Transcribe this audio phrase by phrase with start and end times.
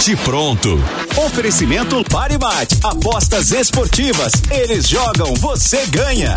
[0.00, 0.78] Bate pronto.
[1.26, 2.78] Oferecimento Paribate.
[2.82, 4.32] Apostas esportivas.
[4.50, 6.32] Eles jogam, você ganha.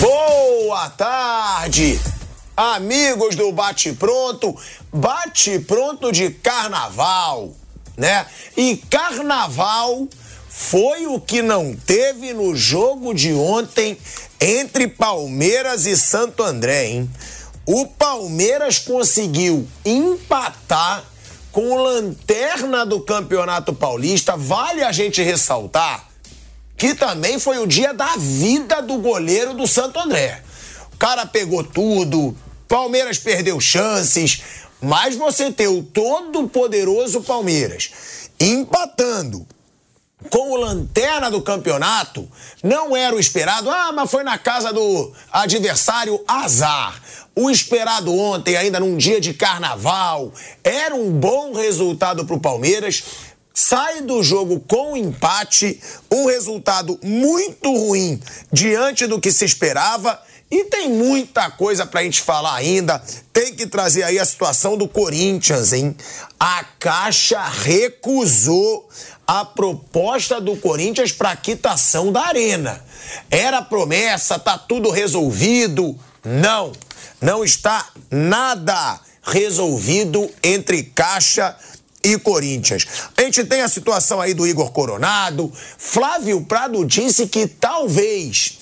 [0.00, 1.98] Boa tarde,
[2.54, 4.54] amigos do Bate Pronto.
[4.92, 7.56] Bate Pronto de carnaval,
[7.96, 8.26] né?
[8.54, 10.06] E carnaval
[10.46, 13.96] foi o que não teve no jogo de ontem
[14.38, 17.10] entre Palmeiras e Santo André, hein?
[17.64, 21.13] O Palmeiras conseguiu empatar
[21.54, 24.36] com lanterna do Campeonato Paulista.
[24.36, 26.08] Vale a gente ressaltar
[26.76, 30.42] que também foi o dia da vida do goleiro do Santo André.
[30.92, 32.36] O cara pegou tudo,
[32.66, 34.42] Palmeiras perdeu chances,
[34.82, 37.92] mas você ter o todo poderoso Palmeiras
[38.40, 39.46] empatando
[40.30, 42.28] com o lanterna do campeonato,
[42.62, 43.70] não era o esperado.
[43.70, 47.00] Ah, mas foi na casa do adversário azar.
[47.36, 53.02] O esperado ontem, ainda num dia de carnaval, era um bom resultado para o Palmeiras.
[53.52, 58.20] Sai do jogo com empate, um resultado muito ruim
[58.52, 60.20] diante do que se esperava.
[60.50, 63.02] E tem muita coisa pra gente falar ainda.
[63.32, 65.96] Tem que trazer aí a situação do Corinthians, hein?
[66.38, 68.88] A Caixa recusou
[69.26, 72.82] a proposta do Corinthians para quitação da Arena.
[73.30, 75.96] Era promessa, tá tudo resolvido.
[76.24, 76.72] Não,
[77.20, 81.56] não está nada resolvido entre Caixa
[82.02, 82.86] e Corinthians.
[83.16, 85.50] A gente tem a situação aí do Igor Coronado.
[85.78, 88.58] Flávio Prado disse que talvez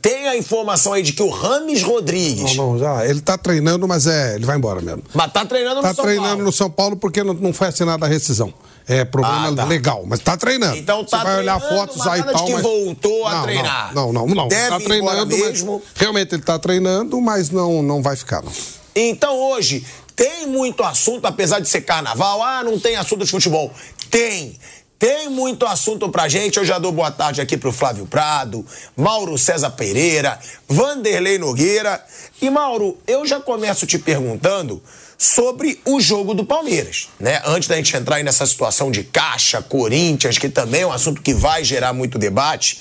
[0.00, 2.56] tem a informação aí de que o Rames Rodrigues.
[2.56, 3.06] Não, não, já.
[3.06, 4.36] Ele tá treinando, mas é.
[4.36, 5.02] Ele vai embora mesmo.
[5.12, 6.44] Mas tá treinando no tá São treinando Paulo.
[6.44, 8.54] no São Paulo porque não, não foi assinada a rescisão.
[8.92, 9.64] É problema Ah, tá.
[9.66, 10.76] legal, mas tá treinando.
[10.76, 12.44] Então tá Você vai olhar fotos aí tal.
[12.44, 12.62] que mas...
[12.62, 13.94] voltou a não, treinar.
[13.94, 14.34] Não, não, não.
[14.34, 14.48] não.
[14.48, 15.82] Deve tá ir embora treinando, mas mesmo.
[15.94, 18.50] realmente ele tá treinando, mas não, não vai ficar, não.
[18.96, 22.42] Então hoje tem muito assunto, apesar de ser carnaval.
[22.42, 23.72] Ah, não tem assunto de futebol.
[24.10, 24.58] Tem.
[24.98, 26.58] Tem muito assunto pra gente.
[26.58, 28.66] Eu já dou boa tarde aqui pro Flávio Prado,
[28.96, 30.38] Mauro César Pereira,
[30.68, 32.04] Vanderlei Nogueira.
[32.42, 34.82] E Mauro, eu já começo te perguntando
[35.20, 37.42] sobre o jogo do Palmeiras, né?
[37.44, 41.34] Antes da gente entrar nessa situação de caixa, Corinthians, que também é um assunto que
[41.34, 42.80] vai gerar muito debate.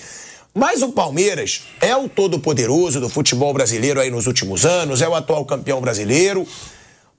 [0.54, 5.16] Mas o Palmeiras é o todo-poderoso do futebol brasileiro aí nos últimos anos, é o
[5.16, 6.48] atual campeão brasileiro.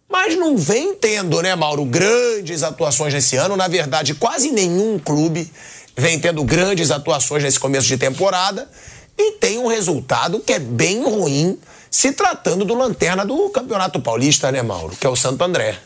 [0.09, 3.59] Mas não vem tendo, né, Mauro, grandes atuações nesse ano.
[3.59, 5.53] Na verdade, quase nenhum clube
[5.95, 8.67] vem tendo grandes atuações nesse começo de temporada.
[9.19, 11.59] E tem um resultado que é bem ruim,
[11.91, 14.95] se tratando do lanterna do Campeonato Paulista, né, Mauro?
[14.99, 15.79] Que é o Santo André.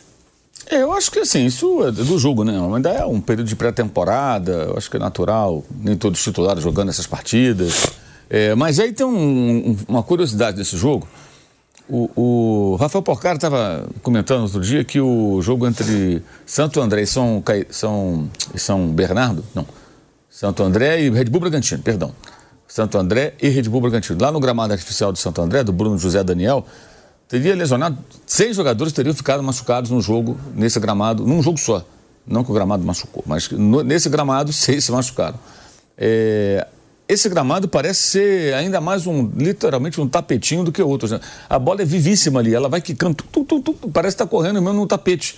[0.67, 2.53] É, eu acho que assim, isso é do jogo, né?
[2.75, 6.63] Ainda é um período de pré-temporada, eu acho que é natural, nem todos os titulares
[6.63, 7.85] jogando essas partidas.
[8.29, 11.07] É, mas aí tem um- um- uma curiosidade desse jogo.
[11.87, 17.07] O, o Rafael Porcaro estava comentando outro dia que o jogo entre Santo André e
[17.07, 19.67] São, São, São Bernardo, não,
[20.31, 22.11] Santo André e Red Bull Bragantino, perdão.
[22.67, 24.19] Santo André e Red Bull Bragantino.
[24.21, 26.65] Lá no gramado artificial de Santo André, do Bruno José Daniel,
[27.27, 31.85] teria lesionado, seis jogadores teriam ficado machucados no jogo, nesse gramado, num jogo só.
[32.27, 35.37] Não que o gramado machucou, mas no- nesse gramado, seis se machucaram.
[35.97, 36.67] É,
[37.07, 41.11] esse gramado parece ser ainda mais um, literalmente, um tapetinho do que outros.
[41.11, 41.19] né?
[41.47, 44.59] A bola é vivíssima ali, ela vai quicando, tu, tu, tu, parece que está correndo
[44.61, 45.37] mesmo no tapete.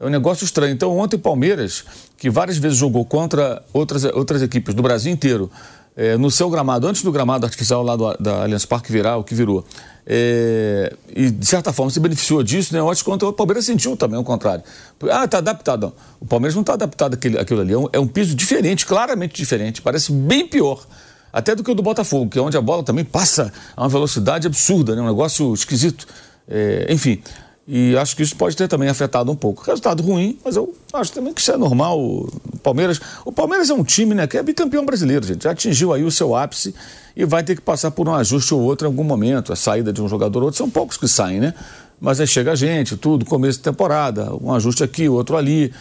[0.00, 0.74] É um negócio estranho.
[0.74, 1.84] Então, ontem o Palmeiras,
[2.18, 5.48] que várias vezes jogou contra outras, outras equipes do Brasil inteiro,
[5.96, 9.24] é, no seu gramado, antes do gramado artificial lá do, da Allianz Parque virar o
[9.24, 9.64] que virou,
[10.06, 12.80] é, e de certa forma se beneficiou disso, né?
[12.94, 14.62] Que ontem o Palmeiras sentiu também o contrário.
[15.10, 15.82] Ah, está adaptado.
[15.82, 15.92] Não.
[16.20, 17.72] O Palmeiras não está adaptado àquele, àquilo ali.
[17.72, 19.80] É um, é um piso diferente, claramente diferente.
[19.80, 20.84] Parece bem pior.
[21.32, 23.88] Até do que o do Botafogo, que é onde a bola também passa a uma
[23.88, 25.02] velocidade absurda, né?
[25.02, 26.06] um negócio esquisito.
[26.46, 27.20] É, enfim,
[27.66, 29.62] e acho que isso pode ter também afetado um pouco.
[29.64, 31.98] Resultado ruim, mas eu acho também que isso é normal.
[31.98, 35.44] O Palmeiras, o Palmeiras é um time né, que é bicampeão brasileiro, gente.
[35.44, 36.74] Já atingiu aí o seu ápice
[37.16, 39.50] e vai ter que passar por um ajuste ou outro em algum momento.
[39.50, 41.54] A saída de um jogador ou outro, são poucos que saem, né?
[41.98, 45.72] Mas aí chega a gente, tudo, começo de temporada, um ajuste aqui, outro ali.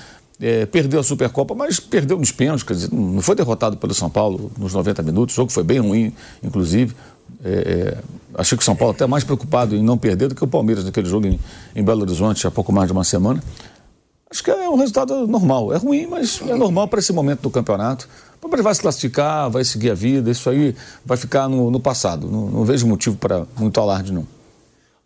[0.42, 4.10] É, perdeu a Supercopa, mas perdeu nos pênaltis, quer dizer, não foi derrotado pelo São
[4.10, 6.12] Paulo nos 90 minutos, o jogo foi bem ruim,
[6.44, 6.94] inclusive.
[7.44, 7.98] É, é,
[8.36, 10.86] achei que o São Paulo até mais preocupado em não perder do que o Palmeiras
[10.86, 11.40] naquele jogo em,
[11.76, 13.44] em Belo Horizonte há pouco mais de uma semana.
[14.32, 15.74] Acho que é um resultado normal.
[15.74, 18.10] É ruim, mas é normal para esse momento do campeonato.
[18.38, 20.76] O Palmeiras vai se classificar, vai seguir a vida, isso aí
[21.06, 22.28] vai ficar no, no passado.
[22.28, 24.26] Não, não vejo motivo para muito alarde, não.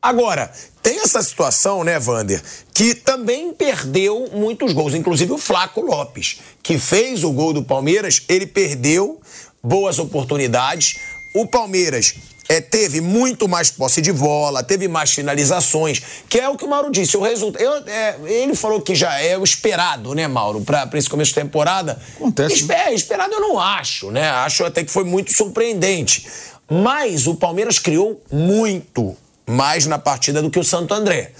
[0.01, 0.50] Agora,
[0.81, 2.42] tem essa situação, né, Vander,
[2.74, 8.24] que também perdeu muitos gols, inclusive o Flaco Lopes, que fez o gol do Palmeiras,
[8.30, 9.19] ele perdeu
[9.62, 10.98] boas oportunidades.
[11.33, 12.15] O Palmeiras
[12.50, 16.69] é, teve muito mais posse de bola, teve mais finalizações, que é o que o
[16.69, 17.18] Mauro disse.
[17.18, 17.63] O resultado.
[17.89, 22.00] É, ele falou que já é o esperado, né, Mauro, para esse começo de temporada.
[22.15, 22.71] Acontece.
[22.71, 24.29] É, esperado eu não acho, né?
[24.29, 26.25] Acho até que foi muito surpreendente.
[26.69, 29.15] Mas o Palmeiras criou muito
[29.45, 31.31] mais na partida do que o Santo André.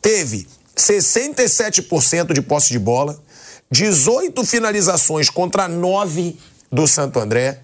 [0.00, 3.18] Teve 67% de posse de bola,
[3.70, 6.36] 18 finalizações contra 9
[6.70, 7.60] do Santo André.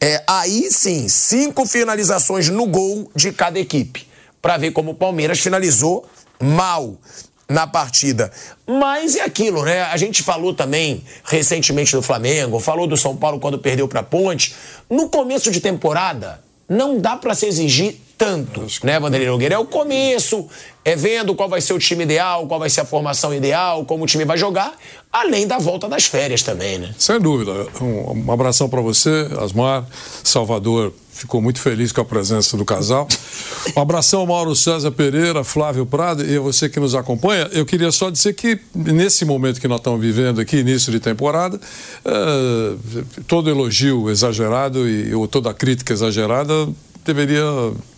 [0.00, 4.06] É, aí sim, cinco finalizações no gol de cada equipe.
[4.40, 6.06] Para ver como o Palmeiras finalizou
[6.38, 6.96] mal
[7.48, 8.30] na partida.
[8.66, 9.82] Mas é aquilo, né?
[9.82, 14.54] A gente falou também recentemente do Flamengo, falou do São Paulo quando perdeu para Ponte.
[14.88, 19.56] No começo de temporada, não dá para se exigir tanto, né, Vanderlei Nogueira?
[19.56, 20.48] É o começo,
[20.82, 24.04] é vendo qual vai ser o time ideal, qual vai ser a formação ideal, como
[24.04, 24.74] o time vai jogar,
[25.12, 26.94] além da volta das férias também, né?
[26.98, 27.52] Sem dúvida.
[27.82, 29.84] Um, um abração para você, Asmar,
[30.22, 30.94] Salvador.
[31.12, 33.06] Ficou muito feliz com a presença do casal.
[33.76, 37.48] Um abração ao Mauro César Pereira, Flávio Prado e a você que nos acompanha.
[37.52, 41.60] Eu queria só dizer que nesse momento que nós estamos vivendo aqui, início de temporada,
[42.04, 42.74] eh,
[43.28, 46.68] todo elogio exagerado e ou toda crítica exagerada
[47.04, 47.44] deveria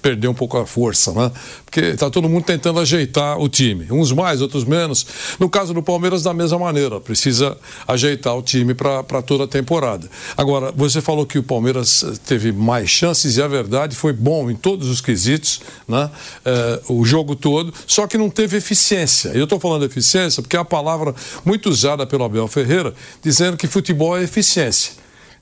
[0.02, 1.30] perder um pouco a força, né?
[1.64, 5.06] Porque está todo mundo tentando ajeitar o time, uns mais, outros menos.
[5.38, 7.56] No caso do Palmeiras, da mesma maneira, precisa
[7.86, 10.08] ajeitar o time para toda a temporada.
[10.36, 14.56] Agora, você falou que o Palmeiras teve mais chances e a verdade foi bom em
[14.56, 16.10] todos os quesitos, né?
[16.44, 19.30] É, o jogo todo, só que não teve eficiência.
[19.30, 21.14] Eu estou falando eficiência porque é a palavra
[21.44, 24.92] muito usada pelo Abel Ferreira, dizendo que futebol é eficiência.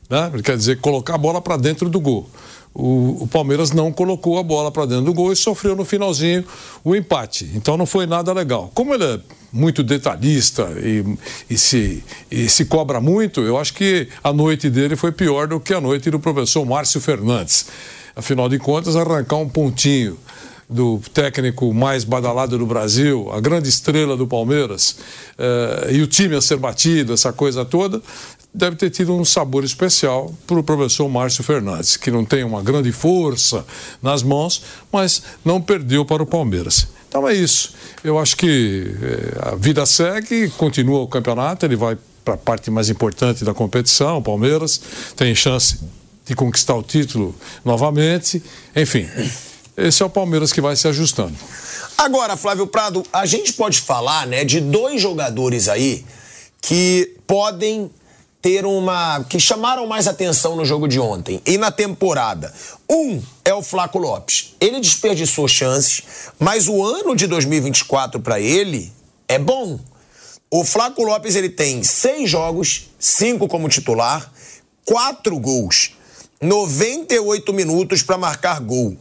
[0.09, 0.31] Né?
[0.43, 2.29] Quer dizer, colocar a bola para dentro do gol
[2.75, 6.45] o, o Palmeiras não colocou a bola para dentro do gol e sofreu no finalzinho
[6.83, 7.49] o empate.
[7.55, 8.71] Então não foi nada legal.
[8.75, 9.21] Como ele é
[9.53, 11.05] muito detalhista e,
[11.49, 15.61] e, se, e se cobra muito, eu acho que a noite dele foi pior do
[15.61, 17.67] que a noite do professor Márcio Fernandes.
[18.17, 20.19] Afinal de contas, arrancar um pontinho
[20.69, 24.97] do técnico mais badalado do Brasil, a grande estrela do Palmeiras,
[25.39, 28.01] eh, e o time a ser batido, essa coisa toda,
[28.55, 32.63] deve ter tido um sabor especial para o professor Márcio Fernandes, que não tem uma
[32.63, 33.67] grande força
[34.01, 34.63] nas mãos,
[34.93, 36.87] mas não perdeu para o Palmeiras.
[37.09, 37.75] Então é isso.
[38.05, 42.71] Eu acho que eh, a vida segue, continua o campeonato, ele vai para a parte
[42.71, 44.81] mais importante da competição, o Palmeiras
[45.15, 45.79] tem chance
[46.25, 47.35] de conquistar o título
[47.65, 48.43] novamente.
[48.75, 49.09] Enfim,
[49.77, 51.35] esse é o Palmeiras que vai se ajustando.
[51.99, 56.05] Agora, Flávio Prado, a gente pode falar, né, de dois jogadores aí
[56.61, 57.91] que podem
[58.45, 59.25] ter uma.
[59.25, 62.53] que chamaram mais atenção no jogo de ontem e na temporada.
[62.91, 64.55] Um é o Flaco Lopes.
[64.61, 66.03] Ele desperdiçou chances,
[66.39, 68.93] mas o ano de 2024 para ele
[69.27, 69.81] é bom.
[70.51, 74.31] O Flaco Lopes ele tem seis jogos, cinco como titular,
[74.85, 75.93] quatro gols,
[76.39, 78.95] 98 minutos para marcar gol.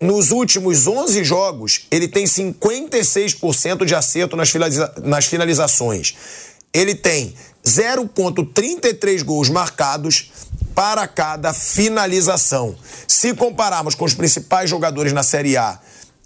[0.00, 6.14] Nos últimos 11 jogos, ele tem 56% de acerto nas, finaliza nas finalizações.
[6.72, 7.34] Ele tem
[7.68, 10.30] 0,33 gols marcados
[10.74, 12.74] para cada finalização.
[13.06, 15.78] Se compararmos com os principais jogadores na Série A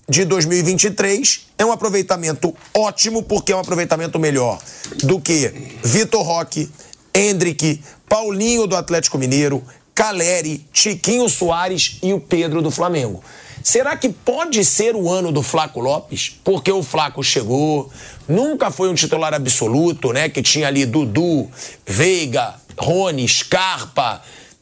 [0.09, 4.61] de 2023, é um aproveitamento ótimo, porque é um aproveitamento melhor
[5.03, 5.53] do que
[5.83, 6.71] Vitor Roque,
[7.15, 9.63] Hendrick, Paulinho do Atlético Mineiro,
[9.95, 13.23] Caleri, Chiquinho Soares e o Pedro do Flamengo.
[13.63, 16.37] Será que pode ser o ano do Flaco Lopes?
[16.43, 17.91] Porque o Flaco chegou,
[18.29, 20.29] nunca foi um titular absoluto, né?
[20.29, 21.49] Que tinha ali Dudu,
[21.87, 24.21] Veiga, Rony, Scarpa.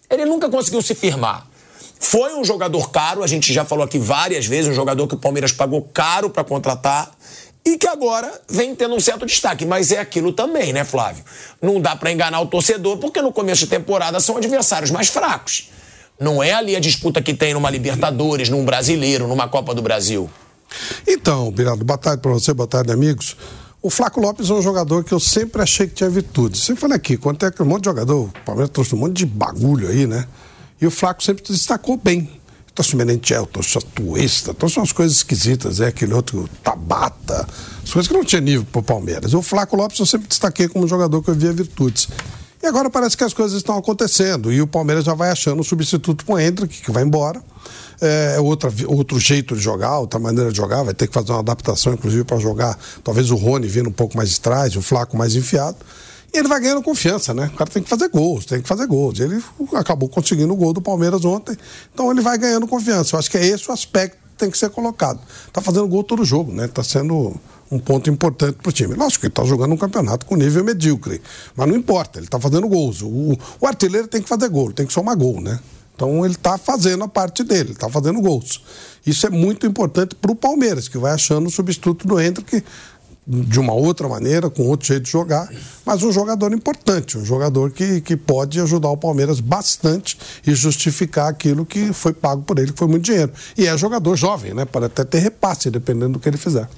[0.09, 1.47] Ele nunca conseguiu se firmar.
[1.99, 5.19] Foi um jogador caro, a gente já falou aqui várias vezes, um jogador que o
[5.19, 7.11] Palmeiras pagou caro para contratar
[7.65, 9.65] e que agora vem tendo um certo destaque.
[9.67, 11.25] Mas é aquilo também, né, Flávio?
[11.61, 15.71] Não dá para enganar o torcedor, porque no começo de temporada são adversários mais fracos.
[16.21, 20.29] Não é ali a disputa que tem numa Libertadores, num Brasileiro, numa Copa do Brasil.
[21.09, 23.35] Então, Birado, boa tarde para você, boa tarde, amigos.
[23.81, 26.59] O Flaco Lopes é um jogador que eu sempre achei que tinha virtude.
[26.59, 29.25] Sempre falei aqui, quando tem um monte de jogador, o Palmeiras trouxe um monte de
[29.25, 30.27] bagulho aí, né?
[30.79, 32.29] E o Flaco sempre destacou bem.
[32.75, 37.49] Trouxe o Menentiel, trouxe a Tuesta, trouxe umas coisas esquisitas, é aquele outro Tabata,
[37.83, 39.33] as coisas que não tinha nível para o Palmeiras.
[39.33, 42.09] O Flaco Lopes eu sempre destaquei como um jogador que eu via virtudes.
[42.63, 45.65] E agora parece que as coisas estão acontecendo e o Palmeiras já vai achando um
[45.65, 47.43] substituto para o Hendrick, que vai embora.
[48.01, 51.33] É, é outra, outro jeito de jogar, outra maneira de jogar, vai ter que fazer
[51.33, 52.79] uma adaptação, inclusive, para jogar.
[53.03, 55.77] Talvez o Rony vindo um pouco mais de trás, o Flaco mais enfiado.
[56.33, 57.51] E ele vai ganhando confiança, né?
[57.53, 59.19] O cara tem que fazer gols, tem que fazer gols.
[59.19, 59.43] Ele
[59.75, 61.57] acabou conseguindo o gol do Palmeiras ontem,
[61.93, 63.17] então ele vai ganhando confiança.
[63.17, 65.19] Eu acho que é esse o aspecto que tem que ser colocado.
[65.53, 66.69] Tá fazendo gol todo jogo, né?
[66.69, 67.35] Tá sendo
[67.71, 68.95] um ponto importante para o time.
[68.95, 71.23] Lógico que ele está jogando um campeonato com nível medíocre,
[71.55, 73.01] mas não importa, ele está fazendo gols.
[73.03, 75.59] O, o, artilheiro tem que fazer gol, tem que somar gol, né?
[75.95, 78.63] Então ele está fazendo a parte dele, está fazendo gols.
[79.07, 82.65] Isso é muito importante para o Palmeiras, que vai achando o substituto do Hendrick
[83.27, 85.49] de uma outra maneira, com outro jeito de jogar,
[85.85, 91.29] mas um jogador importante, um jogador que, que pode ajudar o Palmeiras bastante e justificar
[91.29, 93.31] aquilo que foi pago por ele, que foi muito dinheiro.
[93.57, 94.65] E é jogador jovem, né?
[94.65, 96.69] Pode até ter repasse, dependendo do que ele fizer.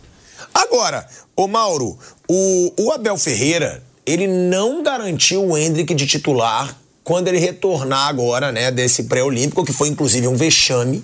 [0.53, 1.07] Agora,
[1.37, 7.39] ô Mauro, o, o Abel Ferreira, ele não garantiu o Hendrick de titular quando ele
[7.39, 11.03] retornar agora, né, desse pré-olímpico, que foi inclusive um vexame.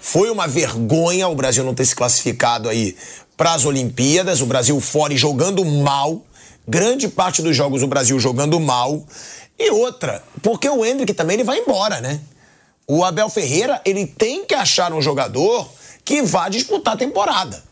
[0.00, 2.96] Foi uma vergonha o Brasil não ter se classificado aí
[3.36, 6.22] para as Olimpíadas, o Brasil fora e jogando mal.
[6.66, 9.04] Grande parte dos jogos o Brasil jogando mal.
[9.58, 12.20] E outra, porque o Hendrick também ele vai embora, né?
[12.86, 15.68] O Abel Ferreira, ele tem que achar um jogador
[16.04, 17.62] que vá disputar a temporada.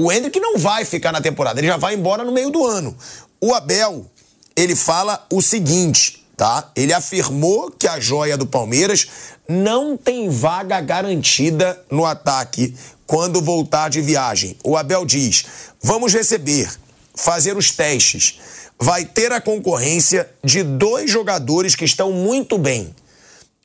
[0.00, 2.96] O Hendrick não vai ficar na temporada, ele já vai embora no meio do ano.
[3.40, 4.06] O Abel,
[4.54, 6.70] ele fala o seguinte, tá?
[6.76, 9.08] Ele afirmou que a joia do Palmeiras
[9.48, 12.76] não tem vaga garantida no ataque
[13.08, 14.56] quando voltar de viagem.
[14.62, 15.44] O Abel diz:
[15.82, 16.70] vamos receber,
[17.12, 18.38] fazer os testes.
[18.78, 22.94] Vai ter a concorrência de dois jogadores que estão muito bem: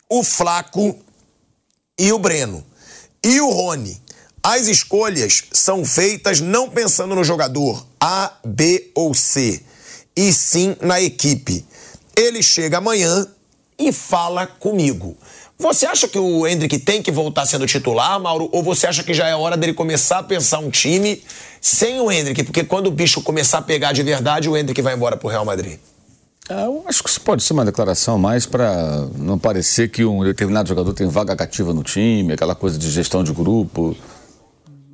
[0.09, 0.97] o Flaco
[1.99, 2.65] e o Breno.
[3.23, 4.02] E o Rony.
[4.45, 9.61] As escolhas são feitas não pensando no jogador A, B ou C,
[10.17, 11.65] e sim na equipe.
[12.13, 13.25] Ele chega amanhã
[13.79, 15.15] e fala comigo.
[15.57, 18.49] Você acha que o Hendrick tem que voltar sendo titular, Mauro?
[18.51, 21.23] Ou você acha que já é hora dele começar a pensar um time
[21.61, 22.43] sem o Hendrick?
[22.43, 25.45] Porque quando o bicho começar a pegar de verdade, o Hendrick vai embora pro Real
[25.45, 25.79] Madrid.
[26.49, 30.21] É, eu acho que isso pode ser uma declaração mais para não parecer que um
[30.21, 33.95] determinado jogador tem vaga cativa no time, aquela coisa de gestão de grupo.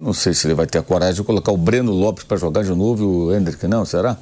[0.01, 2.63] Não sei se ele vai ter a coragem de colocar o Breno Lopes para jogar
[2.63, 4.17] de novo e o Hendrick não, será?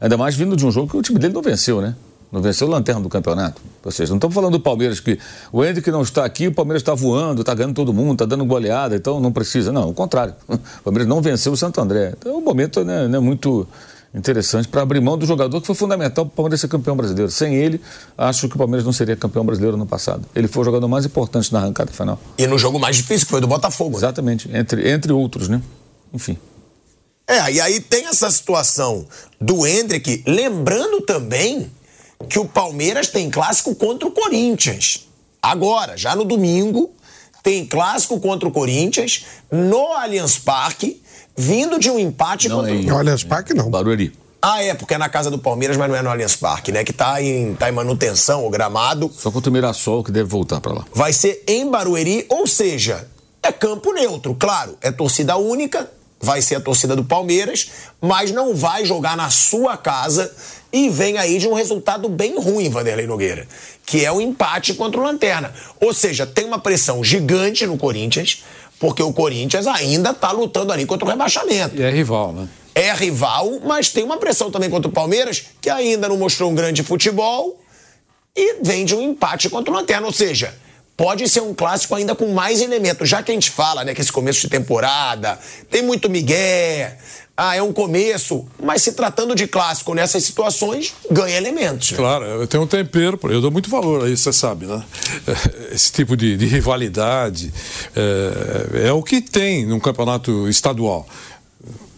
[0.00, 1.94] Ainda mais vindo de um jogo que o time dele não venceu, né?
[2.32, 3.60] Não venceu o lanterna do campeonato.
[3.84, 5.18] Ou seja, não estamos falando do Palmeiras que
[5.52, 8.44] o Hendrick não está aqui, o Palmeiras está voando, está ganhando todo mundo, está dando
[8.46, 9.70] goleada, então não precisa.
[9.70, 10.34] Não, o contrário.
[10.48, 12.14] O Palmeiras não venceu o Santo André.
[12.18, 13.66] Então o momento né, não é muito
[14.14, 17.30] interessante para abrir mão do jogador que foi fundamental para o Palmeiras ser campeão brasileiro.
[17.30, 17.80] Sem ele,
[18.16, 20.26] acho que o Palmeiras não seria campeão brasileiro no passado.
[20.34, 22.18] Ele foi o jogador mais importante na arrancada final.
[22.36, 23.92] E no jogo mais difícil, que foi do Botafogo.
[23.92, 23.98] Né?
[23.98, 25.62] Exatamente, entre, entre outros, né?
[26.12, 26.38] Enfim.
[27.26, 29.06] É, e aí tem essa situação
[29.38, 31.70] do Hendrick, lembrando também
[32.28, 35.06] que o Palmeiras tem clássico contra o Corinthians.
[35.42, 36.90] Agora, já no domingo,
[37.42, 41.02] tem clássico contra o Corinthians no Allianz Parque
[41.38, 42.82] vindo de um empate não, contra é, o.
[42.82, 43.70] No Allianz Parque, não.
[43.70, 44.12] Barueri.
[44.42, 46.84] Ah, é, porque é na casa do Palmeiras, mas não é no Allianz Parque, né?
[46.84, 49.10] Que tá em, tá em manutenção, o gramado.
[49.16, 50.84] Só contra o Mirassol que deve voltar para lá.
[50.92, 53.06] Vai ser em Barueri, ou seja,
[53.42, 54.76] é campo neutro, claro.
[54.80, 55.90] É torcida única,
[56.20, 60.32] vai ser a torcida do Palmeiras, mas não vai jogar na sua casa
[60.72, 63.46] e vem aí de um resultado bem ruim, Vanderlei Nogueira,
[63.86, 65.52] que é o empate contra o Lanterna.
[65.80, 68.44] Ou seja, tem uma pressão gigante no Corinthians,
[68.78, 71.76] porque o Corinthians ainda está lutando ali contra o rebaixamento.
[71.76, 72.48] E é rival, né?
[72.74, 76.54] É rival, mas tem uma pressão também contra o Palmeiras, que ainda não mostrou um
[76.54, 77.60] grande futebol
[78.36, 80.06] e vem de um empate contra o Lanterna.
[80.06, 80.54] Ou seja,
[80.96, 83.08] pode ser um clássico ainda com mais elementos.
[83.08, 86.98] Já que a gente fala, né, que esse começo de temporada tem muito migué,
[87.40, 91.92] ah, é um começo, mas se tratando de clássico nessas situações, ganha elementos.
[91.92, 94.82] Claro, eu tenho um tempero, eu dou muito valor a isso, você sabe, né?
[95.70, 97.54] Esse tipo de, de rivalidade
[97.94, 101.06] é, é o que tem num campeonato estadual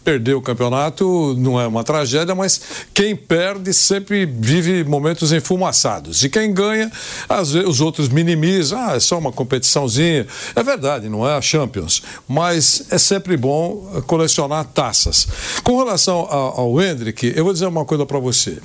[0.03, 2.61] perder o campeonato não é uma tragédia, mas
[2.93, 6.23] quem perde sempre vive momentos enfumaçados.
[6.23, 6.91] E quem ganha,
[7.27, 8.79] às vezes, os outros minimizam.
[8.79, 10.27] Ah, é só uma competiçãozinha.
[10.55, 12.01] É verdade, não é a Champions.
[12.27, 15.27] Mas é sempre bom colecionar taças.
[15.63, 18.57] Com relação ao, ao Hendrick, eu vou dizer uma coisa para você.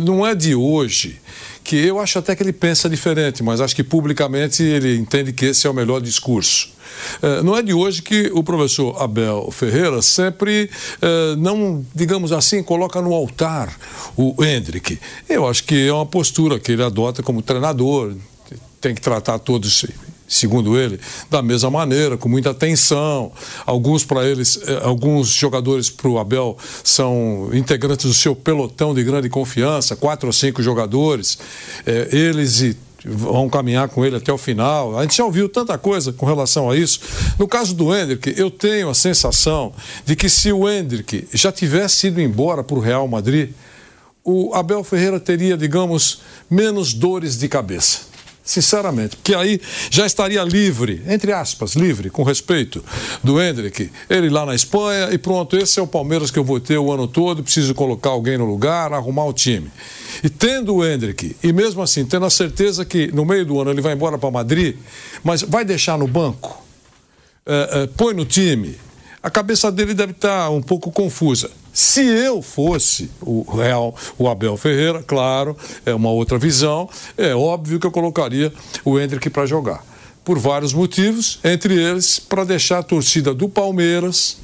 [0.00, 1.20] Não é de hoje
[1.64, 5.46] que eu acho até que ele pensa diferente, mas acho que publicamente ele entende que
[5.46, 6.70] esse é o melhor discurso.
[7.22, 12.62] É, não é de hoje que o professor Abel Ferreira sempre, é, não, digamos assim,
[12.62, 13.74] coloca no altar
[14.16, 14.98] o Hendrick.
[15.28, 18.14] Eu acho que é uma postura que ele adota como treinador,
[18.80, 19.84] tem que tratar todos
[20.32, 20.98] segundo ele,
[21.30, 23.30] da mesma maneira, com muita atenção.
[23.66, 29.04] Alguns para eles, eh, alguns jogadores para o Abel são integrantes do seu pelotão de
[29.04, 31.38] grande confiança, quatro ou cinco jogadores.
[31.86, 34.98] É, eles e vão caminhar com ele até o final.
[34.98, 37.00] A gente já ouviu tanta coisa com relação a isso.
[37.38, 39.72] No caso do Hendrick, eu tenho a sensação
[40.06, 43.50] de que se o Hendrick já tivesse ido embora para o Real Madrid,
[44.24, 48.11] o Abel Ferreira teria, digamos, menos dores de cabeça
[48.44, 52.84] Sinceramente, porque aí já estaria livre, entre aspas, livre, com respeito,
[53.22, 56.58] do Hendrick, ele lá na Espanha e pronto, esse é o Palmeiras que eu vou
[56.58, 59.70] ter o ano todo, preciso colocar alguém no lugar, arrumar o time.
[60.24, 63.70] E tendo o Hendrick, e mesmo assim, tendo a certeza que no meio do ano
[63.70, 64.76] ele vai embora para Madrid,
[65.22, 66.60] mas vai deixar no banco,
[67.46, 68.76] é, é, põe no time,
[69.22, 71.48] a cabeça dele deve estar um pouco confusa.
[71.72, 77.80] Se eu fosse o Real, o Abel Ferreira, claro, é uma outra visão, é óbvio
[77.80, 78.52] que eu colocaria
[78.84, 79.82] o Hendrick para jogar.
[80.22, 84.36] Por vários motivos, entre eles, para deixar a torcida do Palmeiras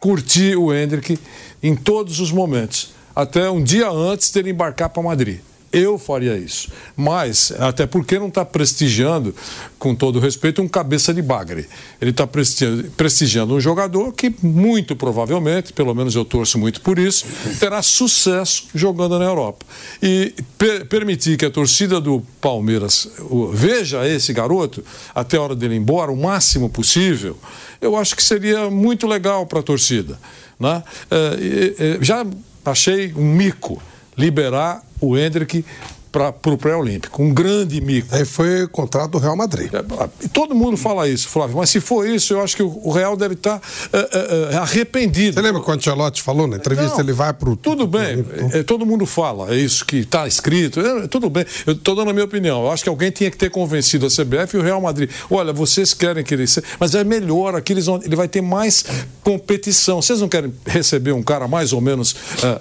[0.00, 1.18] curtir o Hendrick
[1.62, 5.40] em todos os momentos, até um dia antes dele embarcar para Madrid.
[5.72, 6.70] Eu faria isso.
[6.94, 9.34] Mas, até porque não está prestigiando,
[9.78, 11.66] com todo respeito, um cabeça de bagre.
[11.98, 17.24] Ele está prestigiando um jogador que, muito provavelmente, pelo menos eu torço muito por isso,
[17.58, 19.64] terá sucesso jogando na Europa.
[20.02, 23.08] E per permitir que a torcida do Palmeiras
[23.54, 27.38] veja esse garoto até a hora dele ir embora, o máximo possível,
[27.80, 30.18] eu acho que seria muito legal para a torcida.
[30.60, 30.82] Né?
[31.10, 32.26] É, já
[32.64, 33.82] achei um mico
[34.16, 35.64] liberar o Hendrick
[36.12, 37.22] para o pré-olímpico.
[37.22, 38.14] Um grande mico.
[38.14, 39.70] Aí foi o contrato do Real Madrid.
[39.72, 43.16] É, todo mundo fala isso, Flávio, mas se for isso, eu acho que o Real
[43.16, 45.34] deve estar tá, é, é, arrependido.
[45.34, 46.96] Você lembra quando o Ancelotti falou na entrevista?
[46.96, 47.56] Não, ele vai para o.
[47.56, 48.22] Tudo bem,
[48.66, 51.46] todo mundo fala, é isso que está escrito, é, tudo bem.
[51.66, 52.64] Eu estou dando a minha opinião.
[52.64, 55.10] Eu acho que alguém tinha que ter convencido a CBF e o Real Madrid.
[55.30, 56.44] Olha, vocês querem que ele.
[56.78, 58.84] Mas é melhor, aqui eles vão, ele vai ter mais
[59.22, 60.02] competição.
[60.02, 62.14] Vocês não querem receber um cara mais ou menos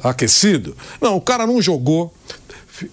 [0.04, 0.76] aquecido?
[1.02, 2.14] Não, o cara não jogou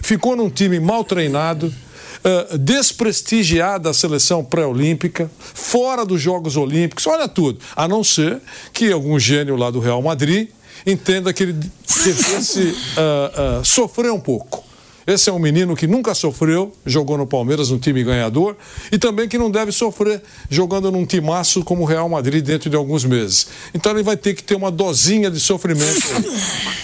[0.00, 7.28] ficou num time mal treinado, uh, desprestigiada a seleção pré-olímpica, fora dos Jogos Olímpicos, olha
[7.28, 7.59] tudo.
[7.75, 8.40] A não ser
[8.73, 10.49] que algum gênio lá do Real Madrid
[10.87, 14.68] entenda que ele devesse uh, uh, sofrer um pouco.
[15.09, 18.54] Esse é um menino que nunca sofreu, jogou no Palmeiras, um time ganhador,
[18.92, 22.76] e também que não deve sofrer jogando num timaço como o Real Madrid dentro de
[22.76, 23.47] alguns meses.
[23.73, 26.02] Então ele vai ter que ter uma dosinha de sofrimento.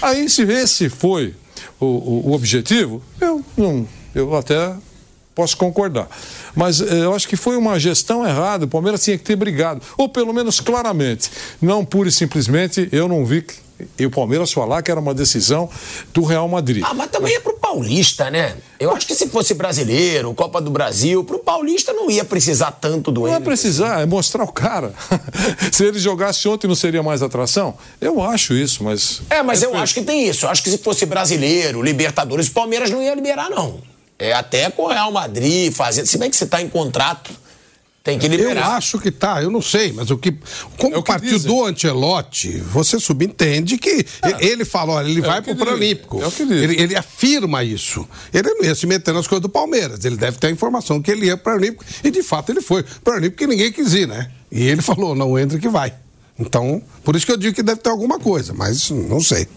[0.01, 1.35] Aí, se esse foi
[1.81, 4.75] o, o, o objetivo, eu, não, eu até
[5.35, 6.09] posso concordar.
[6.55, 8.65] Mas eh, eu acho que foi uma gestão errada.
[8.65, 9.83] O Palmeiras tinha que ter brigado.
[9.99, 11.31] Ou pelo menos claramente.
[11.61, 13.45] Não pura e simplesmente, eu não vi
[13.99, 15.69] e o Palmeiras falar que era uma decisão
[16.13, 16.85] do Real Madrid.
[16.87, 18.57] Ah, mas também é pro Paulista, né?
[18.79, 23.11] Eu acho que se fosse brasileiro, Copa do Brasil, pro Paulista não ia precisar tanto
[23.11, 24.93] do Não ia precisar, é mostrar o cara.
[25.73, 27.75] se ele jogasse ontem não seria mais atração?
[28.01, 29.23] Eu acho isso, mas.
[29.29, 30.47] É, mas eu acho que tem isso.
[30.47, 33.81] Eu acho que se fosse brasileiro, Libertadores, o Palmeiras não ia liberar, não.
[34.19, 36.07] É até com o Real Madrid fazendo.
[36.07, 37.44] Se bem que você está em contrato
[38.05, 38.67] tem que liberar.
[38.67, 40.37] Eu acho que tá, eu não sei, mas o que.
[40.77, 44.47] Como é o partiu do Ancelotti, você subentende que é.
[44.47, 46.21] ele fala, olha, ele é vai pro Pré-Olímpico.
[46.23, 48.07] É ele, ele afirma isso.
[48.31, 50.05] Ele não ia se meter nas coisas do Palmeiras.
[50.05, 51.83] Ele deve ter a informação que ele ia pro Pré-Olímpico.
[52.05, 52.83] E de fato ele foi.
[52.83, 54.31] Pré-Olímpico que ninguém quis ir, né?
[54.53, 55.95] E ele falou, não entra que vai.
[56.39, 59.49] Então, por isso que eu digo que deve ter alguma coisa, mas não sei.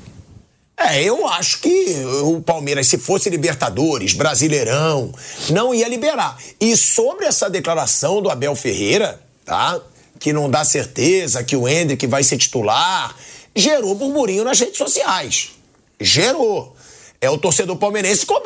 [0.80, 5.12] É, eu acho que o Palmeiras, se fosse Libertadores, Brasileirão,
[5.50, 6.38] não ia liberar.
[6.62, 9.82] E sobre essa declaração do Abel Ferreira, tá?
[10.20, 13.16] Que não dá certeza que o Hendrick vai ser titular,
[13.56, 15.50] gerou burburinho nas redes sociais.
[16.00, 16.76] Gerou.
[17.20, 18.44] É o torcedor palmeirense ficou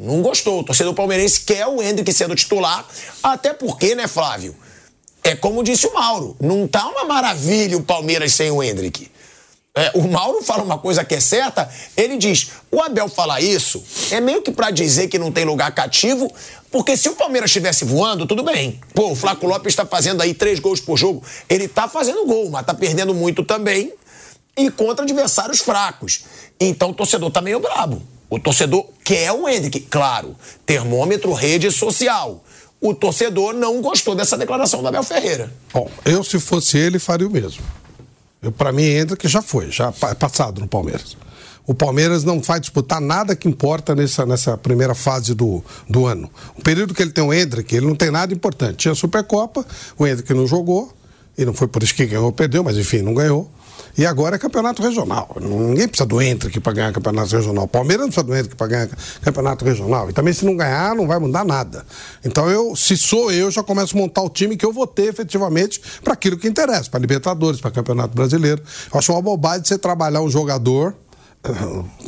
[0.00, 0.60] não gostou.
[0.60, 2.84] O torcedor palmeirense quer o Hendrick sendo titular,
[3.22, 4.56] até porque, né, Flávio?
[5.22, 9.08] É como disse o Mauro, não tá uma maravilha o Palmeiras sem o Hendrick
[9.78, 13.82] é, o Mauro fala uma coisa que é certa, ele diz: o Abel falar isso
[14.10, 16.32] é meio que para dizer que não tem lugar cativo,
[16.70, 18.80] porque se o Palmeiras estivesse voando, tudo bem.
[18.92, 21.22] Pô, o Flaco Lopes está fazendo aí três gols por jogo.
[21.48, 23.92] Ele está fazendo gol, mas está perdendo muito também
[24.56, 26.24] e contra adversários fracos.
[26.58, 28.02] Então o torcedor tá meio brabo.
[28.28, 30.36] O torcedor quer o Hendrick, claro.
[30.66, 32.44] Termômetro, rede social.
[32.80, 35.52] O torcedor não gostou dessa declaração do Abel Ferreira.
[35.72, 37.62] Bom, eu se fosse ele faria o mesmo.
[38.56, 38.84] Para mim,
[39.18, 41.16] que já foi, já é passado no Palmeiras.
[41.66, 46.30] O Palmeiras não vai disputar nada que importa nessa, nessa primeira fase do, do ano.
[46.56, 48.76] O período que ele tem o Hendrick, ele não tem nada importante.
[48.76, 49.66] Tinha a Supercopa,
[49.98, 50.90] o Hendrick não jogou,
[51.36, 53.50] e não foi por isso que ganhou ou perdeu, mas enfim, não ganhou.
[53.98, 55.36] E agora é campeonato regional.
[55.40, 57.66] Ninguém precisa do Hendrick para ganhar campeonato regional.
[57.66, 58.88] Palmeiras não precisa do Hendrick para ganhar
[59.20, 60.08] campeonato regional.
[60.08, 61.84] E também, se não ganhar, não vai mudar nada.
[62.24, 65.08] Então, eu, se sou eu, já começo a montar o time que eu vou ter
[65.08, 68.62] efetivamente para aquilo que interessa, para Libertadores, para Campeonato Brasileiro.
[68.92, 70.94] Eu acho uma bobagem você trabalhar um jogador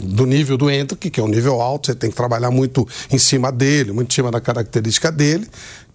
[0.03, 3.19] do nível do Hendrick, que é um nível alto, você tem que trabalhar muito em
[3.19, 5.49] cima dele, muito em cima da característica dele,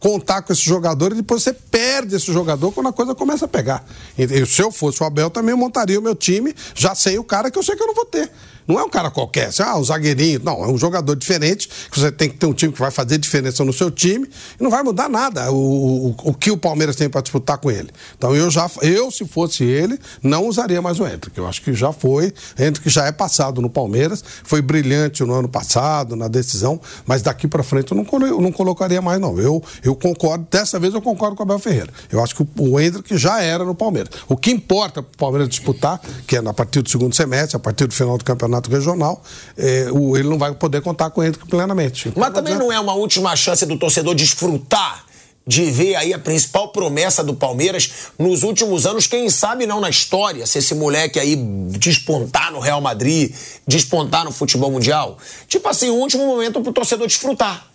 [0.06, 3.48] contar com esse jogador e depois você perde esse jogador quando a coisa começa a
[3.48, 3.84] pegar.
[4.16, 7.50] E, se eu fosse o Abel, também montaria o meu time já sem o cara
[7.50, 8.32] que eu sei que eu não vou ter.
[8.68, 10.42] Não é um cara qualquer, assim, ah, o zagueirinho.
[10.44, 13.18] Não, é um jogador diferente, que você tem que ter um time que vai fazer
[13.18, 14.28] diferença no seu time
[14.60, 17.70] e não vai mudar nada o, o, o que o Palmeiras tem para disputar com
[17.70, 17.90] ele.
[18.18, 21.38] Então eu já, eu, se fosse ele, não usaria mais o Hendrick.
[21.38, 22.34] Eu acho que já foi.
[22.58, 27.48] Hendrick já é passado no Palmeiras, foi brilhante no ano passado, na decisão, mas daqui
[27.48, 29.38] para frente eu não, eu não colocaria mais, não.
[29.40, 31.90] Eu, eu concordo, dessa vez eu concordo com o Abel Ferreira.
[32.12, 34.10] Eu acho que o, o Hendrick já era no Palmeiras.
[34.28, 37.60] O que importa para o Palmeiras disputar, que é a partir do segundo semestre, a
[37.60, 39.22] partir do final do campeonato campeonato regional,
[39.58, 42.12] é, o, ele não vai poder contar com ele plenamente.
[42.16, 45.06] Mas também não é uma última chance do torcedor desfrutar
[45.48, 49.90] de ver aí a principal promessa do Palmeiras nos últimos anos, quem sabe não na
[49.90, 53.32] história, se esse moleque aí despontar no Real Madrid,
[53.68, 55.20] despontar no futebol mundial.
[55.48, 57.68] Tipo assim, o último momento pro torcedor desfrutar.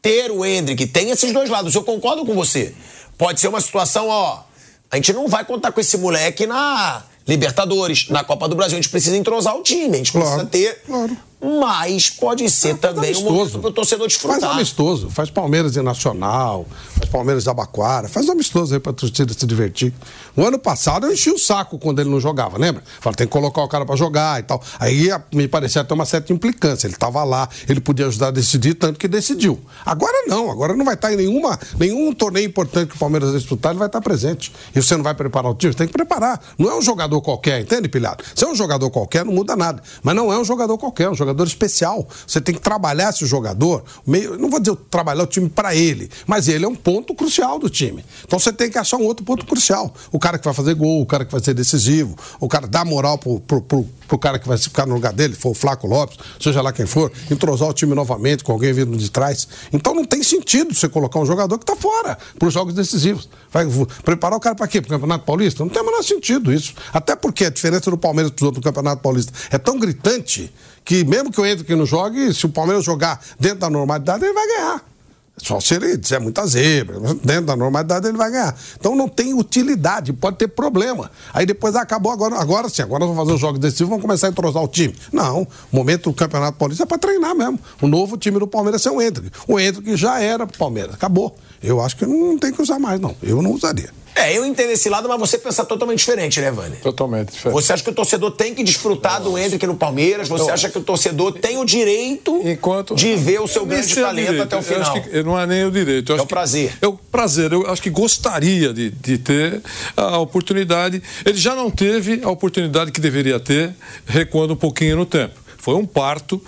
[0.00, 2.74] Ter o Hendrick, tem esses dois lados, eu concordo com você.
[3.16, 4.42] Pode ser uma situação, ó,
[4.90, 8.78] a gente não vai contar com esse moleque na Libertadores, na Copa do Brasil.
[8.78, 12.74] A gente precisa entrosar o time, a gente claro, precisa ter claro mas pode ser
[12.74, 13.58] ah, também amistoso.
[13.58, 14.40] um para o torcedor desfrutar.
[14.40, 16.64] Faz amistoso, faz Palmeiras e Nacional,
[16.96, 19.92] faz Palmeiras e Abaquara, faz amistoso aí para a torcida se divertir.
[20.36, 22.82] O ano passado eu enchi o saco quando ele não jogava, lembra?
[23.00, 24.62] Falei, tem que colocar o cara para jogar e tal.
[24.78, 26.86] Aí me parecia até uma certa implicância.
[26.86, 29.58] Ele estava lá, ele podia ajudar a decidir, tanto que decidiu.
[29.84, 33.38] Agora não, agora não vai estar em nenhuma, nenhum torneio importante que o Palmeiras vai
[33.40, 34.52] disputar, ele vai estar presente.
[34.74, 36.40] E você não vai preparar o time, você tem que preparar.
[36.56, 38.22] Não é um jogador qualquer, entende, Pilhado?
[38.34, 39.82] Se é um jogador qualquer, não muda nada.
[40.04, 42.06] Mas não é um jogador qualquer, é um jogador jogador especial.
[42.26, 46.10] Você tem que trabalhar esse jogador, meio, não vou dizer trabalhar o time para ele,
[46.26, 48.04] mas ele é um ponto crucial do time.
[48.24, 49.92] Então você tem que achar um outro ponto crucial.
[50.10, 52.84] O cara que vai fazer gol, o cara que vai ser decisivo, o cara dá
[52.84, 55.86] moral pro, pro, pro, pro cara que vai ficar no lugar dele, for o Flaco
[55.86, 59.48] Lopes, seja lá quem for, entrosar o time novamente com alguém vindo de trás.
[59.72, 63.28] Então não tem sentido você colocar um jogador que está fora para os jogos decisivos.
[63.50, 63.66] Vai
[64.04, 64.80] preparar o cara para quê?
[64.80, 65.64] Para o Campeonato Paulista?
[65.64, 66.74] Não tem o menor sentido isso.
[66.92, 70.52] Até porque a diferença do Palmeiras outros do Campeonato Paulista é tão gritante
[70.84, 74.24] que mesmo que eu entre que não jogue, se o Palmeiras jogar dentro da normalidade,
[74.24, 74.92] ele vai ganhar.
[75.38, 78.54] Só se ele disser muita zebra, dentro da normalidade ele vai ganhar.
[78.78, 81.10] Então não tem utilidade, pode ter problema.
[81.32, 84.30] Aí depois acabou, agora, agora sim, agora vamos fazer os jogos decisivos, vamos começar a
[84.30, 84.94] entrosar o time.
[85.10, 87.58] Não, o momento do Campeonato Paulista é para treinar mesmo.
[87.80, 89.30] O novo time do Palmeiras é o Hendrick.
[89.48, 91.34] O Hendrick já era pro Palmeiras, acabou.
[91.62, 93.16] Eu acho que não tem que usar mais, não.
[93.22, 93.90] Eu não usaria.
[94.14, 96.76] É, eu entendo esse lado, mas você pensa totalmente diferente, né, Vani?
[96.76, 97.54] Totalmente diferente.
[97.54, 100.28] Você acha que o torcedor tem que desfrutar do Hendrick no Palmeiras?
[100.28, 102.94] Você acha que o torcedor tem o direito Enquanto...
[102.94, 104.42] de ver o seu grande talento direito.
[104.42, 104.96] até o final?
[104.96, 106.12] Eu que não é nem o direito.
[106.12, 106.76] é o prazer.
[106.80, 107.52] É o prazer.
[107.52, 109.62] Eu acho que gostaria de, de ter
[109.96, 111.02] a oportunidade.
[111.24, 113.74] Ele já não teve a oportunidade que deveria ter,
[114.06, 115.40] recuando um pouquinho no tempo.
[115.56, 116.42] Foi um parto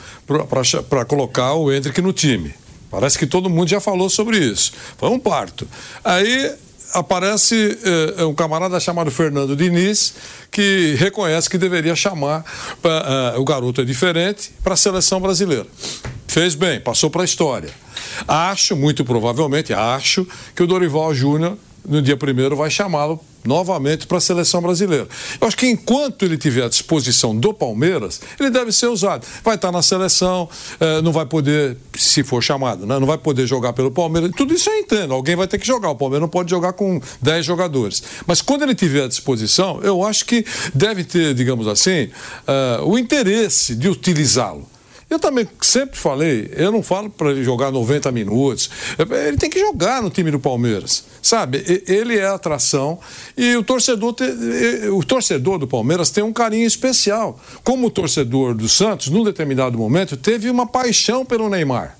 [0.88, 2.52] para colocar o Hendrick no time.
[2.90, 4.72] Parece que todo mundo já falou sobre isso.
[4.98, 5.66] Foi um parto.
[6.04, 6.52] Aí
[6.94, 7.76] aparece
[8.18, 10.14] eh, um camarada chamado Fernando Diniz,
[10.50, 12.44] que reconhece que deveria chamar
[12.82, 15.66] eh, o garoto é diferente para a seleção brasileira.
[16.28, 17.70] Fez bem, passou para a história.
[18.28, 24.18] Acho, muito provavelmente, acho que o Dorival Júnior no dia primeiro vai chamá-lo novamente para
[24.18, 25.06] a seleção brasileira.
[25.40, 29.26] Eu acho que enquanto ele tiver à disposição do Palmeiras, ele deve ser usado.
[29.44, 30.48] Vai estar na seleção,
[30.80, 34.30] eh, não vai poder, se for chamado, né, não vai poder jogar pelo Palmeiras.
[34.34, 35.12] Tudo isso eu entendo.
[35.12, 35.90] Alguém vai ter que jogar.
[35.90, 38.02] O Palmeiras não pode jogar com 10 jogadores.
[38.26, 40.44] Mas quando ele tiver à disposição, eu acho que
[40.74, 42.08] deve ter, digamos assim,
[42.46, 44.73] eh, o interesse de utilizá-lo.
[45.14, 48.68] Eu também sempre falei, eu não falo para ele jogar 90 minutos.
[48.98, 51.04] Ele tem que jogar no time do Palmeiras.
[51.22, 51.82] Sabe?
[51.86, 52.98] Ele é atração
[53.36, 54.16] e o torcedor,
[54.92, 57.40] o torcedor do Palmeiras tem um carinho especial.
[57.62, 61.96] Como o torcedor do Santos, num determinado momento, teve uma paixão pelo Neymar.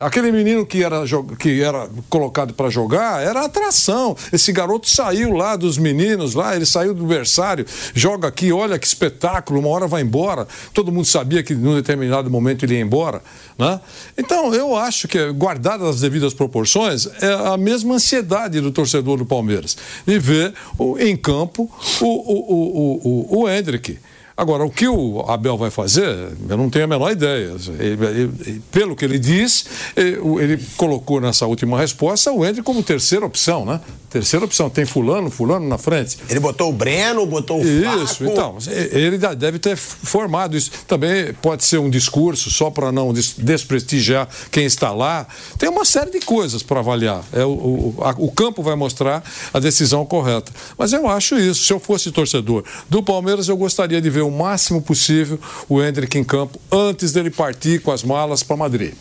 [0.00, 1.04] Aquele menino que era,
[1.38, 4.16] que era colocado para jogar era atração.
[4.32, 8.86] Esse garoto saiu lá dos meninos, lá, ele saiu do berçário, joga aqui, olha que
[8.86, 10.48] espetáculo, uma hora vai embora.
[10.72, 13.22] Todo mundo sabia que num determinado momento ele ia embora.
[13.58, 13.78] Né?
[14.16, 19.26] Então, eu acho que, guardadas as devidas proporções, é a mesma ansiedade do torcedor do
[19.26, 20.54] Palmeiras de ver
[20.98, 23.98] em campo o, o, o, o, o Hendrick.
[24.40, 26.08] Agora, o que o Abel vai fazer,
[26.48, 27.54] eu não tenho a menor ideia.
[27.78, 33.26] Ele, ele, pelo que ele diz, ele colocou nessa última resposta o Hendrick como terceira
[33.26, 33.78] opção, né?
[34.08, 34.70] Terceira opção.
[34.70, 36.16] Tem fulano, fulano na frente.
[36.30, 38.32] Ele botou o Breno, botou o Isso, Flaco.
[38.32, 38.56] então.
[38.92, 40.70] Ele deve ter formado isso.
[40.88, 45.26] Também pode ser um discurso só para não desprestigiar quem está lá.
[45.58, 47.22] Tem uma série de coisas para avaliar.
[47.30, 49.22] É, o, o, a, o campo vai mostrar
[49.52, 50.50] a decisão correta.
[50.78, 51.62] Mas eu acho isso.
[51.64, 55.38] Se eu fosse torcedor do Palmeiras, eu gostaria de ver o máximo possível
[55.68, 58.94] o Hendrick em campo antes dele partir com as malas para Madrid.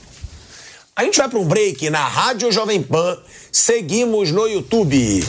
[0.96, 3.18] A gente vai para um break na Rádio Jovem Pan.
[3.52, 5.24] Seguimos no YouTube.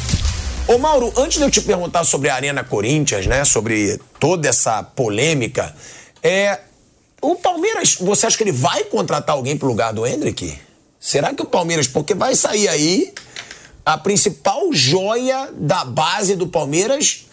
[0.66, 3.44] Ô Mauro, antes de eu te perguntar sobre a Arena Corinthians, né?
[3.44, 5.74] Sobre toda essa polêmica,
[6.22, 6.58] é.
[7.22, 10.58] O Palmeiras, você acha que ele vai contratar alguém pro lugar do Hendrick?
[10.98, 13.12] Será que o Palmeiras, porque vai sair aí
[13.84, 17.26] a principal joia da base do Palmeiras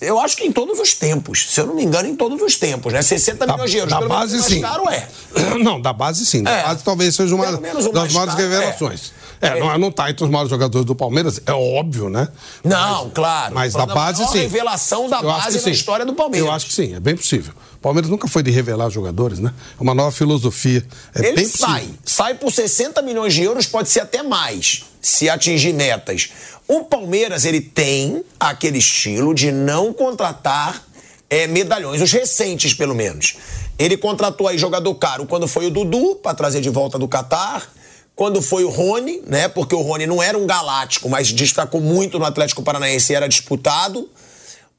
[0.00, 2.56] eu acho que em todos os tempos, se eu não me engano, em todos os
[2.56, 3.02] tempos, né?
[3.02, 3.92] 60 da, milhões de euros.
[3.92, 4.60] Da base, sim.
[4.60, 5.08] Caro é.
[5.62, 6.42] Não, da base sim.
[6.42, 6.62] Da é.
[6.62, 9.12] base talvez seja uma das maiores caro, revelações.
[9.22, 9.26] É.
[9.38, 12.28] É, não, não tá entre os maiores jogadores do Palmeiras, é óbvio, né?
[12.64, 13.54] Não, mas, claro.
[13.54, 14.38] Mas da base, sim.
[14.38, 16.48] revelação da eu base na história do Palmeiras.
[16.48, 17.52] Eu acho que sim, é bem possível.
[17.86, 19.54] O Palmeiras nunca foi de revelar jogadores, né?
[19.78, 20.84] É uma nova filosofia.
[21.14, 21.82] É Ele bem sai.
[21.82, 21.98] Possível.
[22.04, 26.30] Sai por 60 milhões de euros, pode ser até mais, se atingir metas.
[26.66, 30.82] O Palmeiras, ele tem aquele estilo de não contratar
[31.30, 33.36] é, medalhões, os recentes pelo menos.
[33.78, 37.72] Ele contratou aí jogador caro quando foi o Dudu, para trazer de volta do Catar.
[38.16, 39.46] Quando foi o Rony, né?
[39.46, 43.28] Porque o Rony não era um galáctico, mas destacou muito no Atlético Paranaense e era
[43.28, 44.10] disputado.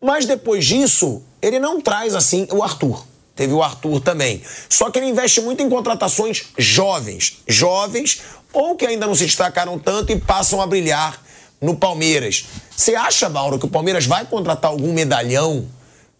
[0.01, 3.05] Mas depois disso, ele não traz assim o Arthur.
[3.35, 4.41] Teve o Arthur também.
[4.67, 7.37] Só que ele investe muito em contratações jovens.
[7.47, 8.21] Jovens
[8.51, 11.21] ou que ainda não se destacaram tanto e passam a brilhar
[11.61, 12.45] no Palmeiras.
[12.75, 15.67] Você acha, Mauro, que o Palmeiras vai contratar algum medalhão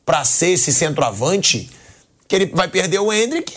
[0.06, 1.70] para ser esse centroavante?
[2.28, 3.52] Que ele vai perder o Hendrick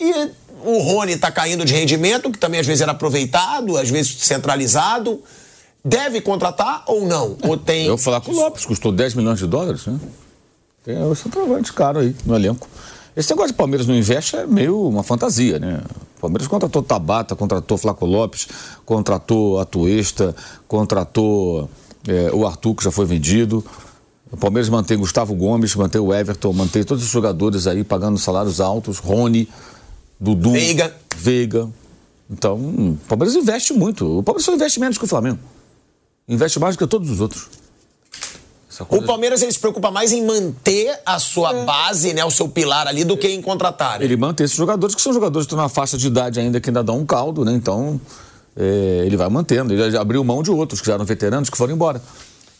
[0.00, 0.30] e
[0.64, 5.22] o Rony está caindo de rendimento, que também às vezes era aproveitado, às vezes centralizado.
[5.84, 7.36] Deve contratar ou não?
[7.42, 7.86] Ou tem.
[7.86, 9.98] Eu vou falar com o Lopes, custou 10 milhões de dólares, né?
[10.84, 12.68] Tem o centroavante caro aí no elenco.
[13.16, 15.82] Esse negócio de Palmeiras não investe é meio uma fantasia, né?
[16.16, 18.48] O Palmeiras contratou Tabata, contratou Flaco Lopes,
[18.84, 20.34] contratou Atuesta,
[20.66, 21.68] contratou
[22.08, 23.64] é, o Arthur, que já foi vendido.
[24.30, 28.60] O Palmeiras mantém Gustavo Gomes, mantém o Everton, mantém todos os jogadores aí pagando salários
[28.60, 29.48] altos, Rony,
[30.18, 30.94] Dudu, Veiga.
[31.14, 31.68] Veiga.
[32.30, 34.20] Então, o Palmeiras investe muito.
[34.20, 35.38] O Palmeiras só investe menos que o Flamengo.
[36.26, 37.48] Investe mais do que todos os outros.
[38.88, 41.64] O Palmeiras ele se preocupa mais em manter a sua é.
[41.64, 43.98] base, né, o seu pilar ali, do que em contratar.
[43.98, 44.04] Né?
[44.04, 46.70] Ele mantém esses jogadores, que são jogadores que estão na faixa de idade ainda, que
[46.70, 47.52] ainda dão um caldo, né?
[47.52, 48.00] Então,
[48.56, 49.72] é, ele vai mantendo.
[49.72, 52.00] Ele abriu mão de outros que já eram veteranos, que foram embora.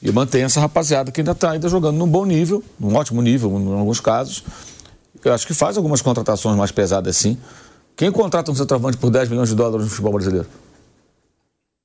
[0.02, 3.50] E mantém essa rapaziada que ainda está ainda jogando num bom nível, num ótimo nível,
[3.58, 4.42] em alguns casos.
[5.24, 7.38] Eu acho que faz algumas contratações mais pesadas, sim.
[7.96, 10.48] Quem contrata um centroavante por 10 milhões de dólares no futebol brasileiro?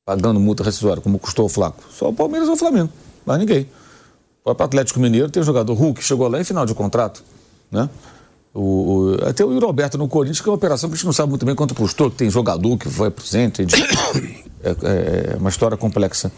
[0.03, 1.83] Pagando multa rescisória, como custou o Flaco?
[1.91, 2.89] Só o Palmeiras ou o Flamengo.
[3.25, 3.69] Mais ninguém.
[4.47, 7.21] O Atlético Mineiro, tem o jogador Hulk, chegou lá em final de contrato,
[7.69, 7.89] né?
[8.53, 11.05] O, o, até o Yuri Alberto no Corinthians, que é uma operação que a gente
[11.05, 13.65] não sabe muito bem quanto custou, tem jogador que foi o centro.
[14.63, 16.31] É, é, é, uma história complexa.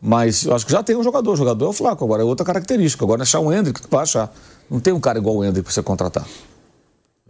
[0.00, 1.32] Mas eu acho que já tem um jogador.
[1.32, 3.04] O jogador é o Flaco, agora é outra característica.
[3.04, 4.32] Agora achar um Hendrick, tu vai achar.
[4.70, 6.24] Não tem um cara igual o Hendrick para você contratar.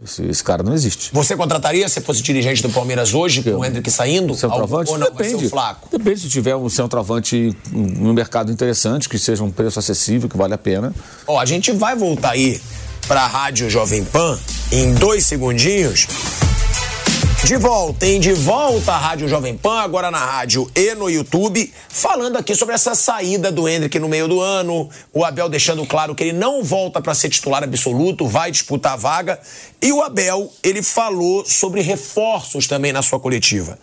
[0.03, 1.09] Esse, esse, cara não existe.
[1.11, 4.35] Você contrataria se fosse dirigente do Palmeiras hoje, com o Hendrick saindo?
[4.35, 4.91] Centroavante?
[4.91, 5.07] Ou não?
[5.09, 5.49] Depende.
[5.49, 5.89] Flaco?
[5.91, 10.53] Depende se tiver um centroavante no mercado interessante, que seja um preço acessível, que vale
[10.53, 10.93] a pena.
[11.25, 12.61] Ó, a gente vai voltar aí
[13.07, 14.37] para a Rádio Jovem Pan
[14.71, 16.05] em dois segundinhos
[17.43, 18.19] de volta, hein?
[18.19, 22.75] De volta à Rádio Jovem Pan, agora na rádio e no YouTube, falando aqui sobre
[22.75, 24.89] essa saída do Hendrick no meio do ano.
[25.13, 28.97] O Abel deixando claro que ele não volta para ser titular absoluto, vai disputar a
[28.97, 29.39] vaga.
[29.81, 33.77] E o Abel, ele falou sobre reforços também na sua coletiva.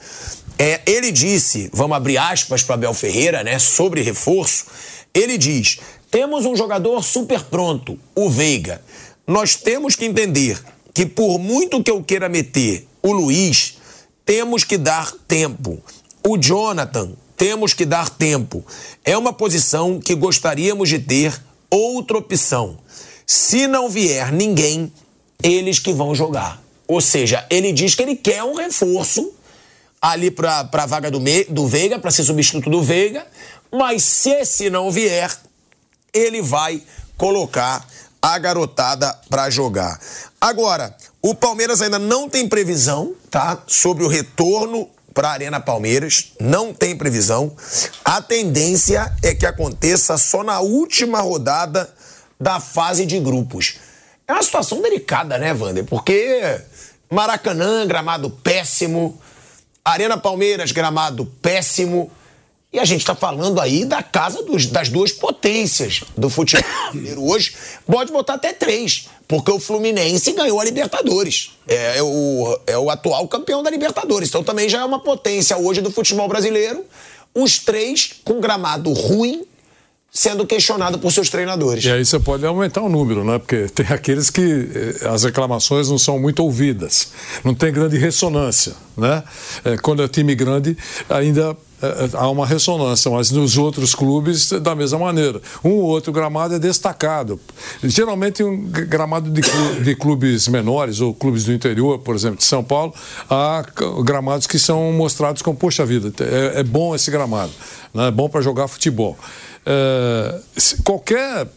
[0.58, 4.66] É, ele disse, vamos abrir aspas para Abel Ferreira, né, sobre reforço.
[5.14, 5.78] Ele diz:
[6.10, 8.82] temos um jogador super pronto, o Veiga.
[9.26, 10.58] Nós temos que entender
[10.94, 13.78] que por muito que eu queira meter o Luiz,
[14.24, 15.82] temos que dar tempo.
[16.26, 18.64] O Jonathan, temos que dar tempo.
[19.04, 22.78] É uma posição que gostaríamos de ter outra opção.
[23.26, 24.92] Se não vier ninguém,
[25.42, 26.62] eles que vão jogar.
[26.86, 29.32] Ou seja, ele diz que ele quer um reforço
[30.00, 33.26] ali para a vaga do, Me, do Veiga, para ser substituto do Veiga,
[33.72, 35.34] mas se esse não vier,
[36.12, 36.82] ele vai
[37.16, 37.86] colocar
[38.24, 40.00] a garotada para jogar.
[40.40, 43.58] Agora, o Palmeiras ainda não tem previsão, tá?
[43.66, 47.54] Sobre o retorno para a Arena Palmeiras, não tem previsão.
[48.02, 51.92] A tendência é que aconteça só na última rodada
[52.40, 53.74] da fase de grupos.
[54.26, 55.84] É uma situação delicada, né, Wander?
[55.84, 56.62] Porque
[57.10, 59.20] Maracanã, gramado péssimo,
[59.84, 62.10] Arena Palmeiras, gramado péssimo.
[62.74, 67.22] E a gente está falando aí da casa dos, das duas potências do futebol brasileiro
[67.22, 67.54] hoje.
[67.86, 71.52] Pode botar até três, porque o Fluminense ganhou a Libertadores.
[71.68, 74.28] É, é, o, é o atual campeão da Libertadores.
[74.28, 76.84] Então também já é uma potência hoje do futebol brasileiro.
[77.32, 79.44] Os três com gramado ruim,
[80.10, 81.84] sendo questionado por seus treinadores.
[81.84, 83.38] E aí você pode aumentar o número, né?
[83.38, 87.12] Porque tem aqueles que eh, as reclamações não são muito ouvidas,
[87.44, 89.22] não tem grande ressonância, né?
[89.64, 90.76] É, quando é time grande,
[91.08, 91.56] ainda
[92.14, 95.40] há uma ressonância, mas nos outros clubes da mesma maneira.
[95.62, 97.40] Um ou outro gramado é destacado.
[97.82, 99.40] Geralmente um gramado de,
[99.82, 102.92] de clubes menores ou clubes do interior, por exemplo, de São Paulo,
[103.30, 103.64] há
[104.04, 107.52] gramados que são mostrados como, poxa vida, é, é bom esse gramado,
[107.92, 108.08] né?
[108.08, 109.16] é bom para jogar futebol
[109.66, 110.40] é,
[110.84, 111.48] qualquer,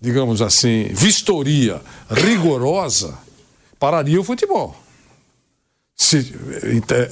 [0.00, 3.16] digamos assim, vistoria rigorosa
[3.78, 4.74] pararia o futebol.
[5.98, 6.34] Se,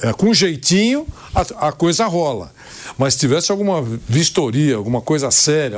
[0.03, 2.51] é, com jeitinho, a, a coisa rola.
[2.97, 5.77] Mas se tivesse alguma vistoria, alguma coisa séria.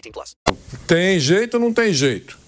[0.00, 0.36] 18 plus.
[0.86, 2.38] Tem jeito ou não tem jeito?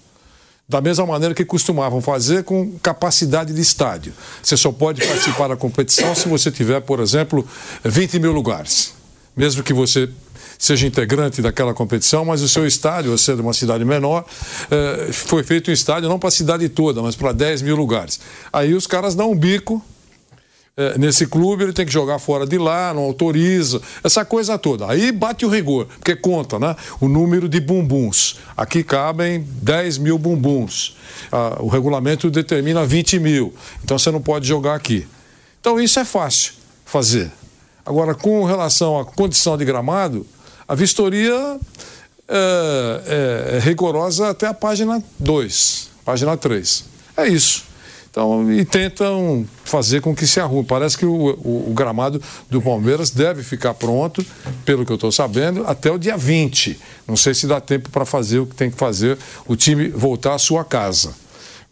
[0.67, 4.13] Da mesma maneira que costumavam fazer com capacidade de estádio.
[4.41, 7.47] Você só pode participar da competição se você tiver, por exemplo,
[7.83, 8.93] 20 mil lugares.
[9.35, 10.09] Mesmo que você
[10.57, 14.25] seja integrante daquela competição, mas o seu estádio, ou seja, uma cidade menor,
[14.71, 18.19] eh, foi feito um estádio não para a cidade toda, mas para 10 mil lugares.
[18.51, 19.83] Aí os caras dão um bico
[20.75, 24.89] é, nesse clube, ele tem que jogar fora de lá, não autoriza, essa coisa toda.
[24.89, 26.75] Aí bate o rigor, porque conta, né?
[26.99, 28.37] O número de bumbuns.
[28.57, 30.97] Aqui cabem 10 mil bumbuns.
[31.31, 33.53] Ah, o regulamento determina 20 mil.
[33.83, 35.07] Então você não pode jogar aqui.
[35.59, 36.53] Então isso é fácil
[36.85, 37.31] fazer.
[37.85, 40.25] Agora, com relação à condição de gramado,
[40.67, 41.59] a vistoria
[42.27, 46.85] é, é, é rigorosa até a página 2, página 3.
[47.17, 47.72] É isso.
[48.13, 50.63] Então, e tentam fazer com que se arrume.
[50.63, 54.23] Parece que o, o, o gramado do Palmeiras deve ficar pronto,
[54.63, 56.79] pelo que eu estou sabendo, até o dia 20.
[57.07, 60.35] Não sei se dá tempo para fazer o que tem que fazer, o time voltar
[60.35, 61.15] à sua casa.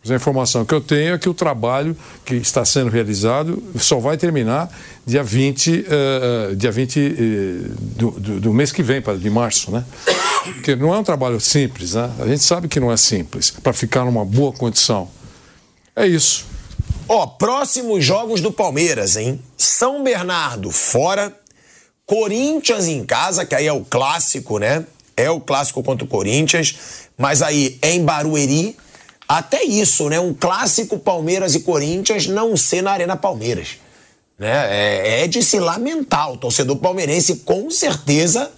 [0.01, 3.99] Mas a informação que eu tenho é que o trabalho que está sendo realizado só
[3.99, 4.67] vai terminar
[5.05, 5.85] dia 20, uh, eh,
[6.53, 9.85] eh, dia 20 uh, eh, do, do, do, mês que vem, de março, né?
[10.43, 12.09] Porque não é um trabalho simples, né?
[12.19, 15.07] A gente sabe que não é simples, para ficar numa boa condição.
[15.95, 16.45] É isso.
[17.07, 19.41] Ó, próximos jogos do Palmeiras, hein?
[19.57, 21.35] São Bernardo fora,
[22.05, 24.85] Corinthians em casa, que aí é o clássico, né?
[25.17, 26.75] É o clássico contra o Corinthians,
[27.17, 28.77] mas aí é em Barueri
[29.27, 30.19] até isso, né?
[30.19, 33.77] Um clássico Palmeiras e Corinthians não ser na Arena Palmeiras.
[34.37, 34.49] Né?
[34.49, 36.31] É, é de se lamentar.
[36.31, 38.51] O torcedor palmeirense com certeza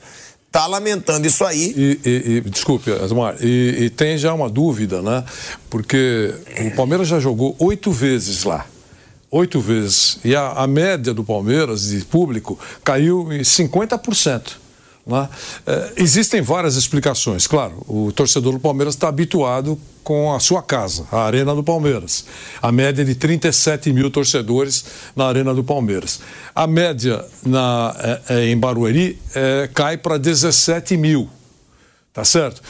[0.53, 1.73] está lamentando isso aí.
[1.75, 5.23] E, e, e desculpe, Asmar, e, e, tem já uma dúvida, né?
[5.67, 6.31] Porque
[6.67, 8.67] o Palmeiras já jogou oito vezes lá.
[9.31, 10.19] Oito vezes.
[10.23, 14.62] E a, a média do Palmeiras de público caiu em 50%.
[15.05, 15.29] Né?
[15.67, 17.45] É, existem várias explicações.
[17.45, 22.25] Claro, o torcedor do Palmeiras está habituado com a sua casa, a Arena do Palmeiras.
[22.61, 24.85] A média é de 37 mil torcedores
[25.15, 26.19] na Arena do Palmeiras.
[26.53, 31.29] A média na, é, é, em Barueri é, cai para 17 mil.
[32.11, 32.61] Tá certo?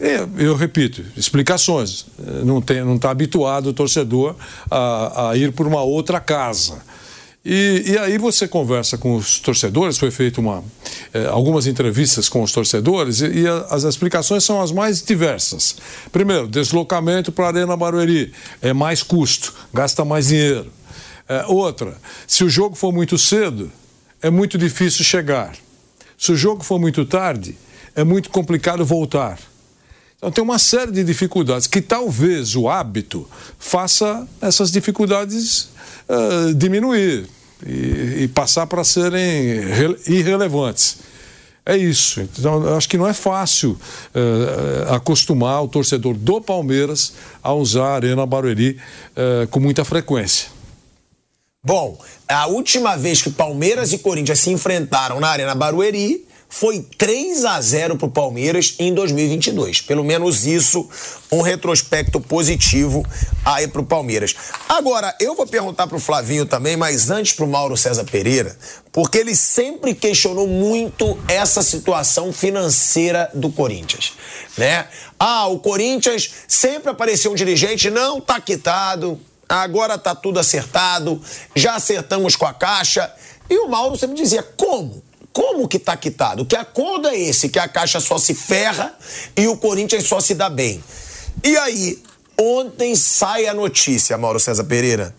[0.00, 2.06] Eu, eu, repito, explicações.
[2.44, 4.34] Não está não tá habituado o torcedor
[4.70, 6.82] a, a ir por uma outra casa.
[7.44, 10.62] E, e, aí você conversa com os torcedores, foi feita uma,
[11.14, 15.76] eh, algumas entrevistas com os torcedores e, e a, as explicações são as mais diversas.
[16.10, 20.70] Primeiro, deslocamento para a Arena Barueri é mais custo, gasta mais dinheiro.
[21.28, 21.96] Eh, outra,
[22.26, 23.70] se o jogo for muito cedo,
[24.20, 25.54] é muito difícil chegar.
[26.18, 27.56] Se o jogo for muito tarde,
[27.94, 29.38] é muito complicado voltar.
[30.16, 35.68] Então tem uma série de dificuldades que talvez o hábito faça essas dificuldades
[36.08, 37.26] uh, diminuir
[37.66, 39.60] e, e passar para serem
[40.06, 40.98] irrelevantes.
[41.64, 42.22] É isso.
[42.22, 43.72] Então, acho que não é fácil
[44.14, 48.78] uh, acostumar o torcedor do Palmeiras a usar a Arena Barueri
[49.12, 50.48] uh, com muita frequência.
[51.62, 57.44] Bom, a última vez que Palmeiras e Corinthians se enfrentaram na Arena Barueri foi 3
[57.44, 59.82] a 0 para o Palmeiras em 2022.
[59.82, 60.88] Pelo menos isso,
[61.30, 63.04] um retrospecto positivo
[63.44, 64.34] aí para o Palmeiras.
[64.68, 68.56] Agora, eu vou perguntar para o Flavinho também, mas antes para o Mauro César Pereira,
[68.90, 74.14] porque ele sempre questionou muito essa situação financeira do Corinthians,
[74.56, 74.88] né?
[75.18, 81.20] Ah, o Corinthians sempre apareceu um dirigente, não tá quitado, agora tá tudo acertado,
[81.54, 83.12] já acertamos com a Caixa.
[83.50, 85.02] E o Mauro sempre dizia, como?
[85.38, 86.44] Como que tá quitado?
[86.44, 88.92] Que acordo é esse que a Caixa só se ferra
[89.36, 90.82] e o Corinthians só se dá bem?
[91.44, 92.02] E aí,
[92.36, 95.14] ontem sai a notícia, Mauro César Pereira.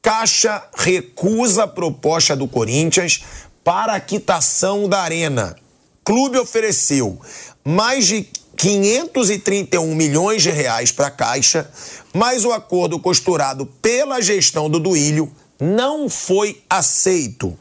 [0.00, 3.24] Caixa recusa a proposta do Corinthians
[3.64, 5.56] para a quitação da Arena.
[6.04, 7.20] Clube ofereceu
[7.64, 8.22] mais de
[8.56, 11.68] 531 milhões de reais para a Caixa,
[12.14, 17.58] mas o acordo costurado pela gestão do Duílio não foi aceito.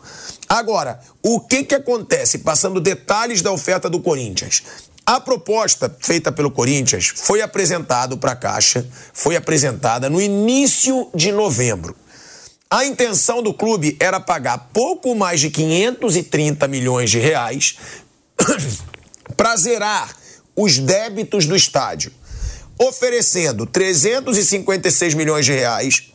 [0.47, 2.37] Agora, o que, que acontece?
[2.37, 4.61] Passando detalhes da oferta do Corinthians.
[5.03, 11.31] A proposta feita pelo Corinthians foi apresentada para a Caixa, foi apresentada no início de
[11.31, 11.95] novembro.
[12.69, 17.77] A intenção do clube era pagar pouco mais de 530 milhões de reais
[19.35, 20.15] para zerar
[20.55, 22.11] os débitos do estádio,
[22.77, 26.11] oferecendo 356 milhões de reais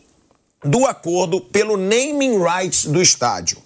[0.64, 3.58] do acordo pelo naming rights do estádio.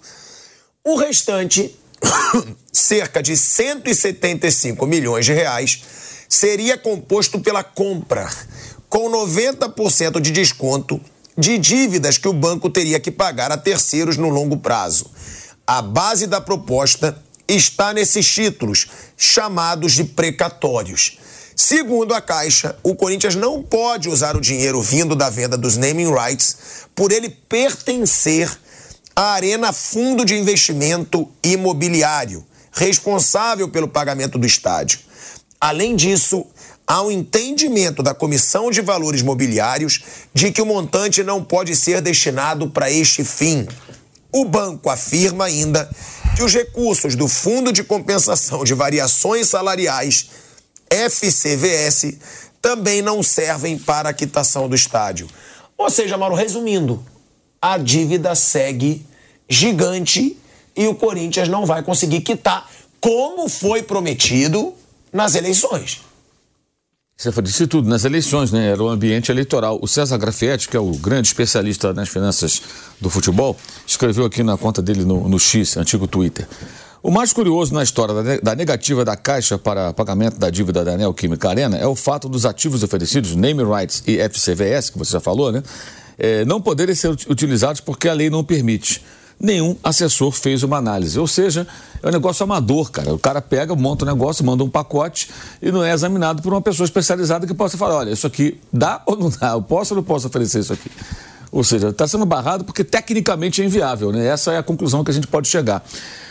[0.87, 1.75] O restante,
[2.71, 5.81] cerca de 175 milhões de reais,
[6.29, 8.29] seria composto pela compra,
[8.87, 11.01] com 90% de desconto
[11.35, 15.09] de dívidas que o banco teria que pagar a terceiros no longo prazo.
[15.65, 17.17] A base da proposta
[17.47, 18.85] está nesses títulos,
[19.17, 21.17] chamados de precatórios.
[21.55, 26.13] Segundo a Caixa, o Corinthians não pode usar o dinheiro vindo da venda dos naming
[26.13, 26.57] rights
[26.93, 28.55] por ele pertencer
[29.15, 34.99] à Arena Fundo de Investimento Imobiliário, responsável pelo pagamento do estádio.
[35.59, 36.45] Além disso,
[36.85, 40.01] há um entendimento da Comissão de Valores Mobiliários
[40.33, 43.65] de que o montante não pode ser destinado para este fim.
[44.33, 45.89] O banco afirma ainda
[46.35, 50.29] que os recursos do Fundo de Compensação de Variações Salariais
[50.89, 52.17] FCVS
[52.61, 55.27] também não servem para a quitação do estádio.
[55.77, 57.01] Ou seja, Mauro, resumindo,
[57.73, 59.03] a dívida segue
[59.49, 60.37] gigante
[60.75, 62.69] e o Corinthians não vai conseguir quitar
[63.01, 64.71] como foi prometido
[65.11, 66.01] nas eleições.
[67.17, 68.67] Você disse tudo, nas eleições, né?
[68.67, 69.79] Era o ambiente eleitoral.
[69.81, 72.61] O César Grafietti, que é o grande especialista nas finanças
[73.01, 73.57] do futebol,
[73.87, 76.47] escreveu aqui na conta dele no, no X, antigo Twitter.
[77.01, 81.49] O mais curioso na história da negativa da Caixa para pagamento da dívida da Neoquímica
[81.49, 85.51] Arena é o fato dos ativos oferecidos, name rights e FCVS, que você já falou,
[85.51, 85.63] né?
[86.17, 89.01] É, não poderem ser utilizados porque a lei não permite.
[89.39, 91.19] Nenhum assessor fez uma análise.
[91.19, 91.67] Ou seja,
[92.01, 93.13] é um negócio amador, cara.
[93.13, 95.29] O cara pega, monta um negócio, manda um pacote
[95.61, 99.01] e não é examinado por uma pessoa especializada que possa falar: olha, isso aqui dá
[99.05, 99.51] ou não dá?
[99.51, 100.89] Eu posso ou não posso oferecer isso aqui?
[101.51, 104.25] Ou seja, está sendo barrado porque tecnicamente é inviável, né?
[104.25, 105.85] Essa é a conclusão que a gente pode chegar.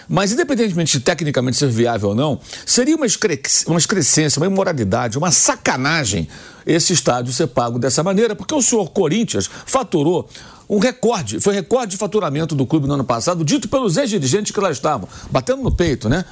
[0.09, 5.19] Mas, independentemente de tecnicamente ser viável ou não, seria uma, excre uma excrescência, uma imoralidade,
[5.19, 6.29] uma sacanagem
[6.67, 10.29] esse estádio ser pago dessa maneira, porque o senhor Corinthians faturou
[10.69, 14.61] um recorde, foi recorde de faturamento do clube no ano passado, dito pelos ex-dirigentes que
[14.61, 16.25] lá estavam, batendo no peito, né?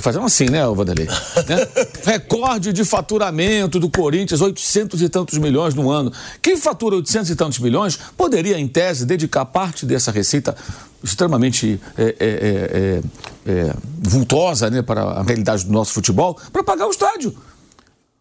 [0.00, 1.06] Fazendo assim, né, Vanderlei?
[1.06, 1.68] né?
[2.04, 6.12] Recorde de faturamento do Corinthians, 800 e tantos milhões no ano.
[6.42, 10.56] Quem fatura 800 e tantos milhões poderia, em tese, dedicar parte dessa receita
[11.02, 13.02] extremamente é, é, é,
[13.46, 17.34] é, vultosa né, para a realidade do nosso futebol para pagar o estádio.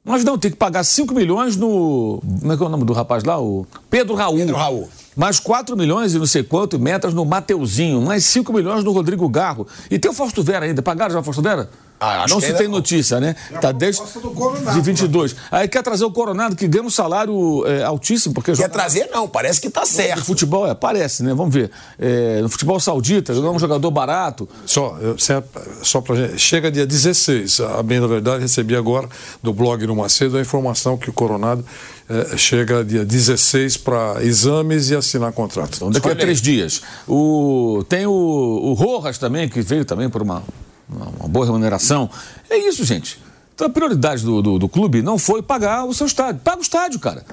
[0.07, 2.21] Nós não, tem que pagar 5 milhões no.
[2.39, 3.37] Como é que é o nome do rapaz lá?
[3.37, 4.37] O Pedro Raul.
[4.37, 4.89] Pedro Raul.
[5.17, 8.01] Mais 4 milhões e não sei quanto metros no Mateuzinho.
[8.01, 9.67] Mais 5 milhões no Rodrigo Garro.
[9.91, 10.81] E tem o Fausto Vera ainda.
[10.81, 11.69] Pagaram já o Fausto Vera?
[11.99, 13.35] Ah, não se tem notícia, né?
[13.59, 15.33] Tá desde de 22.
[15.33, 15.39] né?
[15.51, 18.33] Aí quer trazer o Coronado, que ganha um salário é, altíssimo.
[18.35, 19.09] Porque Quer trazer?
[19.11, 20.23] Não, parece que tá No certo.
[20.23, 21.33] futebol, é, parece, né?
[21.33, 21.71] Vamos ver.
[21.97, 24.47] É, no futebol saudita, é um jogador barato.
[24.65, 25.43] Só, eu- é-
[25.81, 26.37] só pra gente.
[26.39, 27.59] Chega dia 16.
[27.61, 29.09] A bem da verdade, recebi agora
[29.41, 31.65] do blog no Macedo a informação que o Coronado
[32.09, 35.75] eh, chega dia 16 para exames e assinar contrato.
[35.77, 36.81] Então, daqui a três dias.
[37.07, 40.43] O, tem o, o Rojas também, que veio também por uma,
[40.89, 42.09] uma, boa remuneração.
[42.49, 43.21] É isso, gente.
[43.53, 46.41] Então a prioridade do, do, do clube não foi pagar o seu estádio.
[46.43, 47.25] Paga o estádio, cara.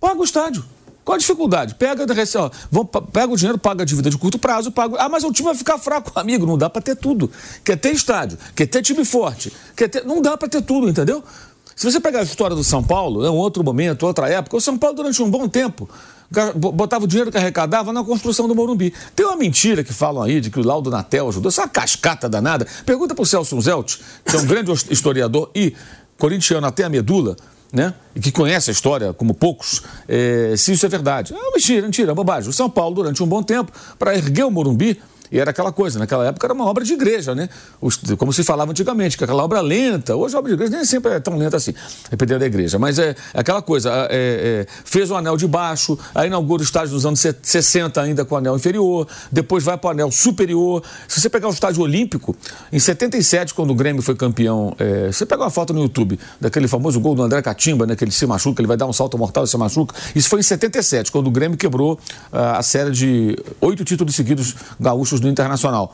[0.00, 0.64] Paga o estádio.
[1.04, 1.74] Qual a dificuldade?
[1.74, 2.06] Pega,
[2.36, 4.96] ó, vão, pega o dinheiro, paga a dívida de curto prazo, paga.
[4.98, 6.46] Ah, mas o time vai ficar fraco, amigo.
[6.46, 7.30] Não dá pra ter tudo.
[7.64, 10.04] Quer ter estádio, quer ter time forte, quer ter.
[10.04, 11.24] Não dá pra ter tudo, entendeu?
[11.74, 14.60] Se você pegar a história do São Paulo, é um outro momento, outra época, o
[14.60, 15.88] São Paulo, durante um bom tempo,
[16.54, 18.94] botava o dinheiro que arrecadava na construção do Morumbi.
[19.16, 21.68] Tem uma mentira que falam aí de que o Laudo Natel ajudou, isso é uma
[21.68, 22.66] cascata danada.
[22.86, 25.74] Pergunta pro Celso Zelt, que é um grande his- historiador e
[26.16, 27.36] corintiano até a medula,
[27.72, 27.94] né?
[28.14, 31.32] E que conhece a história como poucos, é, se isso é verdade.
[31.32, 32.48] É uma mentira, mentira, é bobagem.
[32.50, 35.00] O São Paulo, durante um bom tempo, para erguer o Morumbi,
[35.30, 37.48] E era aquela coisa, naquela época era uma obra de igreja, né?
[38.18, 40.16] Como se falava antigamente, que aquela obra lenta.
[40.16, 41.72] Hoje a obra de igreja nem sempre é tão lenta assim,
[42.10, 42.78] dependendo da igreja.
[42.78, 46.64] Mas é, é aquela coisa, é, é, fez o anel de baixo, aí inaugura o
[46.64, 50.82] estádio nos anos 60 ainda com o anel inferior, depois vai para o anel superior.
[51.06, 52.34] Se você pegar o estádio olímpico,
[52.72, 56.66] em 77, quando o Grêmio foi campeão, é, você pega uma foto no YouTube daquele
[56.66, 57.94] famoso gol do André Catimba, né?
[57.94, 59.94] Que ele se machuca, ele vai dar um salto mortal e se machuca.
[60.14, 61.98] Isso foi em 77, quando o Grêmio quebrou
[62.32, 65.92] a série de oito títulos seguidos gaúchos do Internacional.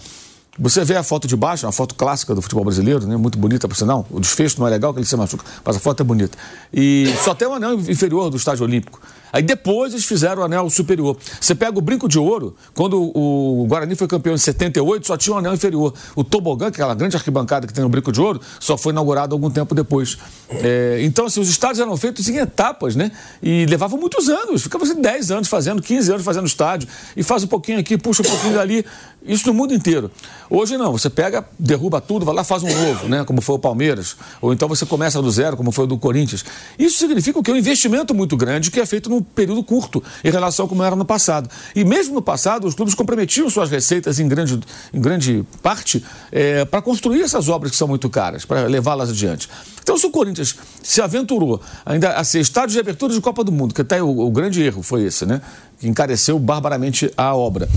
[0.59, 3.17] Você vê a foto de baixo, uma foto clássica do futebol brasileiro, né?
[3.17, 4.07] muito bonita por sinal.
[4.11, 6.37] O desfecho não é legal, que ele se machuca, mas a foto é bonita.
[6.73, 8.99] E só tem o anel inferior do estádio olímpico.
[9.37, 11.15] Aí depois eles fizeram o anel superior.
[11.39, 15.35] Você pega o brinco de ouro, quando o Guarani foi campeão em 78, só tinha
[15.35, 15.93] o um anel inferior.
[16.15, 18.95] O tobogã, que é aquela grande arquibancada que tem no brinco de ouro, só foi
[18.95, 20.17] inaugurado algum tempo depois.
[20.49, 23.13] É, então, assim, os estádios eram feitos em etapas, né?
[23.43, 24.63] E levavam muitos anos.
[24.63, 26.89] Ficava assim, 10 anos fazendo, 15 anos fazendo estádio.
[27.15, 28.87] E faz um pouquinho aqui, puxa um pouquinho dali.
[29.27, 30.11] Isso no mundo inteiro.
[30.49, 33.25] Hoje não, você pega, derruba tudo, vai lá faz um novo, né?
[33.25, 34.17] Como foi o Palmeiras.
[34.41, 36.45] Ou então você começa do zero, como foi o do Corinthians.
[36.79, 37.51] Isso significa que?
[37.51, 40.97] Um investimento muito grande que é feito num período curto em relação a como era
[40.97, 41.49] no passado.
[41.75, 44.61] E mesmo no passado, os clubes comprometiam suas receitas em grande,
[44.93, 49.49] em grande parte é, para construir essas obras que são muito caras, para levá-las adiante.
[49.83, 53.53] Então, se o Corinthians se aventurou ainda a ser estádio de abertura de Copa do
[53.53, 55.41] Mundo, que até o, o grande erro foi esse, né?
[55.79, 57.69] Que encareceu barbaramente a obra.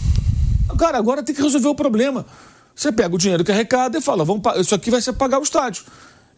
[0.77, 2.25] Cara, agora tem que resolver o problema.
[2.75, 5.43] Você pega o dinheiro que arrecada e fala, vamos, isso aqui vai ser pagar o
[5.43, 5.83] estádio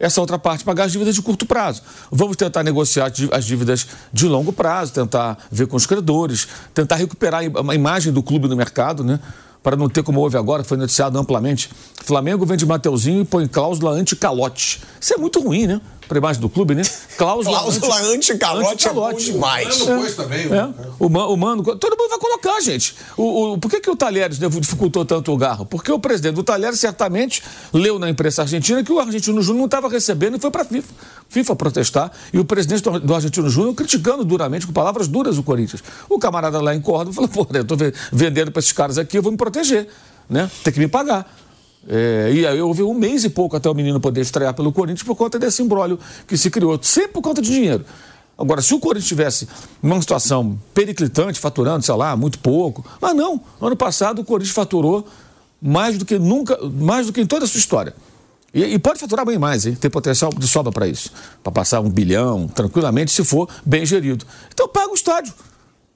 [0.02, 1.80] essa outra parte pagar as dívidas de curto prazo.
[2.10, 7.40] Vamos tentar negociar as dívidas de longo prazo, tentar ver com os credores, tentar recuperar
[7.40, 9.20] a imagem do clube no mercado, né?
[9.62, 11.70] Para não ter como houve agora, foi noticiado amplamente.
[12.04, 14.80] Flamengo vende Mateuzinho e põe cláusula anti-calote.
[15.00, 15.80] Isso é muito ruim, né?
[16.06, 16.82] Para a imagem do clube, né?
[17.16, 19.80] Cláusula, Cláusula anti-calote anti é demais.
[19.80, 20.12] O Mano é.
[20.12, 20.46] também.
[20.46, 20.68] É.
[20.98, 22.94] O, man, o Mano, todo mundo vai colocar, gente.
[23.16, 25.64] O, o, por que, que o Talheres dificultou tanto o Garro?
[25.64, 27.42] Porque o presidente do Talheres certamente
[27.72, 30.64] leu na imprensa argentina que o Argentino Júnior não estava recebendo e foi para a
[30.64, 30.94] FIFA,
[31.28, 32.12] FIFA protestar.
[32.32, 35.82] E o presidente do, do Argentino Júnior criticando duramente, com palavras duras, o Corinthians.
[36.08, 37.78] O camarada lá em Córdoba falou, pô, eu estou
[38.12, 39.88] vendendo para esses caras aqui, eu vou me proteger,
[40.28, 40.50] né?
[40.62, 41.41] Tem que me pagar.
[41.88, 45.02] É, e aí houve um mês e pouco até o menino poder estrear pelo Corinthians
[45.02, 47.84] por conta desse imbróglio que se criou, sempre por conta de dinheiro.
[48.38, 49.48] Agora, se o Corinthians tivesse
[49.82, 55.06] uma situação periclitante, faturando, sei lá, muito pouco, mas não, ano passado o Corinthians faturou
[55.60, 57.94] mais do que nunca, mais do que em toda a sua história.
[58.54, 59.74] E, e pode faturar bem mais, hein?
[59.74, 61.10] tem potencial de sobra para isso,
[61.42, 64.26] para passar um bilhão tranquilamente, se for bem gerido.
[64.52, 65.32] Então paga o estádio.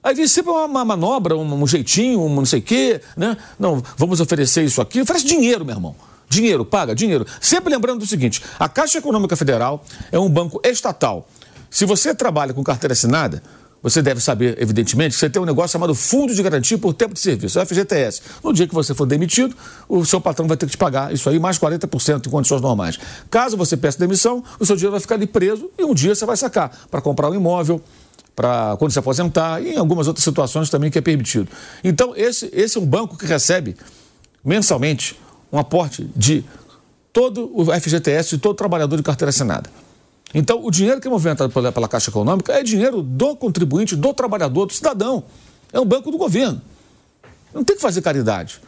[0.07, 3.35] Aí vem sempre uma, uma manobra, um, um, jeitinho, um não sei o quê, né?
[3.59, 5.01] Não, vamos oferecer isso aqui.
[5.01, 5.97] Oferece dinheiro, meu irmão.
[6.29, 7.27] Dinheiro, paga, dinheiro.
[7.41, 11.27] Sempre lembrando do seguinte: a Caixa Econômica Federal é um banco estatal.
[11.69, 13.43] Se você trabalha com carteira assinada,
[13.83, 17.13] você deve saber, evidentemente, que você tem um negócio chamado Fundo de Garantia por Tempo
[17.13, 18.21] de Serviço, FGTS.
[18.41, 19.57] No dia que você for demitido,
[19.89, 22.97] o seu patrão vai ter que te pagar isso aí, mais 40% em condições normais.
[23.29, 26.25] Caso você peça demissão, o seu dinheiro vai ficar ali preso e um dia você
[26.25, 27.83] vai sacar para comprar um imóvel,
[28.37, 31.49] para quando se aposentar e em algumas outras situações também que é permitido.
[31.83, 33.75] Então, esse, esse é um banco que recebe
[34.45, 35.19] mensalmente
[35.51, 36.45] um aporte de
[37.11, 39.67] todo o FGTS, de todo trabalhador de carteira assinada.
[40.35, 44.13] Então, o dinheiro que é movimentado pela, pela Caixa Econômica é dinheiro do contribuinte, do
[44.13, 45.23] trabalhador, do cidadão.
[45.73, 46.61] É um banco do governo.
[47.51, 48.61] Não tem que fazer caridade.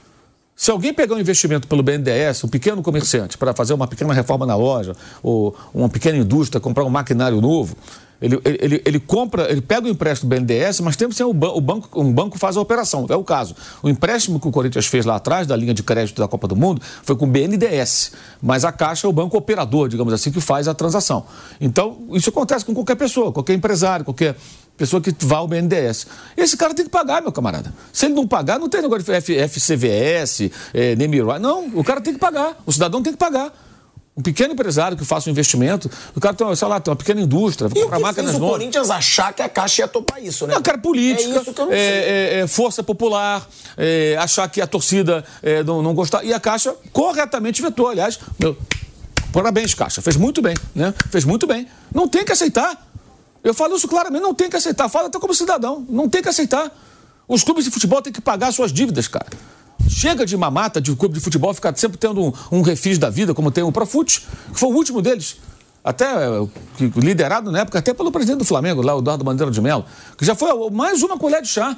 [0.55, 4.47] Se alguém pegar um investimento pelo BNDES, um pequeno comerciante, para fazer uma pequena reforma
[4.47, 7.77] na loja, ou uma pequena indústria, comprar um maquinário novo,
[8.21, 11.29] ele, ele, ele compra, ele pega o empréstimo do BNDES, mas tem que ser o,
[11.29, 13.05] o banco, um banco faz a operação.
[13.09, 13.55] É o caso.
[13.81, 16.55] O empréstimo que o Corinthians fez lá atrás, da linha de crédito da Copa do
[16.55, 18.11] Mundo, foi com o BNDES.
[18.41, 21.25] Mas a Caixa é o banco operador, digamos assim, que faz a transação.
[21.61, 24.35] Então, isso acontece com qualquer pessoa, qualquer empresário, qualquer
[24.75, 26.07] pessoa que vá ao BNDES.
[26.35, 27.73] Esse cara tem que pagar, meu camarada.
[27.91, 31.39] Se ele não pagar, não tem negócio de FCVS, é, NEMIROI.
[31.39, 32.61] Não, o cara tem que pagar.
[32.65, 33.53] O cidadão tem que pagar.
[34.19, 37.21] Um pequeno empresário que faça um investimento, o cara tem, sei lá, tem uma pequena
[37.21, 38.49] indústria, e comprar máquinas novas.
[38.49, 40.55] o Corinthians achar que a Caixa ia topar isso, né?
[40.55, 43.47] Não, cara, política, é, isso que eu não é, é, é força popular,
[43.77, 46.21] é, achar que a torcida é, não, não gostar.
[46.25, 48.57] E a Caixa corretamente vetou, aliás, meu,
[49.31, 50.93] parabéns, Caixa, fez muito bem, né?
[51.09, 51.65] Fez muito bem.
[51.95, 52.89] Não tem que aceitar.
[53.41, 54.89] Eu falo isso claramente, não tem que aceitar.
[54.89, 56.69] Fala até como cidadão, não tem que aceitar.
[57.25, 59.27] Os clubes de futebol têm que pagar suas dívidas, cara.
[59.87, 63.33] Chega de mamata de clube de futebol ficar sempre tendo um, um refis da vida,
[63.33, 65.37] como tem o Profute, que foi o último deles.
[65.83, 66.07] Até
[66.95, 69.85] liderado na época até pelo presidente do Flamengo, lá, o Eduardo Bandeira de Mello,
[70.17, 71.77] que já foi mais uma colher de chá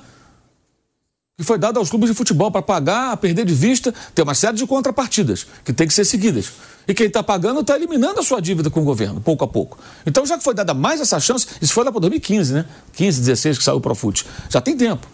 [1.42, 4.56] que foi dada aos clubes de futebol para pagar, perder de vista, tem uma série
[4.58, 6.52] de contrapartidas que tem que ser seguidas.
[6.88, 9.78] E quem está pagando está eliminando a sua dívida com o governo, pouco a pouco.
[10.06, 12.66] Então, já que foi dada mais essa chance, isso foi lá para 2015, né?
[12.94, 14.26] 15, 16 que saiu o Profute.
[14.50, 15.08] Já tem tempo.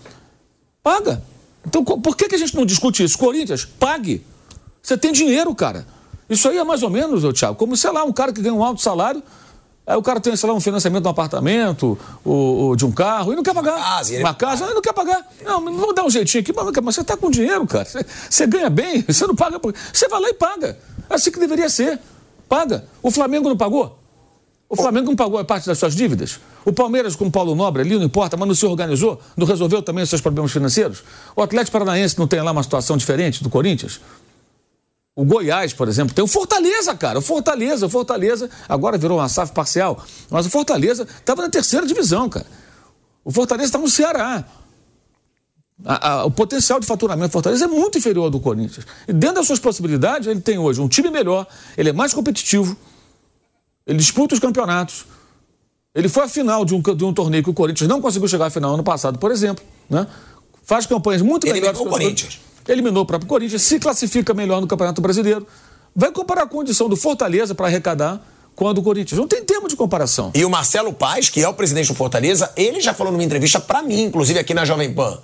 [0.84, 1.24] Paga.
[1.66, 3.18] Então, por que, que a gente não discute isso?
[3.18, 4.26] Corinthians, pague.
[4.82, 5.86] Você tem dinheiro, cara.
[6.30, 8.54] Isso aí é mais ou menos, ô, Thiago, como, sei lá, um cara que ganha
[8.54, 9.24] um alto salário,
[9.86, 12.92] aí o cara tem, sei lá, um financiamento de um apartamento, ou, ou de um
[12.92, 13.76] carro, e não quer pagar.
[13.76, 14.24] Uma casa, ele...
[14.24, 15.26] Uma casa, ele não quer pagar.
[15.44, 17.86] Não, vamos dar um jeitinho aqui, mas, mas você está com dinheiro, cara.
[17.86, 19.60] Você, você, ganha bem, você não paga.
[19.94, 20.78] Você vai lá e paga.
[21.10, 22.00] É assim que deveria ser.
[22.50, 22.86] Paga.
[23.02, 23.97] O Flamengo não pagou?
[24.70, 26.40] O Flamengo não pagou a parte das suas dívidas?
[26.66, 29.22] O Palmeiras com o Paulo Nobre ali, não importa, mas não se organizou?
[29.38, 31.04] Não resolveu também os seus problemas financeiros?
[31.36, 34.02] O Atlético Paranaense não tem lá uma situação diferente do Corinthians?
[35.16, 37.18] O Goiás, por exemplo, tem o Fortaleza, cara.
[37.18, 41.88] O Fortaleza, o Fortaleza, agora virou uma SAF parcial, mas o Fortaleza estava na terceira
[41.88, 42.46] divisão, cara.
[43.24, 44.46] O Fortaleza está no Ceará.
[45.86, 48.86] A, a, o potencial de faturamento do Fortaleza é muito inferior ao do Corinthians.
[49.08, 51.48] E dentro das suas possibilidades, ele tem hoje um time melhor,
[51.78, 52.78] ele é mais competitivo,
[53.88, 55.06] ele disputa os campeonatos.
[55.96, 58.48] Ele foi à final de um, de um torneio que o Corinthians não conseguiu chegar
[58.48, 59.64] à final ano passado, por exemplo.
[59.90, 60.06] Né?
[60.62, 64.68] Faz campanhas muito melhores que o Corinthians eliminou o próprio Corinthians, se classifica melhor no
[64.68, 65.48] Campeonato Brasileiro.
[65.96, 68.22] Vai comparar a condição do Fortaleza para arrecadar
[68.54, 69.18] com a do Corinthians.
[69.18, 70.32] Não tem termo de comparação.
[70.36, 73.60] E o Marcelo Paz, que é o presidente do Fortaleza, ele já falou numa entrevista
[73.60, 75.18] para mim, inclusive aqui na Jovem Pan.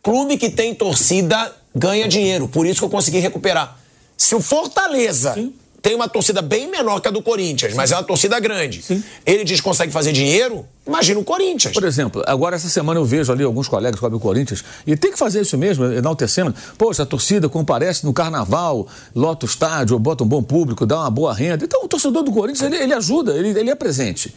[0.00, 3.76] Clube que tem torcida ganha dinheiro, por isso que eu consegui recuperar.
[4.16, 5.52] Se o Fortaleza Sim
[5.86, 7.76] tem uma torcida bem menor que a do Corinthians, Sim.
[7.76, 8.82] mas é uma torcida grande.
[8.82, 9.04] Sim.
[9.24, 11.72] Ele diz que consegue fazer dinheiro, imagina o Corinthians.
[11.72, 14.96] Por exemplo, agora essa semana eu vejo ali alguns colegas que cobrem o Corinthians, e
[14.96, 16.52] tem que fazer isso mesmo, enaltecendo.
[16.76, 21.10] Poxa, a torcida comparece no carnaval, lota o estádio, bota um bom público, dá uma
[21.10, 21.64] boa renda.
[21.64, 24.34] Então o torcedor do Corinthians, ele, ele ajuda, ele, ele é presente.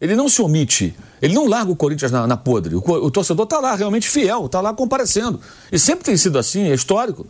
[0.00, 2.76] Ele não se omite, ele não larga o Corinthians na, na podre.
[2.76, 5.40] O, o torcedor está lá realmente fiel, está lá comparecendo.
[5.72, 7.26] E sempre tem sido assim, é histórico.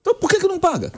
[0.00, 0.92] Então por que, que não paga?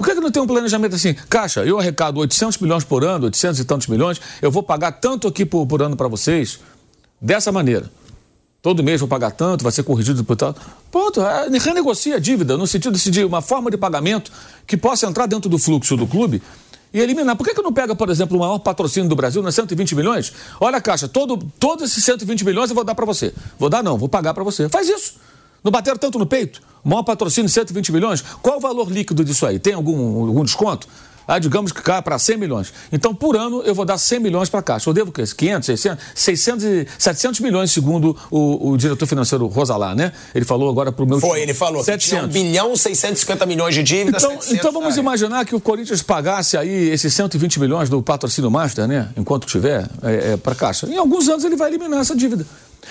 [0.00, 1.12] Por que, que não tem um planejamento assim?
[1.28, 5.28] Caixa, eu arrecado 800 milhões por ano, 800 e tantos milhões, eu vou pagar tanto
[5.28, 6.58] aqui por, por ano para vocês,
[7.20, 7.90] dessa maneira.
[8.62, 10.56] Todo mês vou pagar tanto, vai ser corrigido por tal.
[10.90, 14.32] Pronto, é, renegocia a dívida, no sentido de decidir uma forma de pagamento
[14.66, 16.40] que possa entrar dentro do fluxo do clube
[16.94, 17.36] e eliminar.
[17.36, 20.32] Por que, que não pega, por exemplo, o maior patrocínio do Brasil, nas 120 milhões?
[20.58, 23.34] Olha, Caixa, todo, todos esses 120 milhões eu vou dar para você.
[23.58, 24.66] Vou dar não, vou pagar para você.
[24.66, 25.16] Faz isso.
[25.62, 26.60] Não bateram tanto no peito?
[26.84, 28.24] maior patrocínio, 120 milhões.
[28.42, 29.58] Qual o valor líquido disso aí?
[29.58, 30.86] Tem algum, algum desconto?
[31.28, 32.72] Ah, digamos que cai para 100 milhões.
[32.90, 34.90] Então, por ano, eu vou dar 100 milhões para a Caixa.
[34.90, 35.22] Eu devo o quê?
[35.24, 40.12] 500, 600, 600 e 700 milhões, segundo o, o diretor financeiro Rosalá, né?
[40.34, 41.20] Ele falou agora para o meu...
[41.20, 42.30] Foi, ele falou 700.
[42.30, 44.24] 1 bilhão 650 milhões de dívidas.
[44.24, 48.88] Então, então vamos imaginar que o Corinthians pagasse aí esses 120 milhões do patrocínio Master,
[48.88, 49.10] né?
[49.16, 50.88] Enquanto tiver, é, é, para a Caixa.
[50.88, 52.44] Em alguns anos ele vai eliminar essa dívida.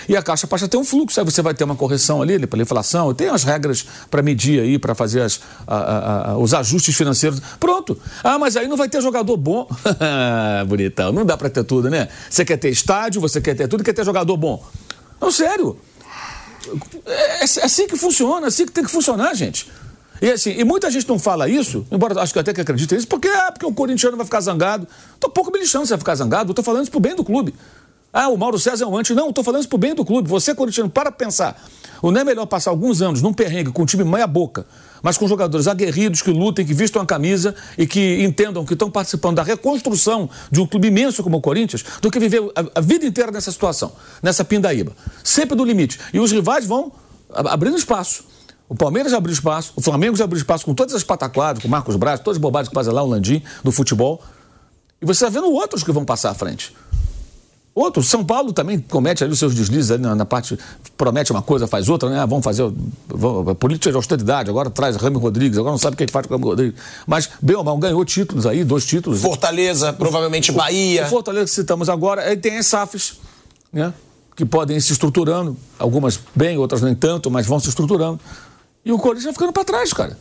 [0.08, 2.46] E a Caixa passa a ter um fluxo, aí você vai ter uma correção ali
[2.46, 6.54] pela inflação, tem as regras para medir aí, para fazer as, a, a, a, os
[6.54, 7.40] ajustes financeiros.
[7.58, 7.98] Pronto.
[8.22, 9.68] Ah, mas aí não vai ter jogador bom.
[10.66, 12.08] Bonitão, não dá para ter tudo, né?
[12.28, 14.64] Você quer ter estádio, você quer ter tudo, quer ter jogador bom.
[15.20, 15.76] Não, sério.
[17.06, 19.70] É, é, é assim que funciona, é assim que tem que funcionar, gente.
[20.22, 23.08] E assim, e muita gente não fala isso, embora acho que até que acredita nisso,
[23.08, 24.86] porque, ah, porque o corintiano vai ficar zangado.
[25.18, 27.24] Tô pouco me lixando se vai ficar zangado, eu tô falando isso pro bem do
[27.24, 27.54] clube.
[28.12, 29.14] Ah, o Mauro César é um anti.
[29.14, 30.28] Não, estou falando isso pro bem do clube.
[30.28, 31.60] Você, corintiano, para pensar.
[32.02, 34.66] Não é melhor passar alguns anos num perrengue com um time meia-boca,
[35.02, 38.90] mas com jogadores aguerridos que lutem, que vistam a camisa e que entendam que estão
[38.90, 42.40] participando da reconstrução de um clube imenso como o Corinthians, do que viver
[42.74, 43.92] a, vida inteira nessa situação,
[44.22, 44.92] nessa pindaíba.
[45.22, 46.00] Sempre do limite.
[46.12, 46.90] E os rivais vão
[47.30, 48.24] abrindo espaço.
[48.66, 51.96] O Palmeiras abriu espaço, o Flamengo já abriu espaço com todas as pataquadas, com Marcos
[51.96, 54.22] Braz, todas as bobagens que fazem lá o Landim, do futebol.
[55.02, 56.74] E você está vendo outros que vão passar à frente.
[57.74, 60.58] Outro, São Paulo também comete ali os seus deslizes ali na, na parte,
[60.96, 62.18] promete uma coisa, faz outra, né?
[62.18, 62.68] Ah, vamos fazer
[63.06, 66.26] vamos, política de austeridade, agora traz Rami Rodrigues, agora não sabe o que, é faz
[66.26, 66.80] com o Rami Rodrigues.
[67.06, 69.20] Mas, bem ou mal, ganhou títulos aí, dois títulos.
[69.22, 71.04] Fortaleza, provavelmente Bahia.
[71.04, 73.20] O, o Fortaleza que citamos agora, aí tem as SAFs,
[73.72, 73.94] né?
[74.34, 78.18] Que podem ir se estruturando, algumas bem, outras nem tanto, mas vão se estruturando.
[78.84, 80.18] E o Corinthians vai ficando para trás, cara.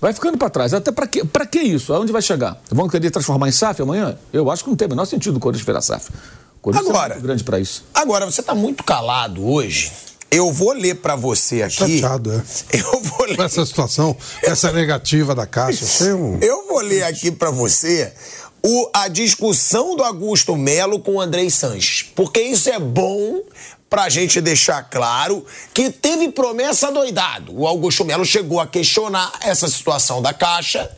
[0.00, 0.72] Vai ficando para trás.
[0.72, 1.92] Até para que, pra que isso?
[1.92, 2.60] Aonde vai chegar?
[2.70, 4.16] Vão querer transformar em SAF amanhã?
[4.32, 6.10] Eu acho que não tem o menor sentido o Corinthians virar SAF.
[6.62, 7.84] Corinthians é agora, é muito grande para isso.
[7.94, 9.92] Agora, você está muito calado hoje.
[10.30, 11.74] Eu vou ler para você aqui.
[11.74, 12.42] Chateado, é.
[12.78, 13.40] Eu vou ler.
[13.40, 15.84] Essa situação, essa negativa da Caixa.
[16.14, 16.38] Um...
[16.40, 18.12] Eu vou ler aqui para você
[18.62, 22.06] o, a discussão do Augusto Melo com o Andrei Sanches.
[22.14, 23.42] Porque isso é bom
[23.90, 27.52] pra gente deixar claro que teve promessa doidado.
[27.52, 30.88] O Augusto Melo chegou a questionar essa situação da Caixa.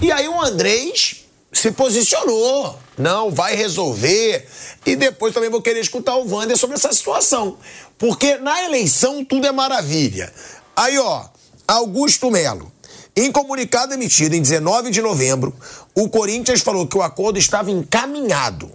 [0.00, 2.78] E aí o Andrés se posicionou.
[2.96, 4.46] Não, vai resolver.
[4.86, 7.58] E depois também vou querer escutar o Wander sobre essa situação.
[7.98, 10.32] Porque na eleição tudo é maravilha.
[10.76, 11.24] Aí, ó,
[11.66, 12.72] Augusto Melo.
[13.16, 15.56] Em comunicado emitido em 19 de novembro,
[15.94, 18.70] o Corinthians falou que o acordo estava encaminhado.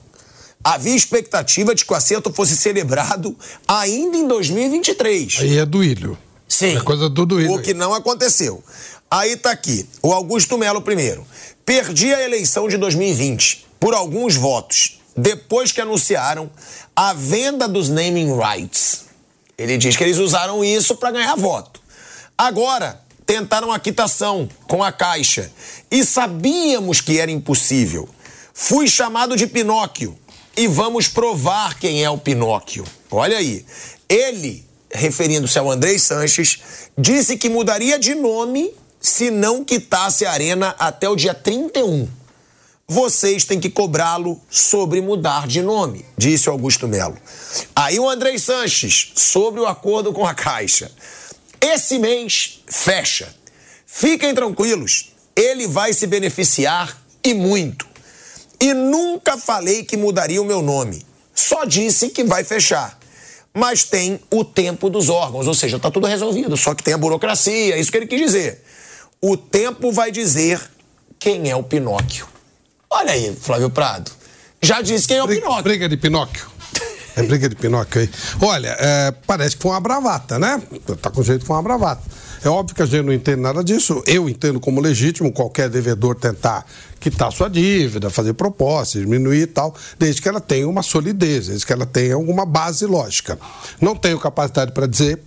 [0.64, 3.36] Havia expectativa de que o acerto fosse celebrado
[3.68, 5.38] ainda em 2023.
[5.40, 6.18] Aí é do Ilho.
[6.48, 6.78] Sim.
[6.78, 7.56] É coisa do Duílio.
[7.56, 8.64] O que não aconteceu.
[9.10, 11.26] Aí tá aqui, o Augusto Melo primeiro.
[11.66, 16.52] Perdi a eleição de 2020 por alguns votos, depois que anunciaram
[16.96, 19.06] a venda dos naming rights.
[19.58, 21.82] Ele diz que eles usaram isso para ganhar voto.
[22.38, 25.52] Agora, tentaram a quitação com a Caixa
[25.90, 28.08] e sabíamos que era impossível.
[28.54, 30.18] Fui chamado de Pinóquio
[30.56, 32.86] e vamos provar quem é o Pinóquio.
[33.10, 33.66] Olha aí.
[34.08, 36.60] Ele, referindo-se ao Andrei Sanches,
[36.98, 42.08] disse que mudaria de nome se não quitasse a arena até o dia 31.
[42.88, 47.18] Vocês têm que cobrá-lo sobre mudar de nome, disse Augusto Melo.
[47.74, 50.92] Aí o Andrei Sanches, sobre o acordo com a Caixa.
[51.62, 53.34] Esse mês fecha.
[53.86, 57.91] Fiquem tranquilos, ele vai se beneficiar e muito.
[58.62, 61.04] E nunca falei que mudaria o meu nome.
[61.34, 62.98] Só disse que vai fechar.
[63.54, 66.98] Mas tem o tempo dos órgãos, ou seja, está tudo resolvido, só que tem a
[66.98, 68.64] burocracia, é isso que ele quis dizer.
[69.22, 70.62] O tempo vai dizer
[71.20, 72.28] quem é o Pinóquio.
[72.90, 74.12] Olha aí, Flávio Prado.
[74.62, 75.64] Já disse quem é o Briga, Pinóquio.
[75.64, 76.52] briga de Pinóquio.
[77.16, 78.10] É briga de Pinóquio aí.
[78.42, 80.62] Olha, é, parece que foi uma bravata, né?
[81.02, 82.02] Tá com jeito que foi uma bravata.
[82.44, 84.02] É óbvio que a gente não entende nada disso.
[84.08, 86.66] Eu entendo como legítimo qualquer devedor tentar
[87.00, 91.66] quitar sua dívida, fazer propostas, diminuir e tal, desde que ela tenha uma solidez, desde
[91.66, 93.38] que ela tenha alguma base lógica.
[93.80, 95.22] Não tenho capacidade para dizer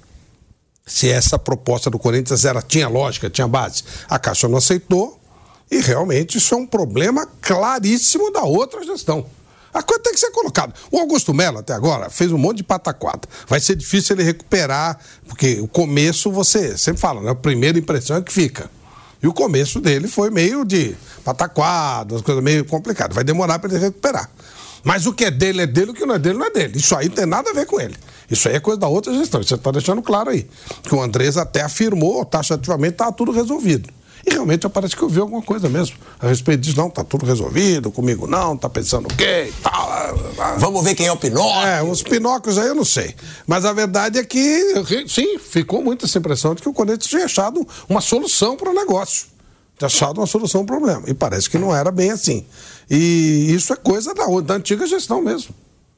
[0.85, 3.85] se essa proposta do Corinthians era, tinha lógica, tinha base.
[4.09, 5.19] A Caixa não aceitou
[5.71, 9.25] e realmente isso é um problema claríssimo da outra gestão.
[9.75, 10.73] A coisa tem que ser colocada.
[10.93, 13.29] O Augusto Melo, até agora, fez um monte de pataquada.
[13.49, 14.97] Vai ser difícil ele recuperar,
[15.27, 17.33] porque o começo, você sempre fala, né?
[17.33, 18.71] A primeira impressão é que fica.
[19.21, 20.95] E o começo dele foi meio de
[21.25, 23.17] pataquado, as coisas meio complicadas.
[23.17, 24.31] Vai demorar para ele recuperar.
[24.85, 26.79] Mas o que é dele é dele, o que não é dele não é dele.
[26.79, 27.97] Isso aí não tem nada a ver com ele.
[28.31, 29.43] Isso aí é coisa da outra gestão.
[29.43, 30.47] Você está deixando claro aí.
[30.83, 33.89] Que o Andrés até afirmou, taxativamente, estava tudo resolvido.
[34.27, 36.77] E realmente parece que eu vi alguma coisa mesmo a respeito disso.
[36.79, 39.85] Não, tá tudo resolvido, comigo não, tá pensando o quê e tal.
[40.59, 41.67] Vamos ver quem é o Pinóquio.
[41.67, 43.15] É, os Pinóquios aí eu não sei.
[43.47, 44.75] Mas a verdade é que,
[45.07, 48.75] sim, ficou muito essa impressão de que o Corinthians tinha achado uma solução para o
[48.75, 49.27] negócio.
[49.77, 51.05] Tinha achado uma solução para o problema.
[51.07, 52.47] E parece que não era bem assim.
[52.89, 55.55] E isso é coisa da, da antiga gestão mesmo.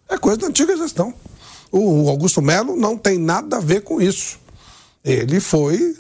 [0.09, 1.15] É coisa da antiga gestão.
[1.71, 4.39] O Augusto Melo não tem nada a ver com isso.
[5.05, 5.97] Ele foi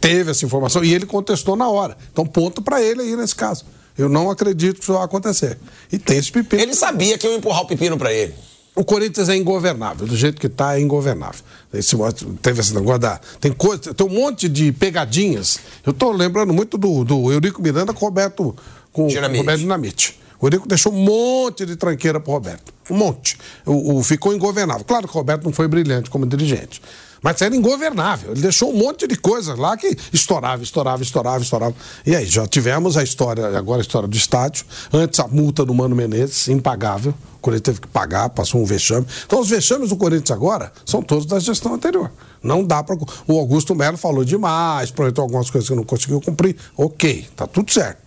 [0.00, 1.96] teve essa informação e ele contestou na hora.
[2.12, 3.64] Então, ponto para ele aí nesse caso.
[3.96, 5.58] Eu não acredito que isso vai acontecer.
[5.92, 6.62] E tem esse pepino.
[6.62, 8.34] Ele sabia que eu ia empurrar o pepino para ele.
[8.74, 11.40] O Corinthians é ingovernável, do jeito que está é ingovernável.
[11.72, 11.96] Esse,
[12.42, 13.20] teve esse negócio da.
[13.40, 15.60] Tem, coisa, tem um monte de pegadinhas.
[15.86, 18.56] Eu estou lembrando muito do, do Eurico Miranda com o Roberto,
[18.92, 19.38] com Dinamite.
[19.38, 20.20] Roberto Dinamite.
[20.40, 22.74] O Eurico deixou um monte de tranqueira para o Roberto.
[22.90, 23.38] Um monte.
[23.64, 24.84] O, o, ficou ingovernável.
[24.84, 26.82] Claro que o Roberto não foi brilhante como dirigente.
[27.24, 28.32] Mas era ingovernável.
[28.32, 31.74] Ele deixou um monte de coisas lá que estourava, estourava, estourava, estourava.
[32.04, 34.66] E aí, já tivemos a história, agora a história do estádio.
[34.92, 37.14] Antes a multa do Mano Menezes, impagável.
[37.36, 39.06] O Corinthians teve que pagar, passou um vexame.
[39.24, 42.12] Então, os vexames do Corinthians agora são todos da gestão anterior.
[42.42, 42.94] Não dá para.
[43.26, 46.54] O Augusto Melo falou demais, prometeu algumas coisas que não conseguiu cumprir.
[46.76, 48.03] Ok, tá tudo certo.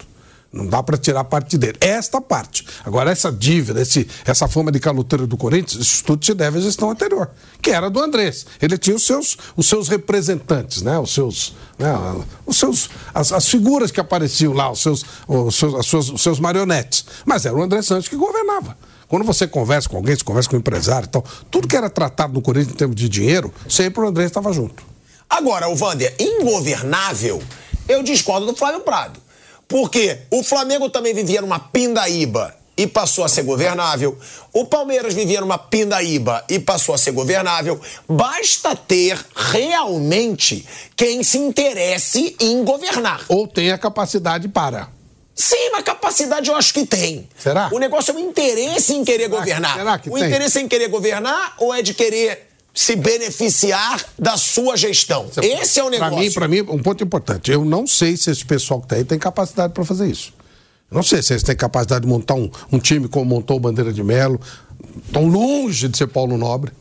[0.57, 1.77] Não dá para tirar parte dele.
[1.79, 2.65] Esta parte.
[2.83, 6.61] Agora, essa dívida, esse, essa fama de caloteiro do Corinthians, isso tudo se deve à
[6.61, 7.29] gestão anterior,
[7.61, 8.45] que era do Andrés.
[8.59, 10.97] Ele tinha os seus, os seus representantes, né?
[10.97, 11.53] Os seus.
[11.77, 11.93] Né?
[12.45, 16.21] Os seus as, as figuras que apareciam lá, os seus, os seus, as suas, os
[16.21, 17.05] seus marionetes.
[17.23, 18.75] Mas era o André Santos que governava.
[19.07, 21.89] Quando você conversa com alguém, você conversa com um empresário e tal, tudo que era
[21.89, 24.83] tratado no Corinthians em termos de dinheiro, sempre o André estava junto.
[25.29, 27.41] Agora, o Vander, ingovernável,
[27.87, 29.19] eu discordo do Flávio Prado.
[29.68, 34.18] Porque o Flamengo também vivia numa pindaíba e passou a ser governável.
[34.53, 37.80] O Palmeiras vivia numa pindaíba e passou a ser governável.
[38.07, 40.65] Basta ter realmente
[40.95, 43.26] quem se interesse em governar.
[43.30, 44.89] Ou tem a capacidade para.
[45.36, 47.28] Sim, mas capacidade eu acho que tem.
[47.38, 47.70] Será?
[47.72, 49.76] O negócio é o interesse em querer Será- governar.
[49.78, 50.24] será que o tem?
[50.26, 52.46] interesse em querer governar ou é de querer
[52.82, 55.30] se beneficiar da sua gestão?
[55.41, 56.34] Esse é o negócio.
[56.34, 57.51] Para mim, para mim, um ponto importante.
[57.51, 60.34] Eu não sei se esse pessoal que está aí tem capacidade para fazer isso.
[60.89, 63.91] Não sei se eles têm capacidade de montar um, um time como montou o Bandeira
[63.91, 64.39] de Melo.
[65.05, 66.71] Estão longe de ser Paulo Nobre.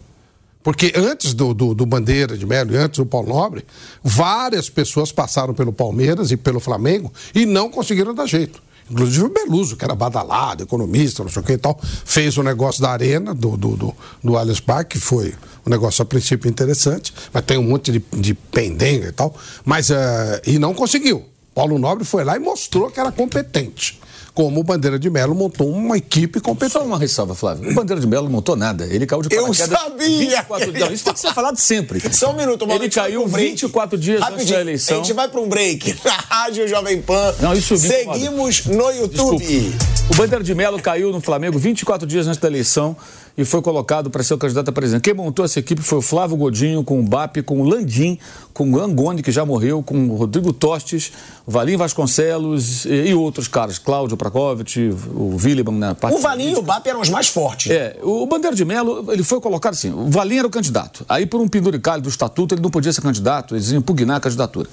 [0.62, 3.64] Porque antes do, do, do Bandeira de Melo e antes do Paulo Nobre,
[4.02, 8.60] várias pessoas passaram pelo Palmeiras e pelo Flamengo e não conseguiram dar jeito.
[8.90, 12.42] Inclusive o Beluso, que era badalado, economista, não sei o que e tal, fez o
[12.42, 15.34] negócio da arena, do, do, do, do Allianz Parque, que foi
[15.66, 19.34] um negócio a princípio interessante, mas tem um monte de, de pendenga e tal,
[19.64, 21.24] mas eh, e não conseguiu.
[21.52, 23.98] Paulo Nobre foi lá e mostrou que era competente.
[24.36, 26.74] Como o Bandeira de Melo montou uma equipe competente.
[26.74, 27.70] Só uma ressalva, Flávio.
[27.70, 28.84] O Bandeira de Melo não montou nada.
[28.84, 30.90] Ele caiu de Eu paraquedas sabia 24 que dias.
[30.92, 32.14] Isso tem que ser falado sempre.
[32.14, 33.48] Só um minuto, Mauro, Ele caiu break.
[33.52, 35.00] 24 dias antes Rapidinho, da eleição.
[35.00, 37.34] A gente vai para um break na Rádio Jovem Pan.
[37.40, 37.78] Não, isso.
[37.78, 39.38] Seguimos no YouTube.
[39.38, 39.86] Desculpa.
[40.10, 42.94] O Bandeira de Melo caiu no Flamengo 24 dias antes da eleição
[43.36, 45.02] e foi colocado para ser o candidato a presidente.
[45.02, 48.18] Quem montou essa equipe foi o Flávio Godinho, com o BAP, com o Landim,
[48.54, 51.12] com o Angoni, que já morreu, com o Rodrigo Tostes,
[51.46, 54.78] o Valim Vasconcelos e, e outros caras, Cláudio Prakovic,
[55.14, 57.70] o William na parte O Valinho e o BAP eram os mais fortes.
[57.70, 61.04] é, o Bandeira de Melo, ele foi colocado assim, o Valim era o candidato.
[61.08, 64.20] Aí, por um penduricalho do estatuto, ele não podia ser candidato, eles iam impugnar a
[64.20, 64.68] candidatura.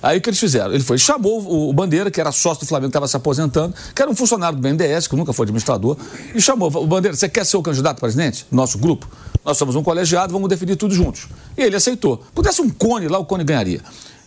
[0.00, 0.72] Aí o que eles fizeram?
[0.72, 1.40] Ele foi, chamou
[1.70, 4.56] o- Bandeira, que era sócio do Flamengo, que estava se aposentando, que era um funcionário
[4.56, 5.96] do BNDES, que nunca foi administrador,
[6.34, 8.46] e chamou, o Bandeira, você quer ser o candidato a presidente?
[8.50, 9.06] Nosso grupo?
[9.44, 11.28] Nós somos um colegiado, vamos definir tudo juntos.
[11.56, 12.22] E ele aceitou.
[12.34, 13.80] Pudesse um cone lá, o cone ganharia.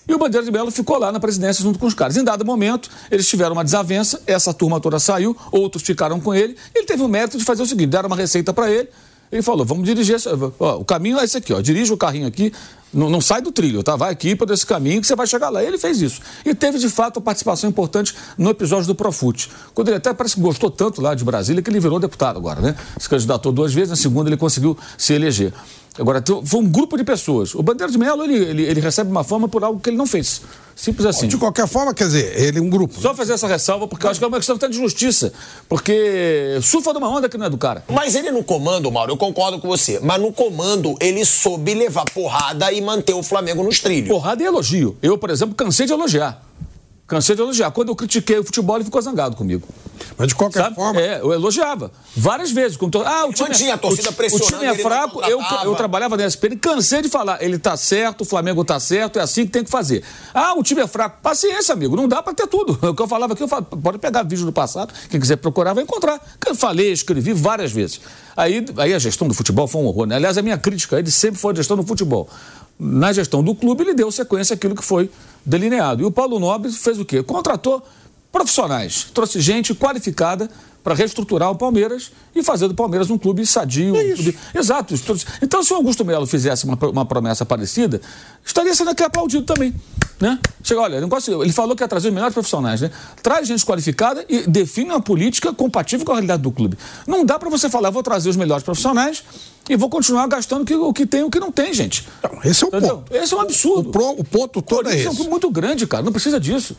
[0.07, 2.17] E o Bandeira de Melo ficou lá na presidência junto com os caras.
[2.17, 6.55] Em dado momento, eles tiveram uma desavença, essa turma toda saiu, outros ficaram com ele.
[6.73, 8.89] Ele teve o mérito de fazer o seguinte: deram uma receita para ele.
[9.31, 10.17] Ele falou: vamos dirigir.
[10.59, 11.61] ó, o caminho é esse aqui, ó.
[11.61, 12.51] Dirige o carrinho aqui,
[12.93, 13.95] não, não sai do trilho, tá?
[13.95, 15.63] Vai aqui para esse caminho que você vai chegar lá.
[15.63, 16.21] Ele fez isso.
[16.45, 19.49] E teve, de fato, a participação importante no episódio do Profute.
[19.73, 22.61] Quando ele até parece que gostou tanto lá de Brasília que ele virou deputado agora,
[22.61, 22.75] né?
[22.99, 25.53] Se candidatou duas vezes, na segunda ele conseguiu se eleger.
[25.99, 27.53] Agora, foi um grupo de pessoas.
[27.53, 30.07] O Bandeira de Melo, ele, ele, ele recebe uma fama por algo que ele não
[30.07, 30.41] fez.
[30.73, 31.27] Simples assim.
[31.27, 32.99] De qualquer forma, quer dizer, ele é um grupo.
[32.99, 35.33] Só fazer essa ressalva, porque eu acho que é uma questão até de justiça.
[35.67, 37.83] Porque surfa de uma onda que não é do cara.
[37.89, 39.99] Mas ele no comando, Mauro, eu concordo com você.
[40.01, 44.07] Mas no comando, ele soube levar porrada e manter o Flamengo nos trilhos.
[44.07, 44.97] Porrada e elogio.
[45.01, 46.41] Eu, por exemplo, cansei de elogiar.
[47.11, 47.69] Cansei de elogiar.
[47.71, 49.67] Quando eu critiquei o futebol, ele ficou zangado comigo.
[50.17, 50.75] Mas de qualquer Sabe?
[50.77, 50.97] forma.
[50.97, 51.91] É, eu elogiava.
[52.15, 52.77] Várias vezes.
[52.77, 53.03] To...
[53.05, 55.21] Ah, o time, tinha a torcida o, pressionando, O time é fraco.
[55.23, 57.43] Eu, eu trabalhava na SPN, cansei de falar.
[57.43, 60.05] Ele tá certo, o Flamengo tá certo, é assim que tem que fazer.
[60.33, 61.17] Ah, o time é fraco.
[61.21, 61.97] Paciência, amigo.
[61.97, 62.79] Não dá pra ter tudo.
[62.91, 64.93] O que eu falava aqui, eu falo, pode pegar vídeo do passado.
[65.09, 66.17] Quem quiser procurar, vai encontrar.
[66.45, 67.99] Eu falei, escrevi várias vezes.
[68.37, 70.05] Aí, aí a gestão do futebol foi um horror.
[70.05, 70.15] Né?
[70.15, 72.29] Aliás, a minha crítica ele sempre foi a gestão do futebol.
[72.83, 75.07] Na gestão do clube, ele deu sequência àquilo que foi
[75.45, 76.01] delineado.
[76.01, 77.21] E o Paulo Nobre fez o quê?
[77.21, 77.83] Contratou
[78.31, 80.49] profissionais, trouxe gente qualificada
[80.83, 83.93] para reestruturar o Palmeiras e fazer do Palmeiras um clube sadio.
[83.95, 84.95] um clube- Exato.
[85.41, 88.01] Então, se o Augusto Melo fizesse uma, uma promessa parecida,
[88.43, 89.75] estaria sendo aqui aplaudido também.
[90.19, 90.39] Né?
[90.63, 92.89] Chega, olha, negócio, ele falou que ia trazer os melhores profissionais, né?
[93.21, 96.77] Traz gente qualificada e define uma política compatível com a realidade do clube.
[97.07, 99.23] Não dá para você falar, vou trazer os melhores profissionais
[99.69, 102.07] e vou continuar gastando o que- o que tem e o que não tem, gente.
[102.19, 102.97] Então, esse é o Entendeu?
[102.97, 103.15] ponto.
[103.15, 103.89] Esse é um absurdo.
[103.89, 105.15] O, pro- o ponto todo é Corinthians é um esse.
[105.17, 106.03] clube muito grande, cara.
[106.03, 106.75] Não precisa disso.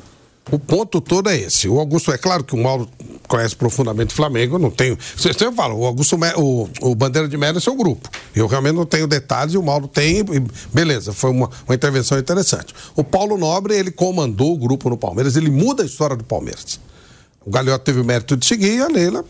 [0.50, 1.68] O ponto todo é esse.
[1.68, 2.88] O Augusto, é claro que o Mauro
[3.28, 4.98] conhece profundamente o Flamengo, não tenho.
[5.16, 8.08] Você sempre fala, o Augusto, o, o Bandeira de Melo é seu grupo.
[8.34, 10.24] Eu realmente não tenho detalhes e o Mauro tem.
[10.72, 12.74] beleza, foi uma, uma intervenção interessante.
[12.96, 16.80] O Paulo Nobre, ele comandou o grupo no Palmeiras, ele muda a história do Palmeiras.
[17.44, 19.24] O Galhoto teve o mérito de seguir a Leila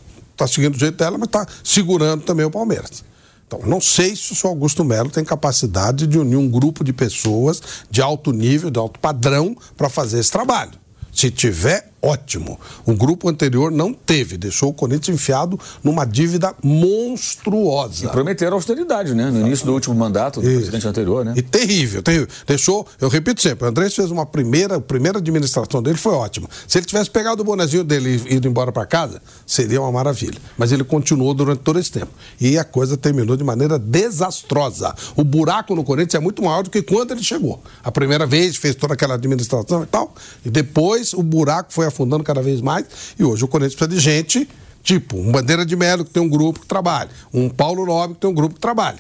[0.44, 3.04] está seguindo do jeito dela, mas está segurando também o Palmeiras.
[3.46, 6.92] Então, não sei se o senhor Augusto Melo tem capacidade de unir um grupo de
[6.92, 7.60] pessoas
[7.90, 10.72] de alto nível, de alto padrão, para fazer esse trabalho.
[11.12, 12.58] Se tiver, ótimo.
[12.84, 18.08] O grupo anterior não teve, deixou o Corinthians enfiado numa dívida monstruosa.
[18.08, 19.30] Prometeram austeridade, né?
[19.30, 20.56] No início do último mandato do Isso.
[20.56, 21.34] presidente anterior, né?
[21.36, 22.28] E terrível, terrível.
[22.46, 26.48] Deixou, eu repito sempre, o Andrés fez uma primeira, a primeira administração dele foi ótima.
[26.66, 30.38] Se ele tivesse pegado o bonezinho dele e ido embora para casa, seria uma maravilha.
[30.58, 32.10] Mas ele continuou durante todo esse tempo.
[32.40, 34.94] E a coisa terminou de maneira desastrosa.
[35.14, 37.62] O buraco no Corinthians é muito maior do que quando ele chegou.
[37.84, 42.24] A primeira vez fez toda aquela administração e tal, e depois o buraco foi afundando
[42.24, 42.86] cada vez mais,
[43.18, 44.48] e hoje o Corinthians precisa de gente
[44.82, 48.20] Tipo, um Bandeira de Melo que tem um grupo que trabalha, um Paulo Nobre que
[48.20, 48.98] tem um grupo que trabalha.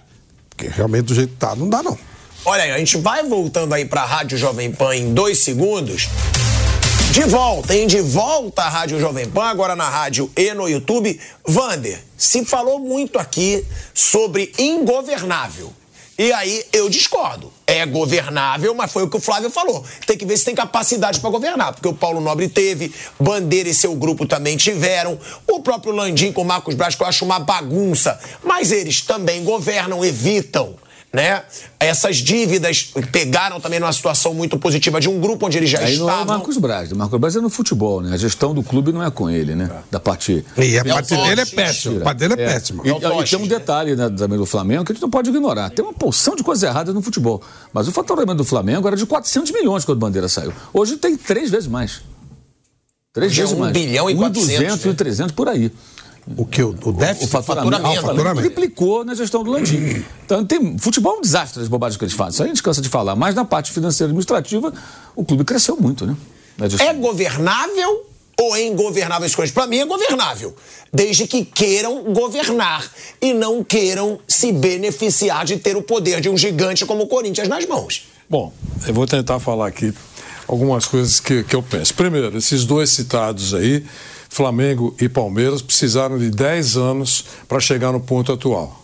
[0.48, 1.98] Porque realmente do jeito que tá, não dá não.
[2.44, 6.08] Olha aí, a gente vai voltando aí pra Rádio Jovem Pan em dois segundos.
[7.12, 7.86] De volta, hein?
[7.86, 11.20] De volta à Rádio Jovem Pan, agora na rádio e no YouTube.
[11.46, 15.72] Vander, se falou muito aqui sobre ingovernável.
[16.18, 17.52] E aí eu discordo.
[17.66, 19.84] É governável, mas foi o que o Flávio falou.
[20.06, 23.74] Tem que ver se tem capacidade para governar, porque o Paulo Nobre teve, Bandeira e
[23.74, 27.38] seu grupo também tiveram, o próprio Landim com o Marcos Braz, que eu acho uma
[27.38, 30.76] bagunça, mas eles também governam, evitam
[31.12, 31.42] né?
[31.78, 35.98] Essas dívidas pegaram também numa situação muito positiva de um grupo onde eles já Aí
[35.98, 36.26] não é o.
[36.26, 36.90] Marcos Braz.
[36.90, 38.14] O Marcos Braz é no futebol, né?
[38.14, 39.70] A gestão do clube não é com ele, né?
[39.90, 40.44] Da parte.
[40.56, 42.00] E a É parte dele é péssima.
[42.00, 42.82] A parte dele é, péssima.
[42.86, 43.48] E, É e Totti, tem um né?
[43.48, 45.68] detalhe né, também do Flamengo que a gente não pode ignorar.
[45.70, 47.42] Tem uma porção de coisas erradas no futebol.
[47.74, 50.52] Mas o faturamento do Flamengo era de 400 milhões quando o Bandeira saiu.
[50.72, 52.00] Hoje tem três vezes mais.
[53.12, 53.72] Três Hoje é vezes um mais.
[53.74, 54.90] bilhão e 400, 200 né?
[54.92, 55.70] e 300 por aí.
[56.36, 56.62] O que?
[56.62, 57.24] O, o déficit?
[57.26, 58.40] O faturamento, Ah, o faturamento.
[58.48, 60.04] triplicou na gestão do Landim.
[60.24, 62.32] Então, tem, futebol é um desastre as bobagens que eles fazem.
[62.34, 63.16] Isso aí a gente cansa de falar.
[63.16, 64.72] Mas na parte financeira e administrativa,
[65.16, 66.16] o clube cresceu muito, né?
[66.80, 68.06] É governável
[68.40, 69.52] ou é ingovernável as coisas?
[69.52, 70.54] Para mim é governável,
[70.92, 72.88] desde que queiram governar
[73.20, 77.48] e não queiram se beneficiar de ter o poder de um gigante como o Corinthians
[77.48, 78.06] nas mãos.
[78.28, 78.52] Bom,
[78.86, 79.92] eu vou tentar falar aqui
[80.48, 81.94] algumas coisas que, que eu penso.
[81.94, 83.84] Primeiro, esses dois citados aí,
[84.32, 88.82] Flamengo e Palmeiras, precisaram de 10 anos para chegar no ponto atual.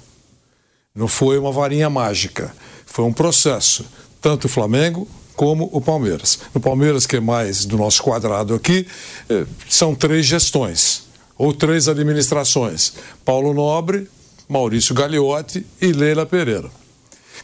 [0.94, 3.86] Não foi uma varinha mágica, foi um processo.
[4.20, 6.38] Tanto o Flamengo como o Palmeiras.
[6.52, 8.86] No Palmeiras, que é mais do nosso quadrado aqui,
[9.30, 11.04] eh, são três gestões,
[11.38, 12.92] ou três administrações:
[13.24, 14.06] Paulo Nobre,
[14.46, 16.70] Maurício Gagliotti e Leila Pereira.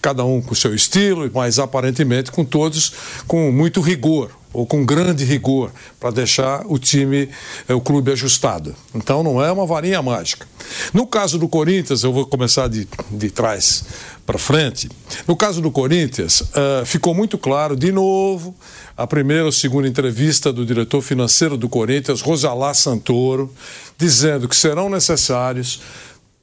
[0.05, 2.93] Cada um com seu estilo, mas aparentemente com todos
[3.27, 7.31] com muito rigor, ou com grande rigor, para deixar o time,
[7.67, 8.77] eh, o clube ajustado.
[8.95, 10.47] Então não é uma varinha mágica.
[10.93, 13.83] No caso do Corinthians, eu vou começar de, de trás
[14.27, 14.91] para frente.
[15.27, 18.55] No caso do Corinthians, uh, ficou muito claro, de novo,
[18.95, 23.51] a primeira ou segunda entrevista do diretor financeiro do Corinthians, Rosalá Santoro,
[23.97, 25.81] dizendo que serão necessários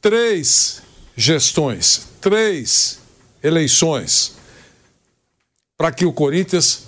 [0.01, 0.81] três
[1.15, 3.00] gestões, três
[3.43, 4.35] eleições,
[5.77, 6.83] para que o Corinthians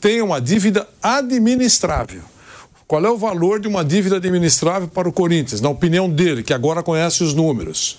[0.00, 2.22] tenha uma dívida administrável.
[2.86, 6.52] Qual é o valor de uma dívida administrável para o Corinthians, na opinião dele, que
[6.52, 7.98] agora conhece os números?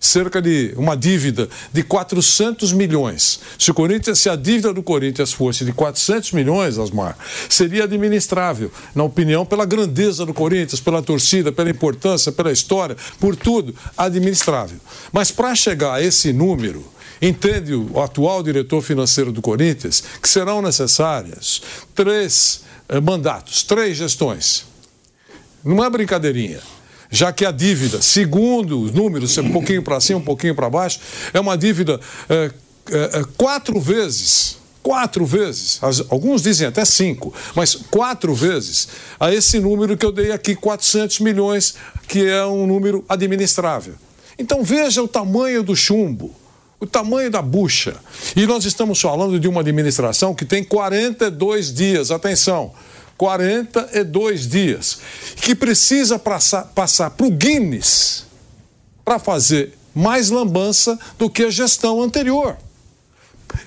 [0.00, 3.38] cerca de uma dívida de 400 milhões.
[3.58, 7.16] Se o Corinthians, se a dívida do Corinthians fosse de 400 milhões, Asmar,
[7.50, 13.36] seria administrável, na opinião, pela grandeza do Corinthians, pela torcida, pela importância, pela história, por
[13.36, 14.78] tudo, administrável.
[15.12, 16.82] Mas para chegar a esse número,
[17.20, 21.62] entende o atual diretor financeiro do Corinthians que serão necessárias
[21.94, 24.64] três eh, mandatos, três gestões.
[25.64, 26.60] Não é brincadeirinha
[27.10, 31.00] já que a dívida, segundo os números, um pouquinho para cima, um pouquinho para baixo,
[31.34, 31.98] é uma dívida
[32.28, 32.52] é,
[32.92, 39.94] é, quatro vezes quatro vezes, alguns dizem até cinco, mas quatro vezes a esse número
[39.94, 41.74] que eu dei aqui, 400 milhões,
[42.08, 43.94] que é um número administrável.
[44.38, 46.34] Então veja o tamanho do chumbo,
[46.80, 47.96] o tamanho da bucha.
[48.34, 52.72] E nós estamos falando de uma administração que tem 42 dias, atenção,
[53.18, 54.98] 42 dias,
[55.36, 58.24] que precisa passar, passar para o Guinness
[59.04, 62.56] para fazer mais lambança do que a gestão anterior.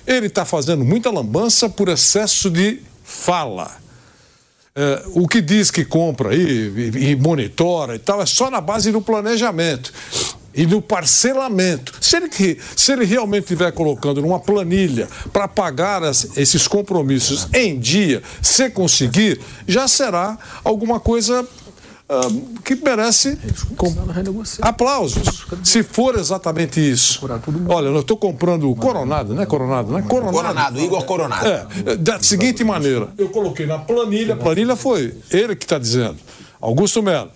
[0.06, 3.70] Ele está fazendo muita lambança por excesso de fala.
[4.74, 6.40] É, o que diz que compra aí
[6.94, 9.92] e, e monitora e tal é só na base do planejamento
[10.54, 11.92] e no parcelamento.
[12.00, 17.78] Se ele, se ele realmente estiver colocando numa planilha para pagar as, esses compromissos em
[17.78, 21.46] dia, se conseguir, já será alguma coisa
[22.06, 23.38] Uh, que merece
[24.60, 25.46] aplausos.
[25.64, 27.18] Se for exatamente isso.
[27.66, 29.46] Olha, eu estou comprando Coronado, né?
[29.46, 30.02] Coronado, né?
[30.02, 30.36] Coronado.
[30.36, 31.46] Coronado, Igor Coronado.
[31.86, 36.18] É, da seguinte maneira, eu coloquei na planilha, a planilha foi ele que está dizendo,
[36.60, 37.30] Augusto Melo,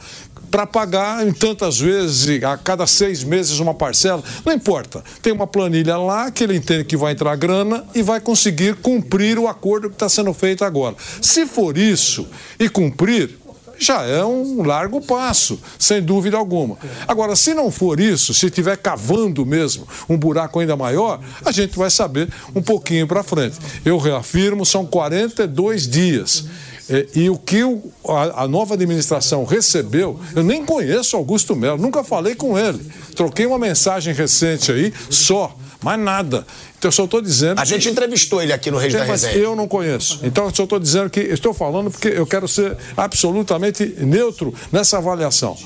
[0.50, 4.22] para pagar em tantas vezes, a cada seis meses uma parcela.
[4.44, 5.02] Não importa.
[5.22, 9.38] Tem uma planilha lá que ele entende que vai entrar grana e vai conseguir cumprir
[9.38, 10.96] o acordo que está sendo feito agora.
[11.20, 12.26] Se for isso
[12.58, 13.38] e cumprir,
[13.78, 16.76] já é um largo passo, sem dúvida alguma.
[17.06, 21.78] Agora, se não for isso, se estiver cavando mesmo um buraco ainda maior, a gente
[21.78, 23.56] vai saber um pouquinho para frente.
[23.84, 26.44] Eu reafirmo, são 42 dias.
[26.90, 31.76] É, e o que o, a, a, nova administração recebeu, eu nem conheço Augusto Melo,
[31.76, 32.80] nunca falei com ele.
[33.14, 36.46] Troquei uma mensagem recente aí, só, mais nada.
[36.78, 37.58] Então, eu só estou dizendo.
[37.58, 37.68] A que...
[37.68, 39.34] gente entrevistou ele aqui no Reis é, da Resenha.
[39.34, 40.20] eu não conheço.
[40.22, 41.20] Então, eu só estou dizendo que.
[41.20, 45.56] Estou falando porque eu quero ser absolutamente neutro nessa avaliação.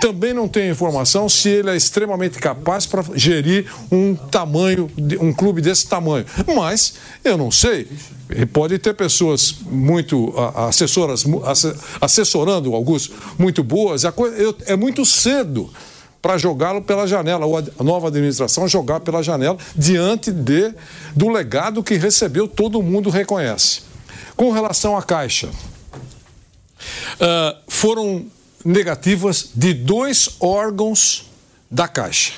[0.00, 4.90] Também não tenho informação se ele é extremamente capaz para gerir um tamanho,
[5.20, 6.24] um clube desse tamanho.
[6.54, 7.86] Mas eu não sei.
[8.52, 11.24] Pode ter pessoas muito assessoras,
[12.00, 14.02] assessorando o Augusto, muito boas.
[14.66, 15.70] É muito cedo
[16.22, 20.72] para jogá-lo pela janela, ou a nova administração jogar pela janela, diante de,
[21.16, 23.82] do legado que recebeu, todo mundo reconhece.
[24.36, 28.26] Com relação à Caixa, uh, foram
[28.64, 31.30] negativas de dois órgãos
[31.70, 32.32] da Caixa.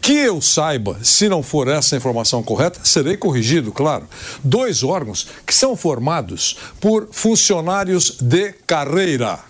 [0.00, 4.08] Que eu saiba, se não for essa informação correta, serei corrigido, claro.
[4.42, 9.40] Dois órgãos que são formados por funcionários de carreira.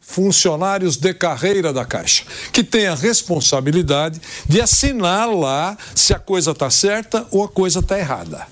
[0.00, 6.52] Funcionários de carreira da Caixa, que têm a responsabilidade de assinar lá se a coisa
[6.52, 8.46] está certa ou a coisa está errada.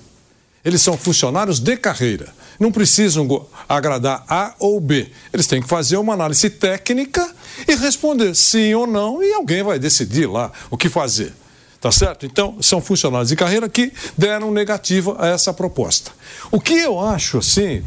[0.63, 5.09] Eles são funcionários de carreira não precisam agradar A ou B.
[5.31, 7.27] Eles têm que fazer uma análise técnica
[7.67, 11.33] e responder sim ou não, e alguém vai decidir lá o que fazer.
[11.79, 12.25] Tá certo?
[12.25, 16.11] Então, são funcionários de carreira que deram negativa a essa proposta.
[16.51, 17.81] O que eu acho, assim,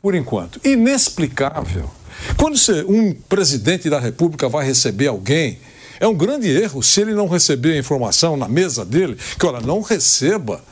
[0.00, 0.60] por enquanto.
[0.64, 1.90] Inexplicável.
[2.36, 2.56] Quando
[2.86, 5.58] um presidente da República vai receber alguém,
[5.98, 9.60] é um grande erro se ele não receber a informação na mesa dele, que olha,
[9.60, 10.62] não receba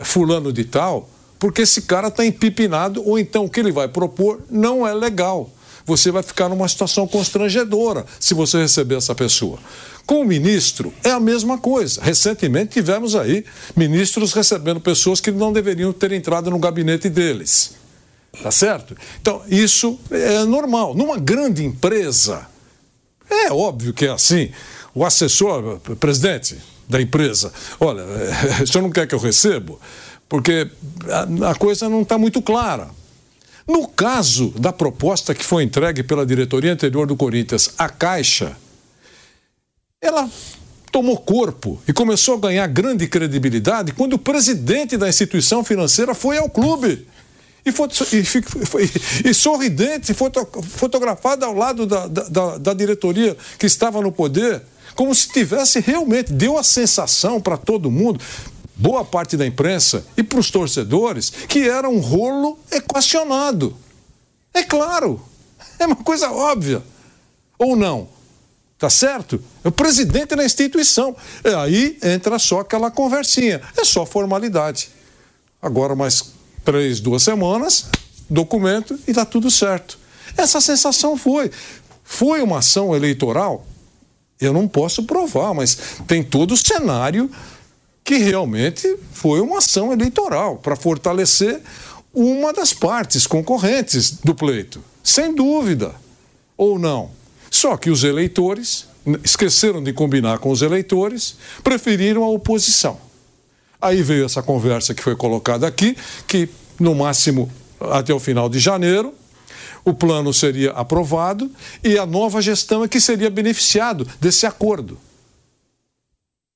[0.00, 1.08] fulano de tal,
[1.38, 5.50] porque esse cara está empipinado, ou então o que ele vai propor não é legal.
[5.84, 9.58] Você vai ficar numa situação constrangedora se você receber essa pessoa.
[10.04, 12.02] Com o ministro, é a mesma coisa.
[12.02, 13.44] Recentemente tivemos aí
[13.76, 17.74] ministros recebendo pessoas que não deveriam ter entrado no gabinete deles.
[18.42, 18.96] Tá certo?
[19.20, 20.94] Então, isso é normal.
[20.94, 22.46] Numa grande empresa,
[23.30, 24.50] é óbvio que é assim.
[24.94, 26.56] O assessor, presidente
[26.88, 28.04] da empresa, olha,
[28.62, 29.80] o senhor não quer que eu recebo?
[30.28, 30.68] Porque
[31.08, 32.88] a, a coisa não está muito clara.
[33.66, 38.56] No caso da proposta que foi entregue pela diretoria anterior do Corinthians à Caixa,
[40.00, 40.30] ela
[40.92, 46.38] tomou corpo e começou a ganhar grande credibilidade quando o presidente da instituição financeira foi
[46.38, 47.06] ao clube.
[47.64, 47.88] E, foi,
[49.24, 54.62] e, e sorridente, foto, fotografado ao lado da, da, da diretoria que estava no poder,
[54.94, 58.20] como se tivesse realmente, deu a sensação para todo mundo,
[58.76, 63.74] boa parte da imprensa e para os torcedores que era um rolo equacionado.
[64.52, 65.20] É claro,
[65.78, 66.82] é uma coisa óbvia.
[67.58, 68.08] Ou não?
[68.78, 69.42] Tá certo?
[69.64, 71.16] É o presidente da instituição.
[71.42, 73.62] E aí entra só aquela conversinha.
[73.76, 74.90] É só formalidade.
[75.62, 77.86] Agora, mais três, duas semanas,
[78.28, 79.98] documento e está tudo certo.
[80.36, 81.50] Essa sensação foi.
[82.04, 83.66] Foi uma ação eleitoral?
[84.38, 87.30] Eu não posso provar, mas tem todo o cenário
[88.06, 91.60] que realmente foi uma ação eleitoral para fortalecer
[92.14, 94.80] uma das partes concorrentes do pleito.
[95.02, 95.92] Sem dúvida.
[96.56, 97.10] Ou não?
[97.50, 98.86] Só que os eleitores
[99.24, 102.96] esqueceram de combinar com os eleitores, preferiram a oposição.
[103.80, 105.96] Aí veio essa conversa que foi colocada aqui,
[106.28, 106.48] que
[106.78, 107.50] no máximo
[107.80, 109.12] até o final de janeiro,
[109.84, 111.50] o plano seria aprovado
[111.82, 114.96] e a nova gestão é que seria beneficiado desse acordo.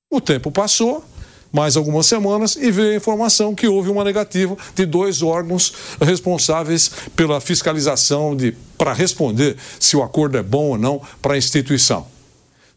[0.09, 1.05] O tempo passou,
[1.53, 6.91] mais algumas semanas e veio a informação que houve uma negativa de dois órgãos responsáveis
[7.17, 12.07] pela fiscalização de para responder se o acordo é bom ou não para a instituição.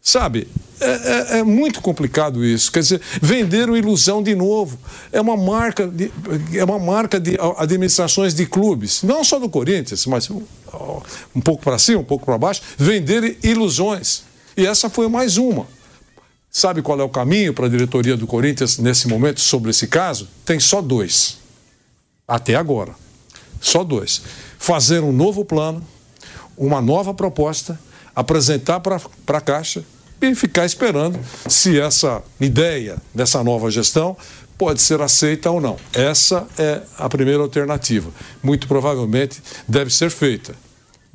[0.06, 0.46] Sabe,
[0.78, 2.70] é, é, é, muito complicado isso.
[2.70, 4.78] Quer dizer, venderam ilusão de novo.
[5.10, 6.12] É uma marca de,
[6.52, 11.78] é uma marca de administrações de clubes, não só do Corinthians, mas um pouco para
[11.78, 14.24] cima, um pouco para baixo, vender ilusões.
[14.54, 15.66] E essa foi mais uma.
[16.56, 20.28] Sabe qual é o caminho para a diretoria do Corinthians nesse momento sobre esse caso?
[20.44, 21.38] Tem só dois.
[22.28, 22.94] Até agora.
[23.60, 24.22] Só dois.
[24.56, 25.84] Fazer um novo plano,
[26.56, 27.76] uma nova proposta,
[28.14, 29.84] apresentar para a Caixa
[30.22, 34.16] e ficar esperando se essa ideia dessa nova gestão
[34.56, 35.76] pode ser aceita ou não.
[35.92, 38.12] Essa é a primeira alternativa.
[38.40, 40.54] Muito provavelmente deve ser feita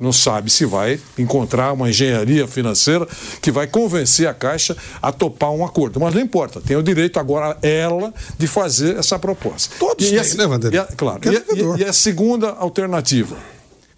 [0.00, 3.06] não sabe se vai encontrar uma engenharia financeira
[3.42, 6.00] que vai convencer a Caixa a topar um acordo.
[6.00, 9.74] Mas não importa, tem o direito agora ela de fazer essa proposta.
[9.78, 10.82] Todos e têm, a, né, Vanderlei?
[10.96, 11.20] Claro.
[11.24, 13.36] E, e, e a segunda alternativa,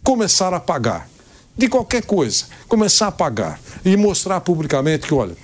[0.03, 1.09] começar a pagar.
[1.57, 5.37] De qualquer coisa, começar a pagar e mostrar publicamente que, olha,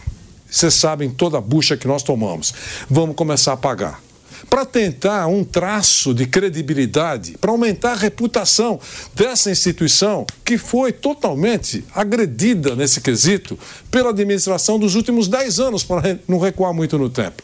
[0.51, 2.55] vocês sabem toda a bucha que nós tomamos,
[2.89, 4.01] vamos começar a pagar
[4.49, 8.81] para tentar um traço de credibilidade, para aumentar a reputação
[9.15, 13.59] dessa instituição que foi totalmente agredida nesse quesito
[13.91, 17.43] pela administração dos últimos 10 anos, para não recuar muito no tempo.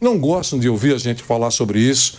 [0.00, 2.18] Não gostam de ouvir a gente falar sobre isso.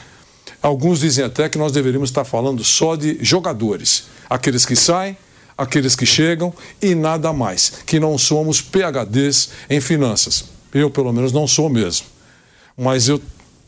[0.61, 5.15] Alguns dizem até que nós deveríamos estar falando só de jogadores, aqueles que saem,
[5.57, 10.45] aqueles que chegam e nada mais, que não somos PHDs em finanças.
[10.73, 12.05] Eu, pelo menos, não sou mesmo.
[12.77, 13.21] Mas eu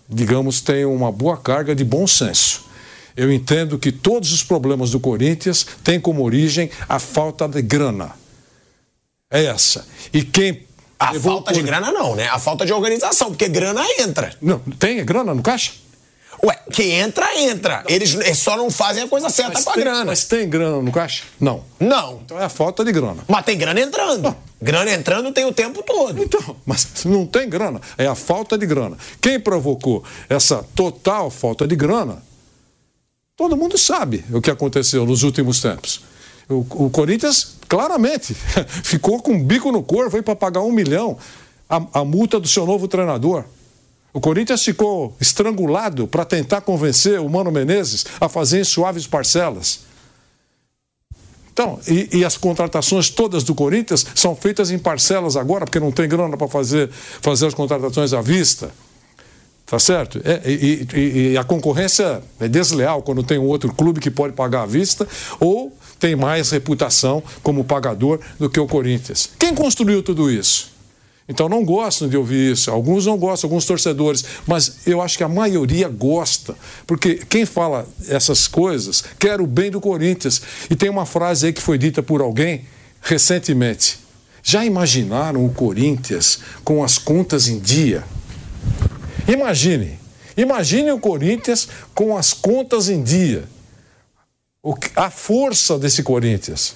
[0.10, 2.68] digamos, tem uma boa carga de bom senso.
[3.16, 8.12] Eu entendo que todos os problemas do Corinthians têm como origem a falta de grana.
[9.30, 9.86] É essa.
[10.14, 10.68] E quem.
[10.98, 12.28] A falta de grana não, né?
[12.28, 14.36] A falta de organização, porque grana entra.
[14.42, 15.74] Não, tem grana no caixa?
[16.44, 17.84] Ué, quem entra, entra.
[17.88, 20.06] Eles só não fazem a coisa certa mas com a tem, grana.
[20.06, 21.24] Mas tem grana no caixa?
[21.40, 21.64] Não.
[21.80, 22.22] Não.
[22.24, 23.24] Então é a falta de grana.
[23.28, 24.24] Mas tem grana entrando.
[24.24, 24.36] Não.
[24.62, 26.22] Grana entrando tem o tempo todo.
[26.22, 27.82] Então, mas não tem grana.
[27.98, 28.98] É a falta de grana.
[29.22, 32.22] Quem provocou essa total falta de grana?
[33.36, 36.02] Todo mundo sabe o que aconteceu nos últimos tempos.
[36.50, 38.34] O, o Corinthians, claramente,
[38.84, 41.18] ficou com um bico no corpo, veio para pagar um milhão
[41.70, 43.46] a, a multa do seu novo treinador.
[44.20, 49.80] O Corinthians ficou estrangulado para tentar convencer o Mano Menezes a fazer em suaves parcelas.
[51.54, 55.90] Então, e, e, as contratações todas do Corinthians são feitas em parcelas agora, porque não
[55.90, 56.90] tem grana para fazer,
[57.22, 58.72] fazer as contratações à vista.
[59.66, 60.20] Tá certo?
[60.26, 64.34] É, e, e, e, a concorrência é desleal quando tem um outro clube que pode
[64.34, 65.08] pagar à vista
[65.40, 69.30] ou tem mais reputação como pagador do que o Corinthians.
[69.40, 70.78] Quem construiu tudo isso?
[71.30, 72.72] Então não gostam de ouvir isso.
[72.72, 76.56] Alguns não gostam, alguns torcedores, mas eu acho que a maioria gosta,
[76.88, 80.42] porque quem fala essas coisas quer o bem do Corinthians.
[80.72, 82.66] E tem uma frase aí que foi dita por alguém
[83.00, 84.00] recentemente.
[84.42, 88.04] Já imaginaram o Corinthians com as contas em dia?
[89.28, 90.00] Imagine,
[90.36, 93.44] imagine o Corinthians com as contas em dia.
[94.96, 96.74] A força desse Corinthians.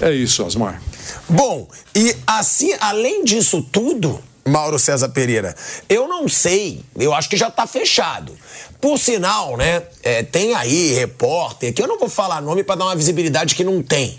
[0.00, 0.82] É isso, Osmar.
[1.28, 5.54] Bom, e assim, além disso tudo, Mauro César Pereira,
[5.88, 8.32] eu não sei, eu acho que já está fechado.
[8.80, 12.84] Por sinal, né, é, tem aí repórter, que eu não vou falar nome para dar
[12.86, 14.18] uma visibilidade que não tem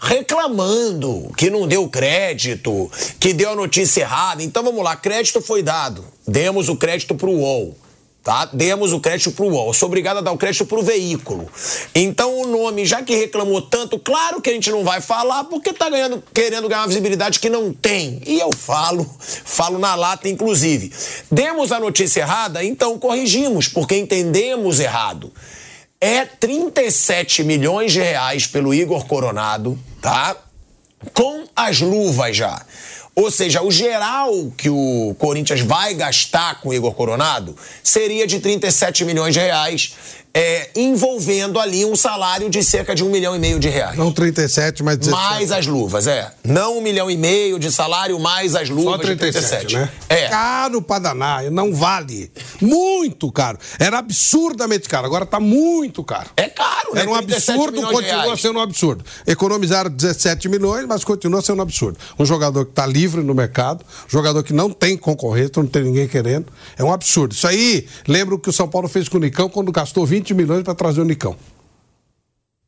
[0.00, 4.42] reclamando que não deu crédito, que deu a notícia errada.
[4.42, 6.04] Então vamos lá, crédito foi dado.
[6.26, 7.76] Demos o crédito para o UOL
[8.22, 8.48] tá?
[8.52, 9.68] Demos o crédito para o UOL.
[9.68, 11.50] Eu sou obrigado a dar o crédito para o veículo.
[11.94, 15.72] Então o nome, já que reclamou tanto, claro que a gente não vai falar porque
[15.72, 18.20] tá ganhando, querendo ganhar uma visibilidade que não tem.
[18.26, 20.92] E eu falo, falo na lata, inclusive.
[21.30, 25.32] Demos a notícia errada, então corrigimos, porque entendemos errado.
[26.00, 30.36] É 37 milhões de reais pelo Igor Coronado, tá?
[31.12, 32.64] Com as luvas já.
[33.20, 38.40] Ou seja, o geral que o Corinthians vai gastar com o Igor Coronado seria de
[38.40, 39.92] 37 milhões de reais
[40.32, 43.96] é, envolvendo ali um salário de cerca de um milhão e meio de reais.
[43.96, 45.22] Não 37, mas 17.
[45.22, 46.32] Mais as luvas, é.
[46.44, 49.74] Não um milhão e meio de salário, mais as luvas Só 37, 37.
[49.76, 49.90] né?
[50.08, 50.28] É.
[50.28, 52.30] Caro pra danar, não vale.
[52.60, 53.58] Muito caro.
[53.78, 56.30] Era absurdamente caro, agora tá muito caro.
[56.36, 57.02] É caro, né?
[57.02, 59.04] Era um absurdo, continua sendo um absurdo.
[59.26, 61.98] Economizaram 17 milhões, mas continua sendo um absurdo.
[62.18, 65.82] Um jogador que tá livre no mercado, um jogador que não tem concorrente, não tem
[65.82, 66.46] ninguém querendo,
[66.78, 67.32] é um absurdo.
[67.32, 70.19] Isso aí, lembra o que o São Paulo fez com o Nicão quando gastou 20
[70.20, 71.34] 20 milhões para trazer o Nicão.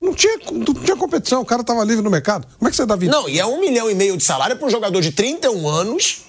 [0.00, 2.46] Não tinha, não tinha competição, o cara estava livre no mercado.
[2.58, 3.12] Como é que você dá vida?
[3.12, 6.22] Não, e é um milhão e meio de salário para um jogador de 31 anos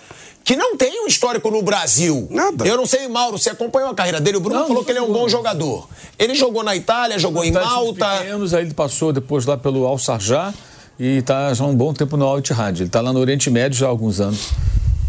[0.44, 2.28] que não tem um histórico no Brasil.
[2.30, 2.68] Nada.
[2.68, 4.38] Eu não sei, Mauro, você acompanhou a carreira dele?
[4.38, 5.88] O Bruno não, falou não que ele é um bom jogador.
[6.20, 8.20] Ele jogou na Itália, jogou em Malta.
[8.20, 10.54] Pequenos, aí ele passou depois lá pelo Al Sarjah
[11.00, 12.78] e está já há um bom tempo no Al Ittihad.
[12.78, 14.50] Ele está lá no Oriente Médio já há alguns anos.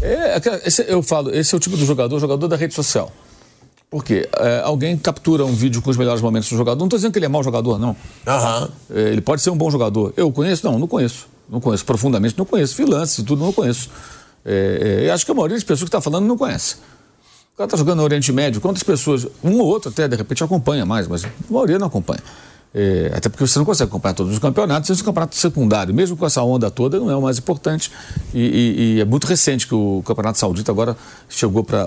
[0.01, 3.11] É, esse, eu falo, esse é o tipo do jogador, jogador da rede social.
[3.95, 6.77] Porque é, alguém captura um vídeo com os melhores momentos do jogador.
[6.77, 7.91] Não estou dizendo que ele é mau jogador, não.
[7.91, 8.67] Uhum.
[8.89, 10.13] É, ele pode ser um bom jogador.
[10.17, 10.69] Eu conheço?
[10.69, 11.29] Não, não conheço.
[11.49, 12.75] Não conheço profundamente, não conheço.
[12.75, 13.89] Filantes e tudo, não conheço.
[14.43, 16.75] É, é, acho que a maioria das pessoas que está falando não conhece.
[17.53, 20.43] O cara está jogando no Oriente Médio, quantas pessoas, um ou outro até, de repente,
[20.43, 22.19] acompanha mais, mas a maioria não acompanha.
[22.77, 25.95] É, até porque você não consegue acompanhar todos os campeonatos, esse é um campeonato secundário,
[25.95, 27.89] mesmo com essa onda toda, não é o mais importante.
[28.33, 30.97] E, e, e é muito recente que o Campeonato Saudita agora
[31.29, 31.83] chegou para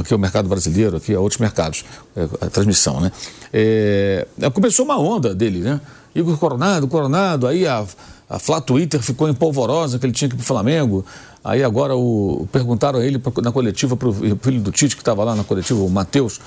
[0.00, 1.84] aqui ao mercado brasileiro, aqui a outros mercados,
[2.16, 3.12] é, a transmissão, né?
[3.52, 5.78] É, começou uma onda dele, né?
[6.14, 7.84] Igor Coronado, Coronado, aí a,
[8.30, 11.04] a Flá Twitter ficou empolvorosa que ele tinha que ir para o Flamengo.
[11.44, 15.22] Aí agora o, perguntaram a ele na coletiva para o filho do Tite, que estava
[15.22, 16.40] lá na coletiva, o Matheus.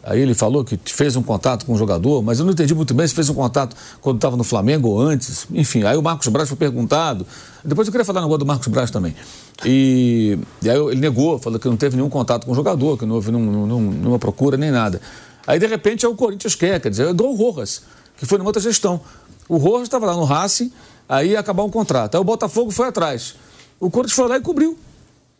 [0.00, 2.94] Aí ele falou que fez um contato com o jogador, mas eu não entendi muito
[2.94, 5.44] bem se fez um contato quando estava no Flamengo ou antes.
[5.52, 7.26] Enfim, aí o Marcos Braz foi perguntado.
[7.64, 9.16] Depois eu queria falar no negócio do Marcos Braz também.
[9.66, 13.04] E, e aí ele negou, falou que não teve nenhum contato com o jogador, que
[13.04, 15.00] não houve nenhuma procura nem nada.
[15.48, 17.82] Aí de repente é o Corinthians quer, quer dizer, é igual o Rojas,
[18.16, 19.00] que foi numa outra gestão.
[19.48, 20.72] O Rojas estava lá no Racing,
[21.08, 22.14] aí ia acabar um contrato.
[22.14, 23.34] Aí o Botafogo foi atrás.
[23.80, 24.78] O Corinthians foi lá e cobriu.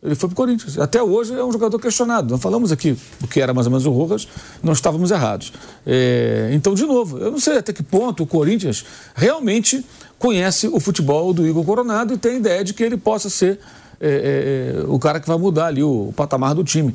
[0.04, 0.78] Ele foi para o Corinthians.
[0.78, 2.30] Até hoje é um jogador questionado.
[2.30, 4.28] Nós falamos aqui o que era mais ou menos o Rojas,
[4.62, 5.50] não estávamos errados.
[5.86, 8.84] É, então, de novo, eu não sei até que ponto o Corinthians
[9.14, 9.84] realmente
[10.18, 13.58] conhece o futebol do Igor Coronado e tem ideia de que ele possa ser
[13.98, 16.94] é, é, o cara que vai mudar ali o, o, patamar do time.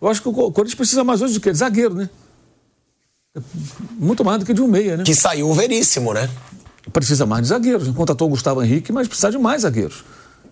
[0.00, 1.50] Eu acho que o Corinthians precisa mais hoje de quê?
[1.50, 2.08] De zagueiro, né?
[3.98, 5.02] Muito mais do que de um meia, né?
[5.02, 6.30] Que saiu veríssimo, né?
[6.92, 7.88] Precisa mais de zagueiros.
[7.88, 10.04] Contratou o Gustavo Henrique, mas precisa de mais zagueiros.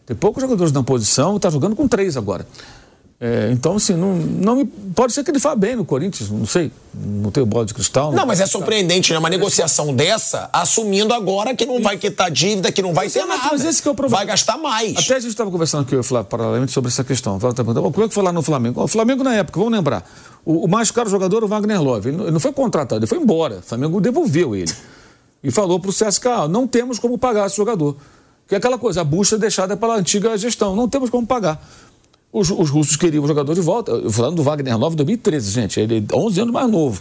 [0.06, 2.46] Tem poucos jogadores na posição, está jogando com três agora.
[3.24, 6.44] É, então, assim, não, não me, pode ser que ele vá bem no Corinthians, não
[6.44, 8.10] sei, não tenho bola de cristal.
[8.10, 9.18] Não, não mas é surpreendente, né?
[9.20, 13.50] Uma negociação dessa, assumindo agora que não vai quitar dívida, que não vai ter nada.
[13.52, 14.16] Mas esse que é o problema.
[14.16, 14.96] Vai gastar mais.
[14.96, 17.38] Até a gente estava conversando aqui, eu Flávio, paralelamente, sobre essa questão.
[17.38, 18.82] Como é que foi lá no Flamengo?
[18.82, 20.04] O Flamengo, na época, vamos lembrar,
[20.44, 23.06] o, o mais caro jogador, o Wagner Love, ele não, ele não foi contratado, ele
[23.06, 23.58] foi embora.
[23.58, 24.74] O Flamengo devolveu ele.
[25.44, 27.96] E falou para o CSK, não temos como pagar esse jogador.
[28.48, 30.76] Que é aquela coisa, a bucha deixada pela antiga gestão.
[30.76, 31.62] Não temos como pagar.
[32.32, 34.10] Os, os russos queriam o jogador de volta.
[34.10, 35.80] Falando do Wagner Love 2013, gente.
[35.80, 37.00] Ele é 11 anos mais novo.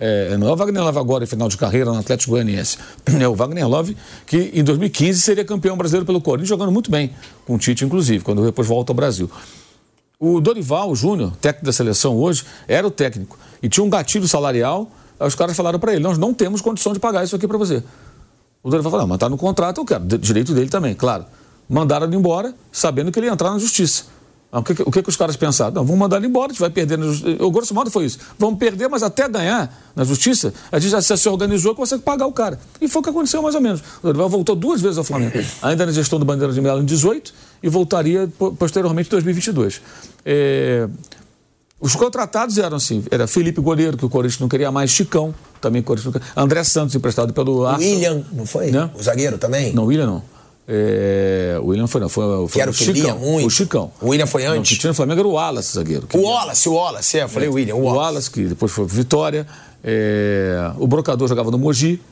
[0.00, 2.78] É, não é o Wagner Love agora, em final de carreira no Atlético Goianiense.
[3.20, 3.96] É o Wagner Love
[4.26, 7.10] que em 2015 seria campeão brasileiro pelo Corinthians, jogando muito bem,
[7.44, 9.28] com o Tite, inclusive, quando depois volta ao Brasil.
[10.20, 13.36] O Dorival Júnior, técnico da seleção hoje, era o técnico.
[13.60, 14.90] E tinha um gatilho salarial.
[15.18, 17.58] Aí os caras falaram para ele: Nós não temos condição de pagar isso aqui para
[17.58, 17.82] você.
[18.62, 20.04] O Dorival falou: Não, mas tá no contrato, eu quero.
[20.04, 21.24] Direito dele também, claro.
[21.68, 24.04] Mandaram ele embora, sabendo que ele ia entrar na justiça.
[24.50, 25.74] O que, o que, que os caras pensaram?
[25.74, 27.44] Não, vamos mandar ele embora, a gente vai perder na justiça.
[27.44, 28.18] O grosso modo foi isso.
[28.38, 32.26] Vamos perder, mas até ganhar na justiça, a gente já se organizou que você pagar
[32.26, 32.58] o cara.
[32.80, 33.80] E foi o que aconteceu mais ou menos.
[33.98, 36.86] O Dorival voltou duas vezes ao Flamengo, ainda na gestão do Bandeira de Melo em
[36.86, 38.26] 18 e voltaria
[38.58, 39.82] posteriormente em 2022.
[40.24, 40.88] É...
[41.80, 45.80] Os contratados eram assim, era Felipe Goleiro, que o Corinthians não queria mais, Chicão, também
[45.80, 47.94] o Corinthians não queria, André Santos, emprestado pelo Arsenal.
[47.94, 48.70] William, não foi?
[48.72, 48.90] Né?
[48.98, 49.72] O zagueiro também?
[49.72, 50.22] Não, William não.
[50.70, 53.18] É, o William foi, não, foi, foi que era o Chicão.
[53.18, 53.46] Muito.
[53.46, 53.92] O Chicão.
[54.02, 54.54] O William foi antes?
[54.54, 56.06] Não, o que tinha no Flamengo era o Wallace, zagueiro.
[56.12, 57.74] O Wallace, o Wallace, é, eu falei é, William.
[57.76, 57.96] O Wallace.
[57.96, 58.30] o Wallace.
[58.30, 59.46] que depois foi Vitória.
[59.82, 62.02] É, o Brocador jogava no Mogi.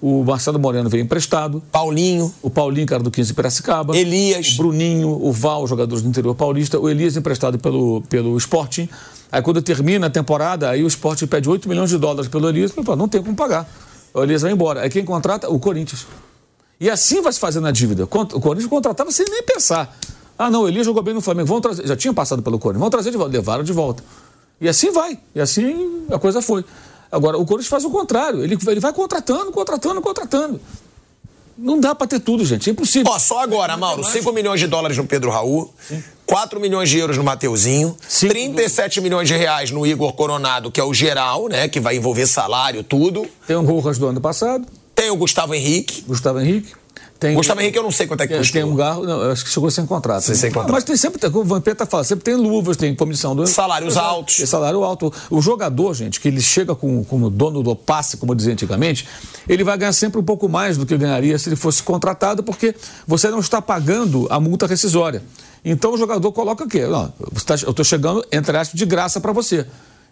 [0.00, 1.62] O Marcelo Moreno veio emprestado.
[1.72, 2.32] Paulinho.
[2.40, 3.96] O Paulinho, cara do 15 Piracicaba.
[3.96, 4.54] Elias.
[4.54, 6.78] O Bruninho, o Val, jogadores do interior paulista.
[6.78, 8.88] O Elias emprestado pelo, pelo Sporting.
[9.30, 12.70] Aí quando termina a temporada, aí o Sporting pede 8 milhões de dólares pelo Elias.
[12.72, 13.68] Fala, não tem como pagar.
[14.14, 14.82] O Elias vai embora.
[14.82, 15.50] Aí quem contrata?
[15.50, 16.06] O Corinthians.
[16.80, 18.04] E assim vai se fazendo a dívida.
[18.04, 19.96] O Corinthians contratava sem nem pensar.
[20.38, 21.48] Ah, não, o Elias jogou bem no Flamengo.
[21.48, 21.84] Vão trazer.
[21.86, 22.80] Já tinha passado pelo Corinthians.
[22.80, 23.32] Vão trazer de volta.
[23.32, 24.04] Levaram de volta.
[24.60, 25.18] E assim vai.
[25.34, 26.64] E assim a coisa foi.
[27.10, 28.42] Agora, o Corinthians faz o contrário.
[28.42, 30.60] Ele, ele vai contratando, contratando, contratando.
[31.56, 32.70] Não dá para ter tudo, gente.
[32.70, 33.10] É impossível.
[33.10, 36.02] Ó, só agora, Mauro, 5 milhões de dólares no Pedro Raul, Sim.
[36.24, 38.28] 4 milhões de euros no Mateuzinho, Sim.
[38.28, 41.66] 37 milhões de reais no Igor Coronado, que é o geral, né?
[41.66, 43.26] Que vai envolver salário, tudo.
[43.46, 44.66] Tem o Rojas do ano passado.
[44.94, 46.02] Tem o Gustavo Henrique.
[46.02, 46.72] Gustavo Henrique.
[47.18, 48.52] Tem, Gustavo Henrique eu não sei quanto é que custa.
[48.52, 50.22] Tem um carro, não, acho que chegou sem contrato.
[50.22, 50.72] Sem, sem contrato.
[50.72, 53.44] Mas tem sempre, como o Vampeta fala, sempre tem luvas, tem comissão do.
[53.46, 54.36] Salários altos.
[54.36, 55.12] Tem salário alto.
[55.28, 59.08] O jogador, gente, que ele chega com, como dono do passe, como dizia antigamente,
[59.48, 62.72] ele vai ganhar sempre um pouco mais do que ganharia se ele fosse contratado, porque
[63.04, 65.20] você não está pagando a multa rescisória.
[65.64, 66.86] Então o jogador coloca o quê?
[66.86, 67.12] Não,
[67.44, 69.66] tá, eu estou chegando, entre aspas, de graça para você.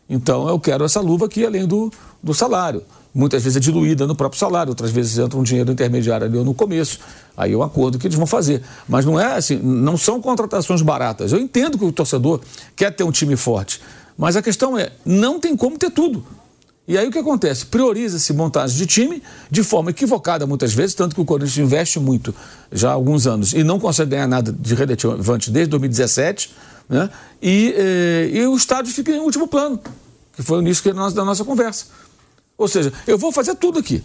[0.08, 1.90] Então eu quero essa luva aqui além do,
[2.22, 2.82] do salário
[3.16, 6.52] muitas vezes é diluída no próprio salário, outras vezes entra um dinheiro intermediário ali no
[6.52, 7.00] começo.
[7.34, 8.62] Aí é um acordo que eles vão fazer.
[8.86, 11.32] Mas não é assim, não são contratações baratas.
[11.32, 12.42] Eu entendo que o torcedor
[12.76, 13.80] quer ter um time forte,
[14.18, 16.22] mas a questão é, não tem como ter tudo.
[16.86, 17.66] E aí o que acontece?
[17.66, 22.34] Prioriza-se montagem de time de forma equivocada muitas vezes, tanto que o Corinthians investe muito
[22.70, 26.50] já há alguns anos e não consegue ganhar nada de relevante desde 2017,
[26.88, 27.10] né?
[27.42, 29.80] E, eh, e o estádio fica em último plano,
[30.34, 31.86] que foi o início da nossa conversa.
[32.56, 34.02] Ou seja, eu vou fazer tudo aqui.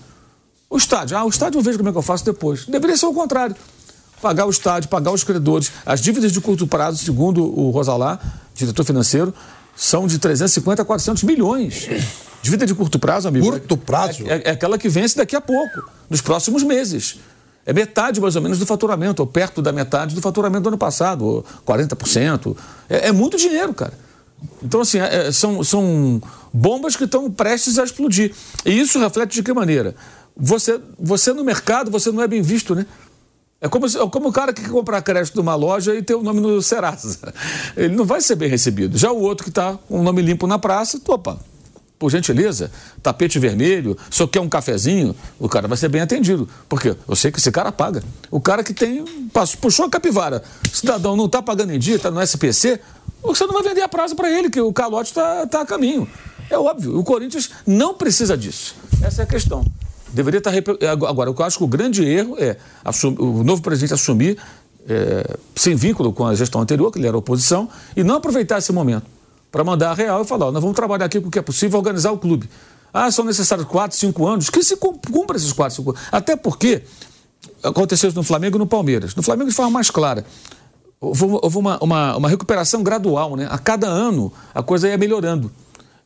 [0.70, 2.66] O estádio, ah, o estádio eu vejo como é que eu faço depois.
[2.66, 3.56] Deveria ser o contrário.
[4.22, 5.72] Pagar o estádio, pagar os credores.
[5.86, 8.20] As dívidas de curto prazo, segundo o Rosalá,
[8.54, 9.34] diretor financeiro,
[9.76, 11.90] são de 350 a 400 milhões.
[12.42, 13.46] Dívida de curto prazo, amigo.
[13.46, 14.24] Curto prazo?
[14.28, 17.20] É, é, é aquela que vence daqui a pouco, nos próximos meses.
[17.66, 20.78] É metade, mais ou menos, do faturamento, ou perto da metade do faturamento do ano
[20.78, 22.56] passado, ou 40%.
[22.90, 23.94] É, é muito dinheiro, cara.
[24.64, 26.22] Então, assim, é, são, são
[26.52, 28.34] bombas que estão prestes a explodir.
[28.66, 29.96] E isso reflete de que maneira?
[30.36, 32.86] Você, você no mercado, você não é bem visto, né?
[33.60, 36.24] É como, é como o cara que quer comprar crédito numa loja e ter o
[36.24, 37.32] nome no Serasa.
[37.78, 38.98] Ele não vai ser bem recebido.
[38.98, 41.40] Já o outro que está com o nome limpo na praça, opa,
[42.02, 42.72] por gentileza,
[43.04, 46.50] tapete vermelho, só quer um cafezinho, o cara vai ser bem atendido.
[46.68, 48.02] Porque eu sei que esse cara paga.
[48.32, 49.06] O cara que tem.
[49.62, 52.80] puxou a capivara, o cidadão não está pagando em dia, está no SPC,
[53.22, 56.10] você não vai vender a prazo para ele, que o calote está tá a caminho.
[56.50, 58.74] É óbvio, o Corinthians não precisa disso.
[59.04, 59.64] Essa é a questão.
[60.12, 60.52] Deveria estar.
[60.52, 63.94] Tá agora, o que eu acho que o grande erro é assumir, o novo presidente
[63.94, 64.40] assumir
[64.90, 68.74] é, sem vínculo com a gestão anterior, que ele era oposição, e não aproveitar esse
[68.74, 69.21] momento
[69.52, 71.42] para mandar a real e falar: ó, nós vamos trabalhar aqui com o que é
[71.42, 72.50] possível, organizar o clube.
[72.94, 74.50] Ah, são necessários quatro, cinco anos.
[74.50, 76.02] Que se cumpra esses quatro, cinco anos.
[76.12, 76.84] Até porque
[77.64, 79.16] aconteceu isso no Flamengo e no Palmeiras.
[79.16, 80.26] No Flamengo de forma mais clara.
[81.00, 83.48] Houve uma, uma, uma recuperação gradual, né?
[83.50, 85.52] A cada ano a coisa ia melhorando.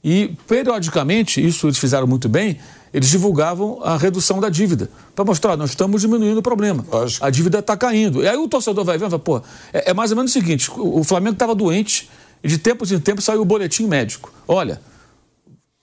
[0.02, 2.60] E, periodicamente, isso eles fizeram muito bem,
[2.94, 4.90] eles divulgavam a redução da dívida.
[5.16, 6.86] Para mostrar, nós estamos diminuindo o problema.
[6.90, 7.26] Lógico.
[7.26, 8.24] A dívida está caindo.
[8.24, 9.42] E aí o torcedor vai vendo e fala, pô,
[9.74, 12.08] é, é mais ou menos o seguinte: o Flamengo estava doente
[12.48, 14.32] de tempos em tempos saiu o boletim médico.
[14.48, 14.82] Olha,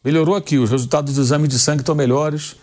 [0.05, 2.57] melhorou aqui, os resultados dos exames de sangue estão melhores,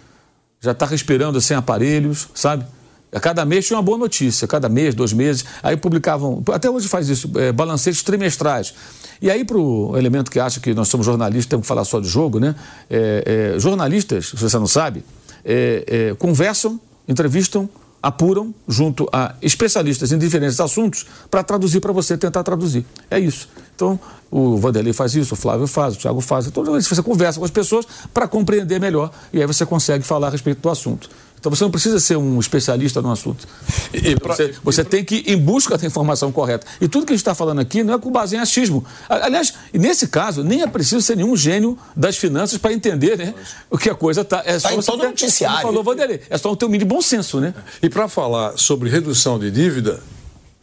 [0.61, 2.65] já está respirando sem aparelhos, sabe?
[3.11, 5.43] A cada mês tinha uma boa notícia, cada mês, dois meses.
[5.63, 8.73] Aí publicavam, até hoje faz isso, é, balancetes trimestrais.
[9.21, 11.99] E aí, para o elemento que acha que nós somos jornalistas, temos que falar só
[11.99, 12.55] de jogo, né?
[12.89, 15.03] É, é, jornalistas, se você não sabe,
[15.43, 17.67] é, é, conversam, entrevistam,
[18.01, 22.85] apuram junto a especialistas em diferentes assuntos para traduzir para você, tentar traduzir.
[23.09, 23.49] É isso.
[23.75, 23.99] Então,
[24.31, 26.47] o Vanderlei faz isso, o Flávio faz, o Thiago faz.
[26.47, 30.31] Vez você conversa com as pessoas para compreender melhor e aí você consegue falar a
[30.31, 31.09] respeito do assunto.
[31.39, 33.47] Então você não precisa ser um especialista no assunto.
[33.93, 36.67] E, pra, você, você tem que ir em busca da informação correta.
[36.81, 38.85] E tudo que a gente está falando aqui não é com base em achismo.
[39.07, 43.33] Aliás, nesse caso, nem é preciso ser nenhum gênio das finanças para entender né,
[43.69, 44.43] o que a coisa está.
[44.45, 45.61] É tá em todo ter, noticiário.
[45.61, 47.53] Falou, Vanderlei, é só ter um mínimo de bom senso, né?
[47.81, 50.01] E para falar sobre redução de dívida,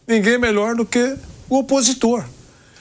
[0.06, 1.16] ninguém melhor do que
[1.48, 2.24] o opositor.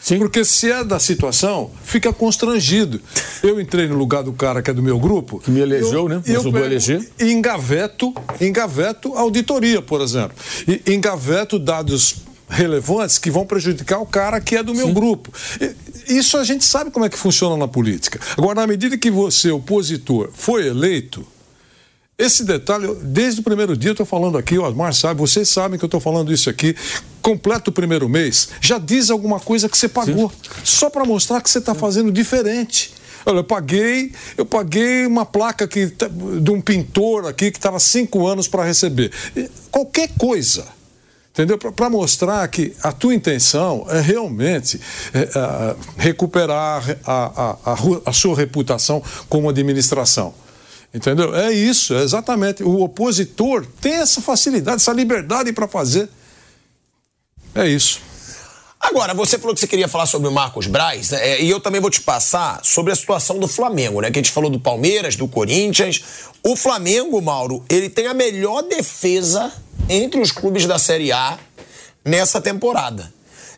[0.05, 0.19] Sim.
[0.19, 3.01] Porque se é da situação, fica constrangido.
[3.41, 5.39] Eu entrei no lugar do cara que é do meu grupo.
[5.39, 6.21] Que me elegeu, eu, né?
[6.23, 7.09] Me eu pego, eleger.
[7.19, 10.37] Engaveto, engaveto auditoria, por exemplo.
[10.67, 12.17] E engaveto dados
[12.47, 14.93] relevantes que vão prejudicar o cara que é do meu Sim.
[14.93, 15.31] grupo.
[16.07, 18.19] Isso a gente sabe como é que funciona na política.
[18.37, 21.25] Agora, na medida que você, opositor, foi eleito,
[22.17, 25.77] esse detalhe, desde o primeiro dia eu estou falando aqui, o Osmar sabe, vocês sabem
[25.77, 26.75] que eu estou falando isso aqui.
[27.25, 30.49] Completa o primeiro mês, já diz alguma coisa que você pagou, Sim.
[30.63, 32.93] só para mostrar que você está fazendo diferente.
[33.25, 38.27] Olha, eu paguei, eu paguei uma placa que, de um pintor aqui que estava cinco
[38.27, 39.11] anos para receber.
[39.71, 40.67] Qualquer coisa
[41.31, 41.57] entendeu?
[41.57, 44.79] Para mostrar que a tua intenção é realmente
[45.11, 47.25] é, é, recuperar a,
[47.65, 50.31] a, a, a, sua reputação como administração.
[50.93, 51.35] Entendeu?
[51.35, 52.63] É isso, é exatamente.
[52.63, 56.07] O opositor tem essa facilidade, essa liberdade para fazer.
[57.55, 58.01] É isso.
[58.79, 61.81] Agora, você falou que você queria falar sobre o Marcos Braz, é, e eu também
[61.81, 64.11] vou te passar sobre a situação do Flamengo, né?
[64.11, 66.03] Que a gente falou do Palmeiras, do Corinthians.
[66.43, 69.51] O Flamengo, Mauro, ele tem a melhor defesa
[69.89, 71.39] entre os clubes da Série A
[72.03, 73.11] nessa temporada.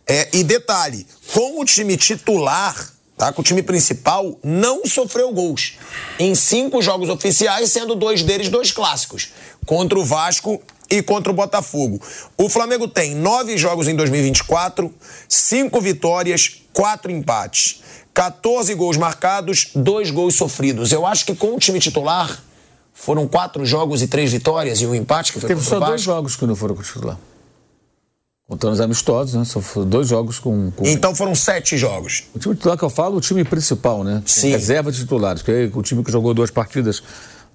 [0.07, 3.33] É, e detalhe, com o time titular tá?
[3.33, 5.73] Que o time principal não sofreu gols
[6.19, 9.33] em cinco jogos oficiais, sendo dois deles dois clássicos,
[9.65, 12.01] contra o Vasco e contra o Botafogo.
[12.37, 14.93] O Flamengo tem nove jogos em 2024,
[15.27, 17.81] cinco vitórias, quatro empates.
[18.13, 20.91] 14 gols marcados, dois gols sofridos.
[20.91, 22.41] Eu acho que com o time titular
[22.91, 26.35] foram quatro jogos e três vitórias e um empate que foi Teve só dois jogos
[26.35, 27.17] que não foram com o titular.
[28.47, 29.45] Contando os amistosos, né?
[29.45, 32.23] Só foram dois jogos com, com, Então foram sete jogos.
[32.33, 34.23] O time titular que eu falo, o time principal, né?
[34.25, 34.49] Sim.
[34.49, 35.41] Reserva de titulares.
[35.43, 37.03] Que é o time que jogou duas partidas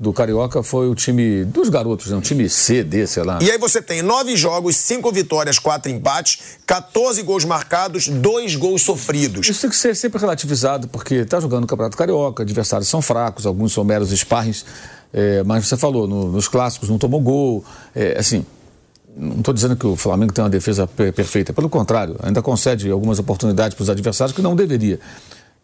[0.03, 2.16] do Carioca foi o time dos garotos, né?
[2.16, 3.39] Um time C, D, sei lá.
[3.41, 8.83] E aí você tem nove jogos, cinco vitórias, quatro empates, 14 gols marcados, dois gols
[8.83, 9.49] sofridos.
[9.49, 13.47] Isso tem que ser sempre relativizado, porque tá jogando o Campeonato Carioca, adversários são fracos,
[13.47, 14.66] alguns são meros sparrings,
[15.12, 17.65] é, mas você falou, no, nos clássicos não tomou gol,
[17.95, 18.45] é, assim
[19.15, 22.91] não estou dizendo que o Flamengo tem uma defesa per perfeita, pelo contrário, ainda concede
[22.91, 24.99] algumas oportunidades para os adversários que não deveria.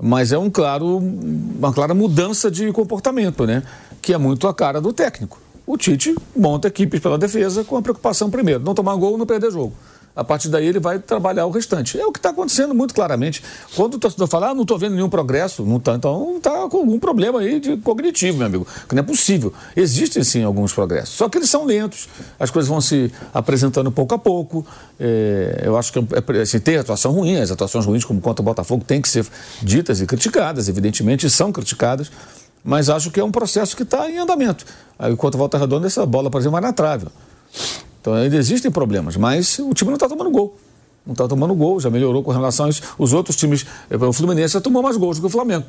[0.01, 3.63] Mas é um claro, uma clara mudança de comportamento, né?
[4.01, 5.41] Que é muito a cara do técnico.
[5.67, 9.51] O Tite monta equipes pela defesa com a preocupação primeiro, não tomar gol, não perder
[9.51, 9.75] jogo.
[10.19, 11.97] A partir daí ele vai trabalhar o restante.
[11.97, 13.41] É o que está acontecendo muito claramente.
[13.77, 16.79] Quando o torcedor fala, ah, não estou vendo nenhum progresso, não tá, então está com
[16.79, 18.67] algum problema aí de cognitivo, meu amigo.
[18.89, 19.53] Que não é possível.
[19.77, 21.11] Existem sim alguns progressos.
[21.11, 24.67] Só que eles são lentos, as coisas vão se apresentando pouco a pouco.
[24.99, 28.45] É, eu acho que é, assim, tem atuação ruim, as atuações ruins, como contra o
[28.45, 29.25] Botafogo, têm que ser
[29.63, 32.11] ditas e criticadas, evidentemente, e são criticadas.
[32.65, 34.65] Mas acho que é um processo que está em andamento.
[35.01, 37.07] Enquanto volta redonda, essa bola, por exemplo, vai na trave.
[38.01, 40.57] Então ainda existem problemas, mas o time não está tomando gol.
[41.07, 42.83] Não está tomando gol, já melhorou com relação a isso.
[42.99, 45.65] Os outros times, eh, o Fluminense já tomou mais gols do que o Flamengo,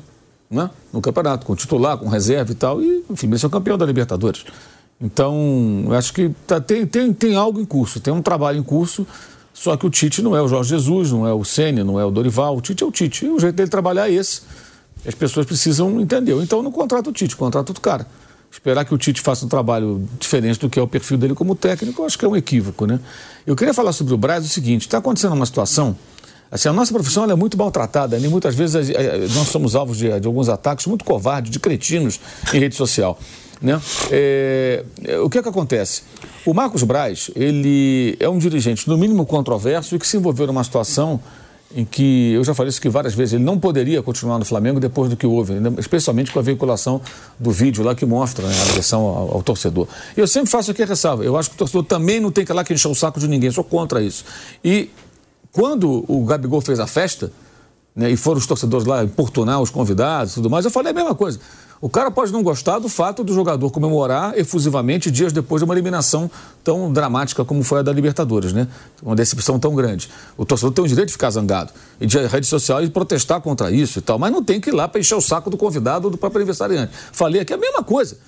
[0.50, 0.70] né?
[0.92, 2.82] No campeonato, com titular, com reserva e tal.
[2.82, 4.44] E o Fluminense é o campeão da Libertadores.
[5.00, 9.06] Então, acho que tá, tem, tem, tem algo em curso, tem um trabalho em curso.
[9.54, 12.04] Só que o Tite não é o Jorge Jesus, não é o Sênia, não é
[12.04, 12.56] o Dorival.
[12.56, 13.24] O Tite é o Tite.
[13.24, 14.42] E o jeito dele trabalhar é esse.
[15.06, 16.34] As pessoas precisam entender.
[16.42, 18.06] Então não contrata o Tite, contrata outro cara
[18.50, 21.54] esperar que o Tite faça um trabalho diferente do que é o perfil dele como
[21.54, 22.98] técnico, eu acho que é um equívoco, né?
[23.46, 25.96] Eu queria falar sobre o Braz o seguinte, está acontecendo uma situação,
[26.50, 28.28] assim, a nossa profissão é muito maltratada, né?
[28.28, 28.90] muitas vezes
[29.34, 32.20] nós somos alvos de, de, alguns ataques muito covardes, de cretinos
[32.52, 33.18] em rede social,
[33.62, 33.80] né?
[34.10, 34.84] É,
[35.22, 36.02] o que é que acontece?
[36.44, 40.64] O Marcos Braz, ele é um dirigente no mínimo controverso e que se envolveu numa
[40.64, 41.20] situação
[41.74, 44.80] em que eu já falei isso que várias vezes, ele não poderia continuar no Flamengo
[44.80, 47.00] depois do que houve, especialmente com a veiculação
[47.38, 49.86] do vídeo lá que mostra né, a agressão ao, ao, torcedor.
[50.16, 52.44] E eu sempre faço aqui a ressalva, eu acho que o torcedor também não tem
[52.44, 54.24] que ir lá que encher o saco de ninguém, sou contra isso.
[54.64, 54.90] E
[55.52, 57.32] quando o Gabigol fez a festa,
[57.94, 60.94] né, e foram os torcedores lá importunar os convidados e tudo mais, eu falei a
[60.94, 61.40] mesma coisa.
[61.82, 65.72] O cara pode não gostar do fato do jogador comemorar efusivamente dias depois de uma
[65.72, 66.30] eliminação
[66.62, 68.68] tão dramática como foi a da Libertadores, né?
[69.02, 70.10] Uma decepção tão grande.
[70.36, 73.70] O torcedor tem o direito de ficar zangado e de rede social e protestar contra
[73.70, 76.04] isso e tal, mas não tem que ir lá para encher o saco do convidado
[76.06, 76.92] ou do próprio aniversariante.
[77.12, 78.18] Falei aqui a mesma coisa.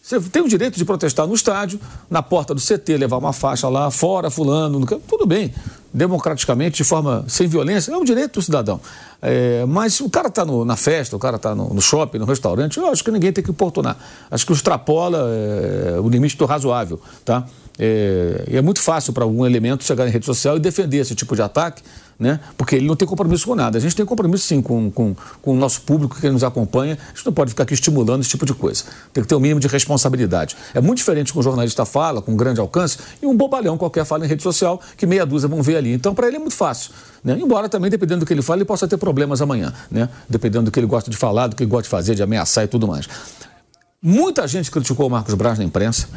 [0.00, 1.78] Você tem o direito de protestar no estádio,
[2.10, 4.86] na porta do CT, levar uma faixa lá, fora, fulano, no...
[4.86, 5.54] tudo bem.
[5.92, 8.80] Democraticamente, de forma sem violência, é um direito do cidadão.
[9.20, 12.78] É, mas o cara está na festa, o cara está no, no, shopping, no restaurante,
[12.78, 13.96] eu acho que ninguém tem que importunar.
[14.30, 17.00] Acho que extrapola é, o limite do razoável.
[17.24, 17.44] Tá?
[17.78, 21.14] É, e é muito fácil para algum elemento chegar em rede social e defender esse
[21.14, 21.82] tipo de ataque
[22.22, 22.38] né?
[22.56, 23.76] porque ele não tem compromisso com nada.
[23.76, 26.96] A gente tem compromisso, sim, com, com, com o nosso público que nos acompanha.
[27.04, 28.84] A gente não pode ficar aqui estimulando esse tipo de coisa.
[29.12, 30.56] Tem que ter o um mínimo de responsabilidade.
[30.72, 34.24] É muito diferente com um jornalista fala, com grande alcance, e um bobalhão qualquer fala
[34.24, 35.92] em rede social, que meia dúzia vão ver ali.
[35.92, 36.92] Então, para ele é muito fácil.
[37.24, 37.36] Né?
[37.40, 40.08] Embora também, dependendo do que ele fala, ele possa ter problemas amanhã, né?
[40.28, 42.62] dependendo do que ele gosta de falar, do que ele gosta de fazer, de ameaçar
[42.62, 43.08] e tudo mais.
[44.00, 46.08] Muita gente criticou o Marcos Braz na imprensa.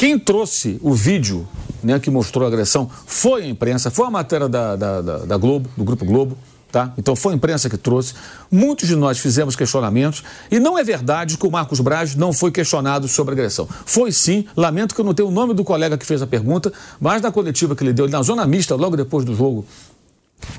[0.00, 1.46] Quem trouxe o vídeo
[1.82, 5.36] né, que mostrou a agressão foi a imprensa, foi a matéria da, da, da, da
[5.36, 6.38] Globo, do Grupo Globo.
[6.72, 6.94] Tá?
[6.96, 8.14] Então foi a imprensa que trouxe.
[8.50, 12.50] Muitos de nós fizemos questionamentos e não é verdade que o Marcos Braz não foi
[12.50, 13.68] questionado sobre agressão.
[13.84, 16.72] Foi sim, lamento que eu não tenho o nome do colega que fez a pergunta,
[16.98, 19.66] mas na coletiva que ele deu na zona mista, logo depois do jogo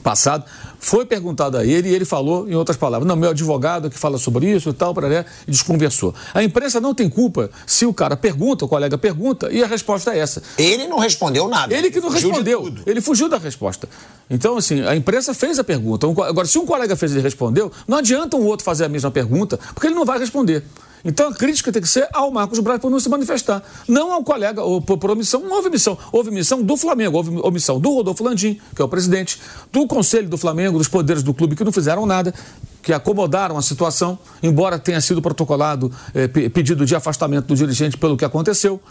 [0.04, 0.46] passado,
[0.80, 4.18] foi perguntado a ele e ele falou, em outras palavras, não, meu advogado que fala
[4.18, 6.14] sobre isso e tal, para e desconversou.
[6.34, 10.14] A imprensa não tem culpa se o cara pergunta, o colega pergunta, e a resposta
[10.14, 10.42] é essa.
[10.58, 11.74] Ele não respondeu nada.
[11.74, 12.74] Ele que não fugiu respondeu.
[12.86, 13.88] Ele fugiu da resposta.
[14.30, 16.08] Então, assim, a imprensa fez a pergunta.
[16.08, 19.12] Agora, se um colega fez e ele respondeu, não adianta um outro fazer a mesma
[19.12, 20.64] pergunta, porque ele não vai responder.
[21.04, 24.24] Então a crítica tem que ser ao Marcos Braz por não se manifestar, não ao
[24.24, 25.42] colega, ou por, por omissão.
[25.42, 25.98] Não houve omissão.
[26.12, 29.40] Houve omissão do Flamengo, houve omissão do Rodolfo Landim, que é o presidente,
[29.72, 32.34] do Conselho do Flamengo, dos poderes do clube, que não fizeram nada,
[32.82, 38.18] que acomodaram a situação, embora tenha sido protocolado eh, pedido de afastamento do dirigente pelo
[38.18, 38.82] que aconteceu,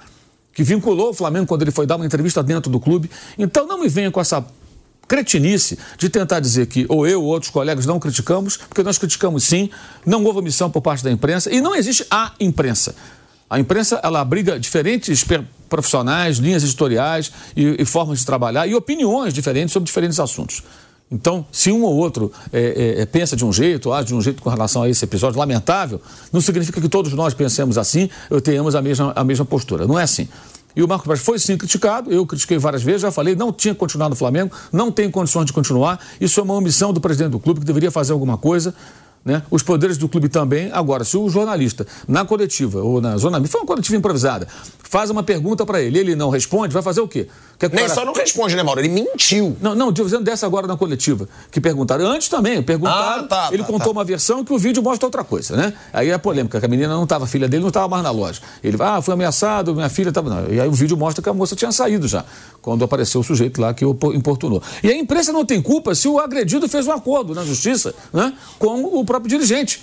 [0.52, 3.10] que vinculou o Flamengo quando ele foi dar uma entrevista dentro do clube.
[3.38, 4.44] Então não me venha com essa
[5.10, 9.42] cretinice de tentar dizer que ou eu ou outros colegas não criticamos, porque nós criticamos
[9.42, 9.68] sim,
[10.06, 12.94] não houve omissão por parte da imprensa e não existe a imprensa.
[13.48, 15.26] A imprensa ela abriga diferentes
[15.68, 20.62] profissionais, linhas editoriais e, e, formas de trabalhar e opiniões diferentes sobre diferentes assuntos.
[21.10, 24.40] Então, se um ou outro é, é, pensa de um jeito, age de um jeito
[24.40, 26.00] com relação a esse episódio lamentável,
[26.32, 29.88] não significa que todos nós pensemos assim ou tenhamos a mesma, a mesma postura.
[29.88, 30.28] Não é assim.
[30.74, 33.74] E o Marcos Braz foi sim criticado, eu critiquei várias vezes, já falei, não tinha
[33.74, 36.00] que continuar no Flamengo, não tem condições de continuar.
[36.20, 38.74] Isso é uma omissão do presidente do clube, que deveria fazer alguma coisa.
[39.24, 39.42] Né?
[39.50, 40.70] Os poderes do clube também.
[40.72, 44.48] Agora, se o jornalista, na coletiva ou na zona foi uma coletiva improvisada,
[44.82, 47.28] faz uma pergunta para ele, ele não responde, vai fazer o quê?
[47.68, 48.80] Nem só não responde, né, Mauro?
[48.80, 49.56] Ele mentiu.
[49.60, 52.06] Não, não, estou dizendo dessa agora na coletiva, que perguntaram.
[52.06, 53.98] Antes também, perguntaram, ah, tá, ele tá, contou tá.
[53.98, 55.74] uma versão que o vídeo mostra outra coisa, né?
[55.92, 58.02] Aí é a polêmica, que a menina não estava, a filha dele não estava mais
[58.02, 58.40] na loja.
[58.64, 60.46] Ele, ah, foi ameaçado, minha filha estava...
[60.50, 62.24] E aí o vídeo mostra que a moça tinha saído já,
[62.62, 64.62] quando apareceu o sujeito lá que o importunou.
[64.82, 68.32] E a imprensa não tem culpa se o agredido fez um acordo na justiça, né,
[68.58, 69.82] com o próprio dirigente.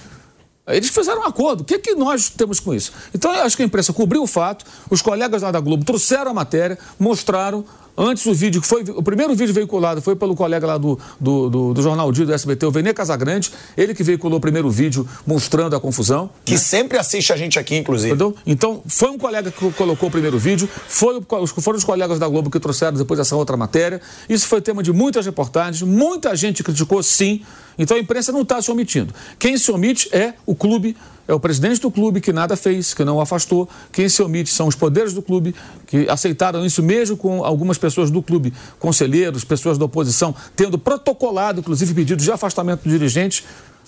[0.68, 1.61] Eles fizeram um acordo.
[1.61, 2.91] O que, é que nós temos com isso?
[3.14, 6.31] Então, eu acho que a imprensa cobriu o fato, os colegas lá da Globo trouxeram
[6.31, 7.65] a matéria, mostraram
[7.98, 8.84] Antes o vídeo que foi.
[8.95, 12.34] O primeiro vídeo veiculado foi pelo colega lá do, do, do, do Jornal Dia do
[12.34, 13.52] SBT, o Venê Casagrande.
[13.76, 16.30] Ele que veiculou o primeiro vídeo mostrando a confusão.
[16.45, 16.57] Que né?
[16.60, 18.10] sempre assiste a gente aqui, inclusive.
[18.10, 18.35] Entendeu?
[18.45, 21.19] Então, foi um colega que colocou o primeiro vídeo, foi,
[21.60, 23.99] foram os colegas da Globo que trouxeram depois essa outra matéria.
[24.30, 27.41] Isso foi tema de muitas reportagens, muita gente criticou sim.
[27.78, 29.14] Então a imprensa não está se omitindo.
[29.38, 30.95] Quem se omite é o clube
[31.28, 33.68] é o presidente do clube que nada fez, que não afastou.
[33.91, 35.54] Quem se omite são os poderes do clube,
[35.86, 41.60] que aceitaram isso mesmo com algumas pessoas do clube, conselheiros, pessoas da oposição, tendo protocolado,
[41.60, 43.44] inclusive, pedidos de afastamento do dirigente,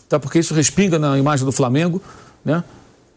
[0.09, 0.19] tá?
[0.19, 2.01] porque isso respinga na imagem do Flamengo.
[2.43, 2.61] Né?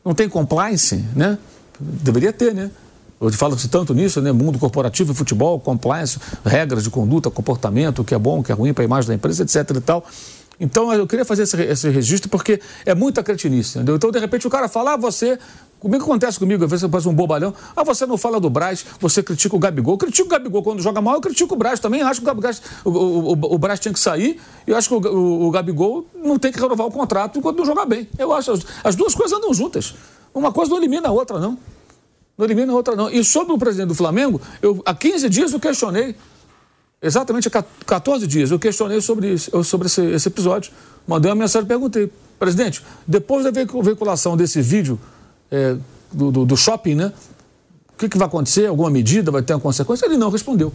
[0.05, 1.37] Não tem compliance, né?
[1.81, 2.71] Deveria ter, né?
[3.19, 4.33] Hoje fala-se tanto nisso, né?
[4.33, 8.55] Mundo corporativo, futebol, compliance, regras de conduta, comportamento, o que é bom, o que é
[8.55, 9.77] ruim para a imagem da empresa, etc.
[9.77, 10.05] e tal.
[10.61, 13.97] Então eu queria fazer esse, esse registro porque é muita cretinice, entendeu?
[13.97, 15.39] Então de repente o cara fala, ah, você.
[15.81, 17.53] Comigo acontece comigo, às vezes eu faço um bobalhão.
[17.75, 19.95] Ah, você não fala do Braz, você critica o Gabigol.
[19.95, 22.03] Eu critico o Gabigol quando joga mal, eu critico o Braz também.
[22.03, 24.41] Acho que o, Braz, o, o, o Braz tinha que sair.
[24.65, 27.65] E eu acho que o, o, Gabigol não tem que renovar o contrato enquanto não
[27.67, 28.09] jogar bem.
[28.17, 29.93] Eu acho as, as duas coisas andam juntas.
[30.33, 31.59] Uma coisa não elimina a outra, não.
[32.39, 33.11] Não elimina a outra, não.
[33.11, 36.15] E sobre o presidente do Flamengo, eu, há 15 dias eu questionei
[37.03, 40.73] exatamente há 14 dias, eu questionei sobre, isso, sobre esse, esse episódio.
[41.07, 44.99] Mandei uma mensagem e perguntei, presidente, depois da veiculação desse vídeo
[45.51, 45.77] é,
[46.13, 47.13] do, do, do, shopping, né?
[47.95, 48.67] O que, que vai acontecer?
[48.67, 49.31] Alguma medida?
[49.31, 50.07] Vai ter uma consequência?
[50.07, 50.73] Ele não respondeu.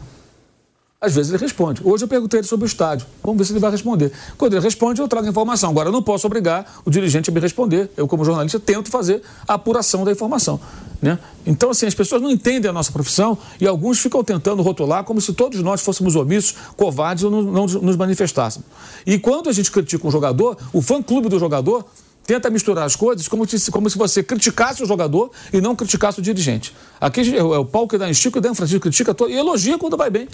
[1.00, 1.80] Às vezes ele responde.
[1.84, 3.06] Hoje eu perguntei ele sobre o estádio.
[3.24, 4.12] Vamos ver se ele vai responder.
[4.36, 5.70] Quando ele responde, eu trago a informação.
[5.70, 7.92] Agora, eu não posso obrigar o dirigente a me responder.
[7.96, 10.60] Eu, como jornalista, tento fazer a apuração da informação.
[11.00, 11.20] Né?
[11.46, 15.22] Então, assim, as pessoas não entendem a nossa profissão e alguns ficam tentando rotular como
[15.22, 18.68] se todos nós fôssemos omissos, covardes ou não, não nos manifestássemos.
[19.06, 21.86] E quando a gente critica um jogador, o fã-clube do jogador
[22.26, 26.20] tenta misturar as coisas como se, como se você criticasse o jogador e não criticasse
[26.20, 26.76] o dirigente.
[27.00, 29.78] Aqui é o pau que dá em Chico e em Francisco, critica todo, e elogia
[29.78, 30.28] quando vai bem.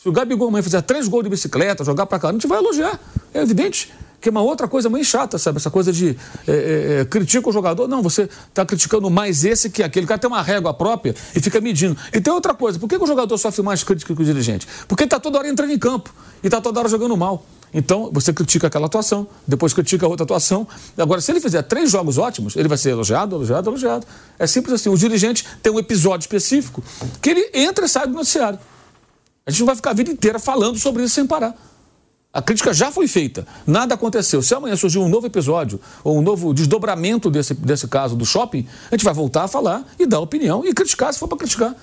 [0.00, 2.58] Se o Gabigol amanhã fizer três gols de bicicleta, jogar pra cá, a gente vai
[2.58, 3.00] elogiar.
[3.34, 5.58] É evidente que é uma outra coisa muito chata, sabe?
[5.58, 6.16] Essa coisa de
[6.46, 7.88] é, é, é, critica o jogador.
[7.88, 10.04] Não, você está criticando mais esse que aquele.
[10.04, 11.96] O cara tem uma régua própria e fica medindo.
[12.12, 14.68] E tem outra coisa, por que, que o jogador sofre mais crítica que o dirigente?
[14.86, 16.14] Porque ele está toda hora entrando em campo
[16.44, 17.44] e está toda hora jogando mal.
[17.74, 20.66] Então, você critica aquela atuação, depois critica outra atuação.
[20.96, 24.06] Agora, se ele fizer três jogos ótimos, ele vai ser elogiado, elogiado, elogiado.
[24.38, 24.88] É simples assim.
[24.88, 26.84] O dirigente tem um episódio específico
[27.20, 28.60] que ele entra e sai do noticiário.
[29.48, 31.54] A gente não vai ficar a vida inteira falando sobre isso sem parar.
[32.30, 34.42] A crítica já foi feita, nada aconteceu.
[34.42, 38.66] Se amanhã surgir um novo episódio ou um novo desdobramento desse, desse caso do shopping,
[38.90, 41.74] a gente vai voltar a falar e dar opinião e criticar se for para criticar.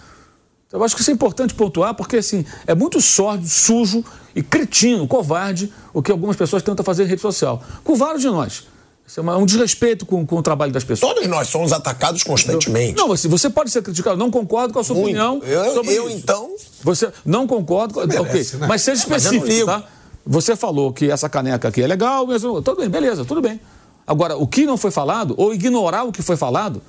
[0.72, 4.06] Eu acho que isso é importante pontuar, porque assim, é muito sórdido, sujo
[4.36, 7.64] e cretino, covarde, o que algumas pessoas tentam fazer em rede social.
[7.84, 8.68] Com vários de nós.
[9.08, 11.14] Isso é um desrespeito com, com o trabalho das pessoas.
[11.14, 12.98] Todos nós somos atacados constantemente.
[12.98, 15.10] Não, você, você pode ser criticado, não concordo com a sua Muito.
[15.10, 15.42] opinião.
[15.44, 16.56] Eu, eu então.
[16.84, 18.60] Você não concordo, com- merece, ok.
[18.62, 18.68] né?
[18.68, 19.66] Mas seja mas específico, ligo.
[19.68, 19.84] tá?
[20.26, 23.60] Você falou que essa caneca aqui é legal, mas tudo bem, beleza, tudo bem.
[24.08, 26.82] Agora, o que não foi falado, ou ignorar o que foi falado,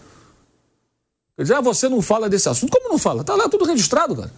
[1.36, 2.70] quer dizer, ah, você não fala desse assunto.
[2.70, 3.24] Como não fala?
[3.24, 4.32] Tá lá tudo registrado, cara.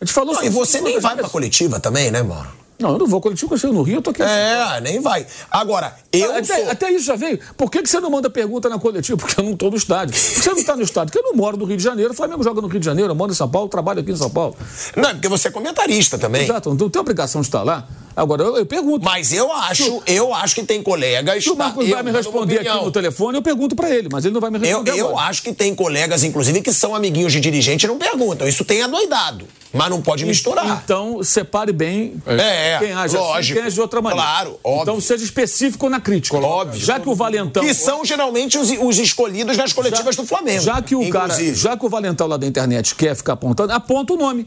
[0.00, 2.48] A gente falou Não, e você nem vai pra coletiva também, né, Mauro?
[2.78, 4.22] Não, eu não vou coletivo, eu estou no Rio, eu tô aqui.
[4.22, 5.26] É, nem vai.
[5.50, 6.70] Agora, eu até, sou.
[6.70, 7.38] até isso já veio.
[7.56, 9.16] Por que, que você não manda pergunta na coletiva?
[9.16, 10.14] Porque eu não estou no estádio.
[10.14, 11.12] Por que você não está no estádio?
[11.12, 12.12] Porque eu não moro no Rio de Janeiro.
[12.12, 14.16] O Flamengo joga no Rio de Janeiro, eu moro em São Paulo, trabalho aqui em
[14.16, 14.56] São Paulo.
[14.94, 16.42] Não, é porque você é comentarista também.
[16.42, 17.86] Exato, não tem obrigação de estar lá.
[18.16, 19.04] Agora, eu, eu pergunto.
[19.04, 21.44] Mas eu acho, eu acho que tem colegas.
[21.44, 24.24] Se o Marcos eu vai me responder aqui no telefone, eu pergunto para ele, mas
[24.24, 25.26] ele não vai me Eu, responder eu agora.
[25.26, 28.48] acho que tem colegas, inclusive, que são amiguinhos de dirigente e não perguntam.
[28.48, 29.46] Isso tem adoidado.
[29.70, 30.80] Mas não pode misturar.
[30.82, 33.58] Então, separe bem É, quem age assim lógico.
[33.58, 34.24] quem age de outra maneira.
[34.26, 34.82] Claro, óbvio.
[34.82, 36.38] Então, seja específico na crítica.
[36.38, 36.80] Óbvio.
[36.80, 37.62] Já que o Valentão...
[37.62, 40.62] que são geralmente os, os escolhidos nas coletivas do Flamengo.
[40.62, 41.54] Já que o cara, inclusive.
[41.54, 44.46] já que o Valentão lá da internet quer ficar apontando, aponta o nome.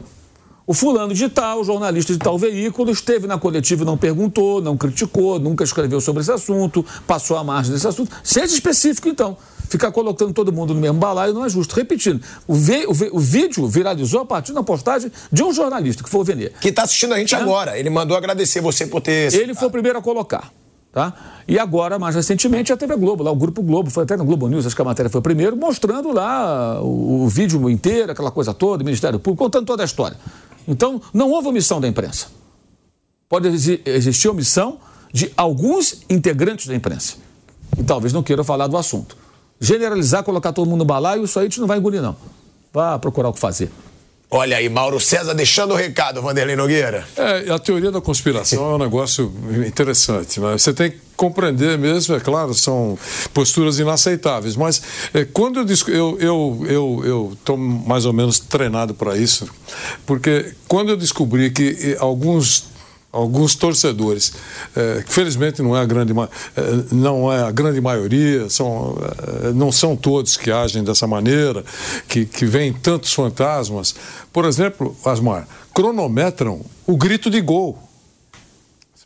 [0.70, 4.76] O fulano de tal, jornalista de tal veículo, esteve na coletiva e não perguntou, não
[4.76, 8.12] criticou, nunca escreveu sobre esse assunto, passou a margem desse assunto.
[8.22, 9.36] Seja específico, então.
[9.68, 11.74] Ficar colocando todo mundo no mesmo balaio não é justo.
[11.74, 16.04] Repetindo, o, ve- o ve- o vídeo viralizou a partir da postagem de um jornalista,
[16.04, 16.50] que foi o Venê.
[16.60, 17.76] Que tá assistindo a gente agora.
[17.76, 19.34] Ele mandou agradecer você por ter.
[19.34, 20.52] Ele foi o primeiro a colocar.
[20.92, 21.12] Tá?
[21.48, 24.46] E agora, mais recentemente, a TV Globo, lá o Grupo Globo, foi até no Globo
[24.46, 28.30] News, acho que a matéria foi o primeiro, mostrando lá o, o vídeo inteiro, aquela
[28.30, 30.16] coisa toda, o Ministério Público, contando toda a história.
[30.66, 32.28] Então, não houve omissão da imprensa.
[33.28, 34.78] Pode exi- existir omissão
[35.12, 37.16] de alguns integrantes da imprensa.
[37.78, 39.16] E talvez não queiram falar do assunto.
[39.60, 42.16] Generalizar, colocar todo mundo no balaio, isso aí a gente não vai engolir, não.
[42.72, 43.70] Vá procurar o que fazer.
[44.32, 47.04] Olha aí, Mauro César deixando o recado, Vanderlei Nogueira.
[47.16, 49.32] É, a teoria da conspiração é um negócio
[49.66, 50.38] interessante.
[50.38, 50.52] Né?
[50.56, 52.96] Você tem que compreender mesmo, é claro, são
[53.34, 54.80] posturas inaceitáveis, mas
[55.12, 59.46] é, quando eu discu- eu eu eu eu estou mais ou menos treinado para isso,
[60.06, 62.69] porque quando eu descobri que eh, alguns
[63.12, 64.32] alguns torcedores,
[64.76, 66.62] eh, que felizmente não é a grande eh,
[66.92, 71.64] não é a grande maioria, são eh, não são todos que agem dessa maneira,
[72.08, 73.94] que que veem tantos fantasmas.
[74.32, 77.78] Por exemplo, Asmar, cronometram o grito de gol.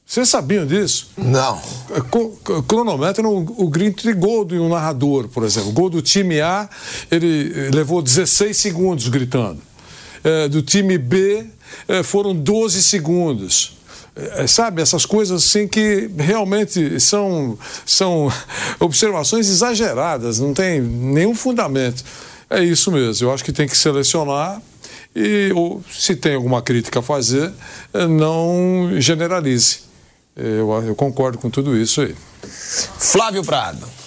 [0.06, 1.10] Vocês sabiam disso?
[1.16, 1.60] Não.
[2.10, 5.70] Co- cronometram o, grito de gol de um narrador, por exemplo.
[5.70, 6.68] O gol do time A,
[7.10, 9.60] ele eh, levou 16 segundos gritando.
[10.22, 11.46] Eh, do time B,
[11.88, 13.78] eh, foram 12 segundos.
[14.16, 18.32] Eh, sabe, essas coisas assim que realmente são, são
[18.78, 22.04] observações exageradas, não tem nenhum fundamento.
[22.48, 24.62] É isso mesmo, eu acho que tem que selecionar
[25.16, 27.52] e, ou, se tem alguma crítica a fazer,
[27.92, 29.80] eh, não generalize.
[30.36, 32.14] Eu, eu concordo com tudo isso aí.
[32.98, 34.03] Flávio Prado.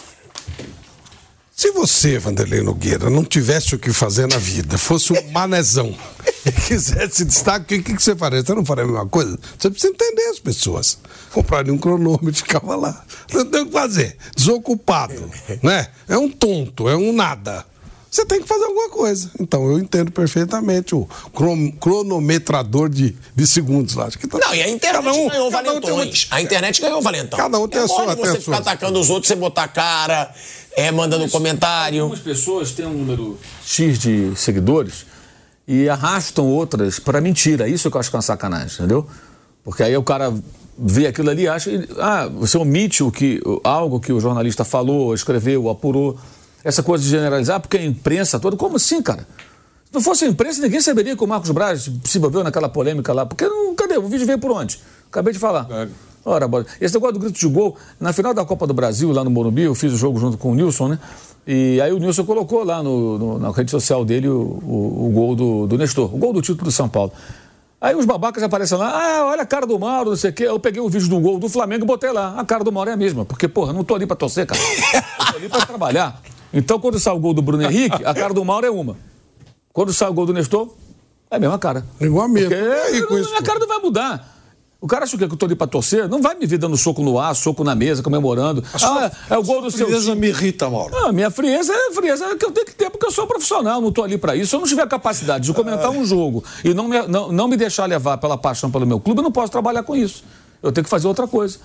[1.58, 5.92] Se você, Vanderlei Nogueira, não tivesse o que fazer na vida, fosse um manezão
[6.46, 8.44] e quisesse destaque, o que, que você faria?
[8.44, 9.40] Você não faria a mesma coisa?
[9.58, 11.00] Você precisa entender as pessoas.
[11.34, 13.04] Compraria um cronômetro e ficava lá.
[13.34, 14.16] Não tem o que fazer.
[14.36, 15.32] Desocupado.
[15.64, 15.88] Né?
[16.08, 17.66] É um tonto, é um nada.
[18.10, 19.32] Você tem que fazer alguma coisa.
[19.40, 24.06] Então eu entendo perfeitamente o cron- cronometrador de, de segundos lá.
[24.06, 26.28] Acho que tá- Não, e a internet Cada um- ganhou cada um valentões.
[26.30, 27.38] A internet ganhou valentão.
[27.38, 29.68] Cada um tem é a sua- você a ficar sua- atacando os outros, você botar
[29.68, 30.32] cara,
[30.78, 32.04] é, mandando comentário.
[32.04, 35.08] Algumas pessoas têm um número X de seguidores
[35.68, 37.68] e arrastam outras para mentira.
[37.68, 39.08] Isso que eu acho que é uma sacanagem, entendeu?
[39.64, 40.32] Porque aí o cara
[40.78, 41.72] vê aquilo ali e acha.
[41.98, 46.16] Ah, você omite o que, algo que o jornalista falou, escreveu, apurou.
[46.64, 48.56] Essa coisa de generalizar, porque a imprensa toda.
[48.56, 49.28] Como assim, cara?
[49.86, 53.14] Se não fosse a imprensa, ninguém saberia que o Marcos Braz se envolveu naquela polêmica
[53.14, 53.26] lá.
[53.26, 53.98] Porque não, cadê?
[53.98, 54.80] O vídeo veio por onde?
[55.10, 55.66] Acabei de falar.
[55.72, 55.88] É.
[56.30, 56.66] Ora, bola.
[56.82, 59.62] Esse negócio do grito de gol, na final da Copa do Brasil, lá no Morumbi,
[59.62, 61.00] eu fiz o jogo junto com o Nilson, né?
[61.48, 65.10] E aí o Nilson colocou lá no, no- na rede social dele o, o- o
[65.14, 67.14] gol do, do Nestor, o gol do título do São Paulo.
[67.80, 70.44] Aí os babacas aparecem lá, ah, olha a cara do Mauro, não sei o quê.
[70.44, 72.34] Eu peguei o vídeo do gol do Flamengo e botei lá.
[72.38, 74.60] A cara do Mauro é a mesma, porque, porra, não tô ali pra torcer, cara.
[74.62, 76.22] Eu tô ali pra trabalhar.
[76.52, 78.98] Então, quando sai o gol do Bruno Henrique, a cara do Mauro é uma.
[79.72, 80.70] Quando sai o gol do Nestor,
[81.30, 81.86] é a mesma cara.
[82.02, 82.50] Igual a minha.
[82.50, 84.37] Porque E aí, com isso, a cara não vai mudar.
[84.80, 85.28] O cara acha o quê?
[85.28, 86.08] Que eu tô ali pra torcer?
[86.08, 88.64] Não vai me vir dando soco no ar, soco na mesa, comemorando.
[88.82, 90.96] Ah, é o gol do seu Frieza me irrita, Mauro.
[90.96, 93.90] Ah, minha frieza é frieza que eu tenho que ter, porque eu sou profissional, não
[93.90, 94.52] estou ali para isso.
[94.52, 97.58] Se eu não tiver capacidade de comentar um jogo e não me, não, não me
[97.58, 100.24] deixar levar pela paixão pelo meu clube, eu não posso trabalhar com isso.
[100.62, 101.58] Eu tenho que fazer outra coisa.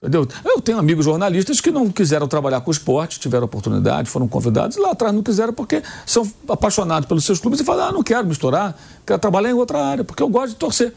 [0.00, 0.28] Entendeu?
[0.44, 4.80] Eu tenho amigos jornalistas que não quiseram trabalhar com esporte, tiveram oportunidade, foram convidados, e
[4.80, 8.26] lá atrás não quiseram porque são apaixonados pelos seus clubes e falam, ah, não quero
[8.26, 10.92] misturar, quero trabalhar em outra área, porque eu gosto de torcer.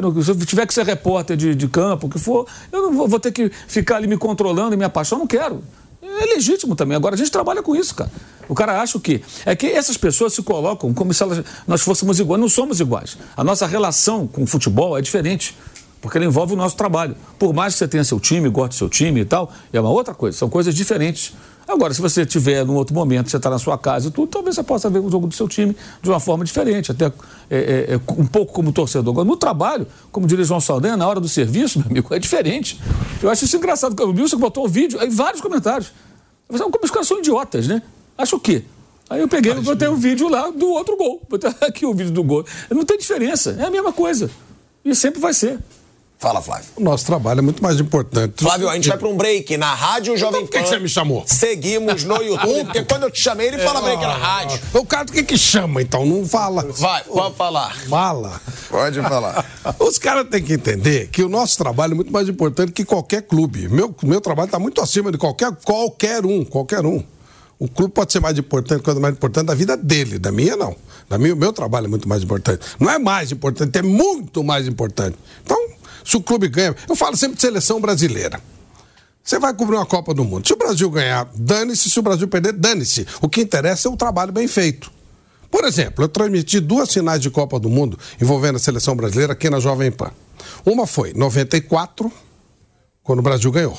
[0.00, 2.82] Eu não- se eu tiver que ser repórter de, de campo, o que for, eu
[2.82, 5.62] não vou, vou ter que ficar ali me controlando e minha paixão, não quero.
[6.02, 6.96] É legítimo também.
[6.96, 8.10] Agora a gente trabalha com isso, cara.
[8.48, 9.20] O cara acha o quê?
[9.46, 12.40] É que essas pessoas se colocam como se elas, nós fôssemos iguais.
[12.40, 13.16] Não somos iguais.
[13.36, 15.56] A nossa relação com o futebol é diferente.
[16.00, 17.14] Porque ela envolve o nosso trabalho.
[17.38, 19.90] Por mais que você tenha seu time, goste do seu time e tal, é uma
[19.90, 20.36] outra coisa.
[20.38, 21.34] São coisas diferentes.
[21.70, 24.56] Agora, se você tiver num outro momento, você está na sua casa e tudo, talvez
[24.56, 27.10] você possa ver o jogo do seu time de uma forma diferente, até é,
[27.48, 29.14] é, é, um pouco como torcedor.
[29.14, 32.80] Agora, no trabalho, como diria João Saldanha, na hora do serviço, meu amigo, é diferente.
[33.22, 35.92] Eu acho isso engraçado, porque o Wilson botou o vídeo, aí vários comentários.
[36.48, 37.80] Eu falei, como os caras são idiotas, né?
[38.18, 38.64] Acho o quê?
[39.08, 41.22] Aí eu peguei e botei o vídeo lá do outro gol.
[41.28, 42.44] Botei aqui o vídeo do gol.
[42.68, 44.28] Não tem diferença, é a mesma coisa.
[44.84, 45.60] E sempre vai ser.
[46.20, 46.66] Fala, Flávio.
[46.76, 48.44] O nosso trabalho é muito mais importante.
[48.44, 50.64] Flávio, a gente vai pra um break na Rádio Jovem por que Pan.
[50.64, 51.24] que você me chamou?
[51.26, 54.60] Seguimos no YouTube, porque quando eu te chamei, ele fala break na rádio.
[54.74, 56.04] O cara do que que chama, então?
[56.04, 56.66] Não fala.
[56.72, 57.74] Vai, pode falar.
[57.88, 58.38] Fala.
[58.68, 59.46] Pode falar.
[59.80, 63.22] Os caras têm que entender que o nosso trabalho é muito mais importante que qualquer
[63.22, 63.70] clube.
[63.70, 67.02] Meu, meu trabalho está muito acima de qualquer, qualquer um, qualquer um.
[67.58, 70.76] O clube pode ser mais importante, coisa mais importante da vida dele, da minha não.
[71.08, 72.60] Da minha, o meu trabalho é muito mais importante.
[72.78, 75.16] Não é mais importante, é muito mais importante.
[75.42, 75.58] Então,
[76.10, 78.40] se o clube ganha, eu falo sempre de seleção brasileira.
[79.22, 80.44] Você vai cobrir uma Copa do Mundo.
[80.44, 81.88] Se o Brasil ganhar, dane-se.
[81.88, 83.06] Se o Brasil perder, dane-se.
[83.20, 84.90] O que interessa é o trabalho bem feito.
[85.48, 89.48] Por exemplo, eu transmiti duas finais de Copa do Mundo envolvendo a seleção brasileira aqui
[89.48, 90.10] na Jovem Pan.
[90.64, 92.10] Uma foi 94,
[93.04, 93.78] quando o Brasil ganhou.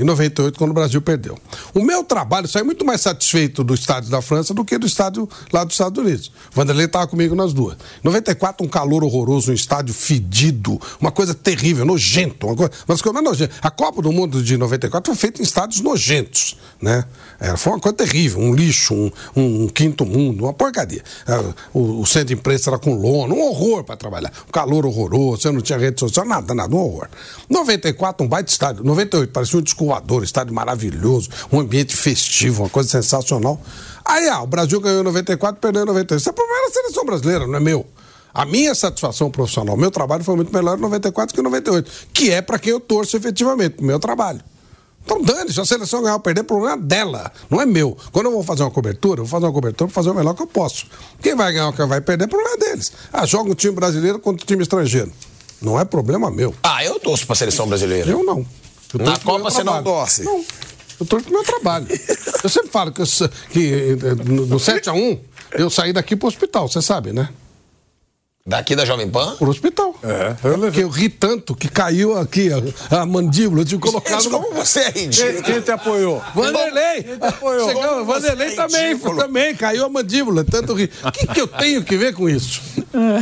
[0.00, 1.36] E 98, quando o Brasil perdeu.
[1.74, 5.28] O meu trabalho saiu muito mais satisfeito do estádio da França do que do estádio
[5.52, 6.32] lá dos Estados Unidos.
[6.52, 7.76] Vanderlei estava comigo nas duas.
[8.02, 12.46] 94, um calor horroroso, um estádio fedido, uma coisa terrível, nojento.
[12.46, 13.54] Uma coisa, mas coisa mais nojenta.
[13.60, 16.56] A Copa do Mundo de 94 foi feita em estádios nojentos.
[16.80, 17.04] Né?
[17.38, 21.02] É, foi uma coisa terrível, um lixo, um, um quinto mundo, uma porcaria.
[21.28, 24.32] É, o, o centro de imprensa era com lona, um horror para trabalhar.
[24.48, 27.08] Um calor horroroso, você não tinha rede social, nada, nada, um horror.
[27.50, 28.82] 94, um baita estádio.
[28.82, 33.60] 98, parecia um descoador, estádio maravilhoso, um ambiente festivo, uma coisa sensacional.
[34.04, 36.20] Aí, ah, o Brasil ganhou em 94, perdeu em 98.
[36.20, 37.86] Isso é problema da seleção brasileira, não é meu.
[38.32, 42.30] A minha satisfação profissional, meu trabalho foi muito melhor em 94 que em 98, que
[42.30, 44.40] é para quem eu torço efetivamente, o meu trabalho.
[45.04, 47.96] Então dane-se, a seleção ganhar ou perder, o problema é dela, não é meu.
[48.12, 50.34] Quando eu vou fazer uma cobertura, eu vou fazer uma cobertura para fazer o melhor
[50.34, 50.86] que eu posso.
[51.20, 52.92] Quem vai ganhar ou quem vai perder, o problema é deles.
[53.12, 55.10] Ah, joga um time brasileiro contra um time estrangeiro.
[55.60, 56.54] Não é problema meu.
[56.62, 58.08] Ah, eu torço pra seleção brasileira.
[58.10, 58.46] Eu não.
[58.94, 59.84] Eu Na Copa meu você não trabalho.
[59.84, 60.22] torce?
[60.24, 60.44] Não.
[61.00, 61.86] Eu torço pro meu trabalho.
[62.42, 63.06] Eu sempre falo que, eu
[63.50, 63.72] que
[64.02, 65.18] eh, no no 7x1
[65.52, 67.28] eu saí daqui pro hospital, você sabe, né?
[68.46, 69.36] Daqui da Jovem Pan?
[69.36, 69.94] Pro hospital.
[70.02, 70.82] É, eu levei.
[70.82, 72.48] Eu ri tanto que caiu aqui
[72.90, 74.40] a, a mandíbula, eu tive colocado Gente, no...
[74.40, 75.42] como você é Quem, ridículo.
[75.42, 76.22] quem te apoiou?
[76.34, 77.18] Vanderlei!
[77.20, 77.68] apoiou?
[77.68, 79.16] Chegou, Vanderlei é também, ridículo.
[79.18, 80.90] também, caiu a mandíbula, tanto rir.
[81.04, 82.60] O que, que eu tenho que ver com isso?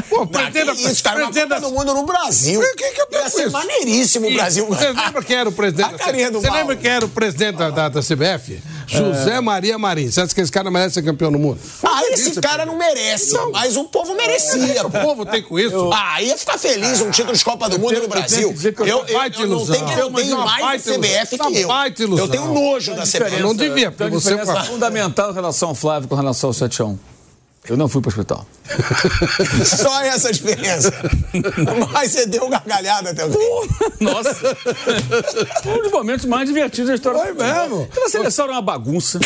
[0.08, 2.60] Pô, Ah, presidente que isso, cara, Copa do Mundo no Brasil.
[2.76, 3.50] Que que eu tenho Ia ser isso?
[3.52, 4.66] maneiríssimo o Brasil.
[4.66, 5.94] Você lembra quem era o presidente?
[5.94, 8.60] A carinha do Você lembra quem era o presidente da, da, da CBF?
[8.86, 10.10] José Maria Marim.
[10.10, 11.60] Você acha que esse cara merece ser campeão do mundo?
[11.82, 14.86] Ah, esse cara não merece, mas o povo merecia.
[14.86, 15.90] O povo tem com isso?
[15.92, 18.48] Ah, ia ficar feliz um título de Copa do Mundo tenho- no eu Brasil.
[18.48, 21.68] eu Eu, eu, eu não tenho, eu mais CBF que eu.
[22.18, 23.42] Eu tenho nojo da CBF.
[23.42, 24.64] Não devia, porque você diferença fala.
[24.64, 26.96] fundamental em relação ao Flávio com relação ao 7x1.
[27.68, 28.46] Eu não fui para o hospital.
[29.64, 30.92] Só essa diferença.
[31.92, 33.38] Mas você deu gargalhada também.
[34.00, 34.56] Nossa!
[35.66, 37.20] um dos momentos mais divertidos da história.
[37.20, 37.82] Foi mesmo?
[37.90, 39.20] Aquela seleção era uma bagunça.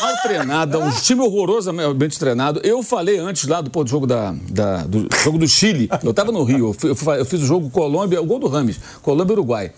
[0.00, 2.60] Mal treinada, um time horrorosamente treinado.
[2.62, 5.88] Eu falei antes lá do, pô, do jogo da, da- do jogo do Chile.
[6.02, 8.78] Eu estava no Rio, eu, fui- eu fiz o jogo Colômbia, o gol do Rames,
[9.00, 9.72] Colômbia e Uruguai.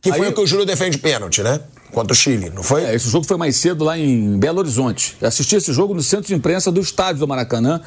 [0.00, 1.60] Que foi Aí- o que o Júlio defende pênalti, né?
[1.92, 2.84] Contra o Chile, não foi?
[2.84, 5.16] É, esse jogo foi mais cedo lá em Belo Horizonte.
[5.20, 7.80] Eu assisti esse jogo no centro de imprensa do estádio do Maracanã.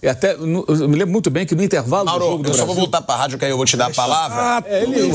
[0.00, 2.48] E até, no- eu me lembro muito bem que no intervalo do Mauro, jogo do
[2.50, 2.82] eu só vou Brasil...
[2.82, 4.36] voltar pra rádio, que aí eu vou te dar a palavra.
[4.40, 5.12] Ah, é, ele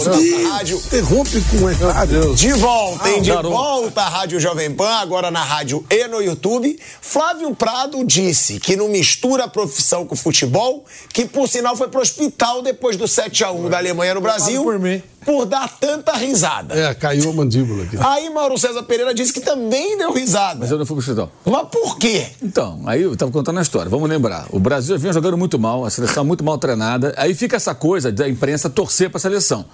[0.50, 0.76] rádio.
[0.78, 2.36] interrompe com errado.
[2.36, 3.22] De volta, hein?
[3.22, 3.50] De garoto.
[3.56, 6.78] volta à Rádio Jovem Pan, agora na rádio e no YouTube.
[7.02, 10.84] Flávio Prado disse que não mistura a profissão com o futebol,
[11.14, 15.02] que por sinal foi pro hospital depois do 7x1 da Alemanha no Brasil, por mim.
[15.26, 16.74] Por dar tanta risada.
[16.76, 17.98] É, caiu a mandíbula aqui.
[18.02, 20.60] Aí Mauro César Pereira disse que também deu risada.
[20.60, 21.32] Mas eu não fui pro hospital.
[21.46, 22.28] Mas por quê?
[22.42, 23.90] Então, aí eu estava contando a história.
[23.90, 24.46] Vamos lembrar.
[24.52, 27.14] O Brasil vinha jogando muito mal, a seleção muito mal treinada.
[27.18, 29.66] Aí fica essa coisa da imprensa torcer para a seleção.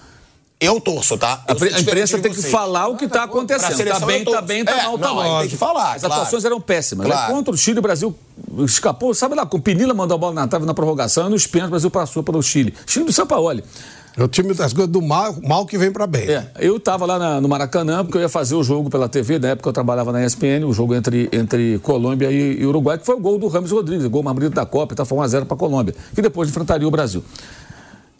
[0.61, 1.41] Eu torço, tá?
[1.47, 3.69] A, Eu a imprensa tem que falar o que está Pra acontecendo.
[3.69, 5.39] Tá seleção bem, eu tô- tá bem, tá É, mal, tá mal.
[5.39, 6.15] tem que falar, As claro.
[6.15, 7.05] atuações eram péssimas.
[7.05, 7.33] Aí Claro.
[7.33, 8.13] Contra o Chile, o Brasil
[8.65, 11.47] escapou, sabe lá, com o Pinila mandou a bola na trave na prorrogação e nos
[11.47, 12.73] pênaltis o Brasil passou para o Chile.
[12.85, 13.63] Chile do Sampaoli.
[14.19, 16.27] É o time das coisas do mal, mal que vem pra bem.
[16.29, 19.39] É, eu estava lá na- no Maracanã, porque eu ia fazer o jogo pela TV,
[19.39, 23.05] na época eu trabalhava na ESPN, o jogo entre, entre Colômbia e, e Uruguai, que
[23.05, 25.45] foi o gol do Rames Rodrigues, o gol mais bonito da Copa, então foi 1x0
[25.45, 27.23] para Colômbia, que depois enfrentaria o Brasil.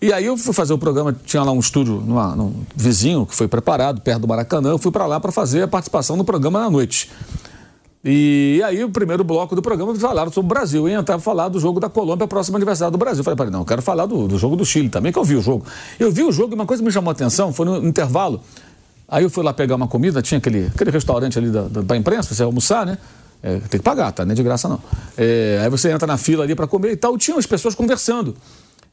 [0.02, 3.36] E aí eu fui fazer o programa, tinha lá um estúdio numa, num vizinho que
[3.36, 6.62] foi preparado, perto do Maracanã, eu fui para lá para fazer a participação no programa
[6.62, 7.12] na noite.
[8.04, 10.88] E aí, o primeiro bloco do programa, falaram sobre o Brasil.
[10.88, 13.24] E entrava falar do jogo da Colômbia, próximo aniversário do Brasil.
[13.26, 15.36] Eu falei, não, eu quero falar do, do jogo do Chile também, que eu vi
[15.36, 15.66] o jogo.
[16.00, 18.42] Eu vi o jogo e uma coisa me chamou a atenção foi no intervalo.
[19.08, 21.98] Aí eu fui lá pegar uma comida, tinha aquele, aquele restaurante ali da, da, da
[21.98, 22.98] imprensa, você almoçar, né?
[23.42, 24.24] É, tem que pagar, tá?
[24.24, 24.80] Não é de graça, não.
[25.18, 28.36] É, aí você entra na fila ali para comer e tal, tinha as pessoas conversando.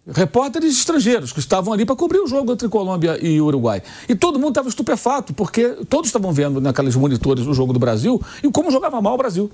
[0.08, 3.82] Repórteres estrangeiros que estavam ali para cobrir o jogo entre Colômbia e Uruguai.
[4.08, 8.22] E todo mundo estava estupefato, porque todos estavam vendo naqueles monitores o jogo do Brasil
[8.42, 9.50] e como jogava mal o Brasil.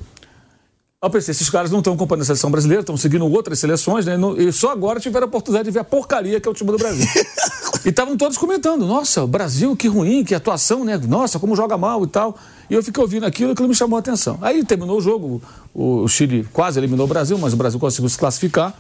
[1.03, 4.17] Eu pensei, esses caras não estão acompanhando a seleção brasileira, estão seguindo outras seleções, né?
[4.39, 6.77] E só agora tiveram a oportunidade de ver a porcaria que é o time do
[6.77, 7.09] Brasil.
[7.85, 10.97] e estavam todos comentando, nossa, Brasil, que ruim, que atuação, né?
[10.99, 12.39] Nossa, como joga mal e tal.
[12.71, 14.39] E eu fiquei ouvindo aquilo, aquilo me chamou a atenção.
[14.41, 15.43] Aí terminou o jogo,
[15.75, 18.73] o Chile quase eliminou o Brasil, mas o Brasil conseguiu se classificar.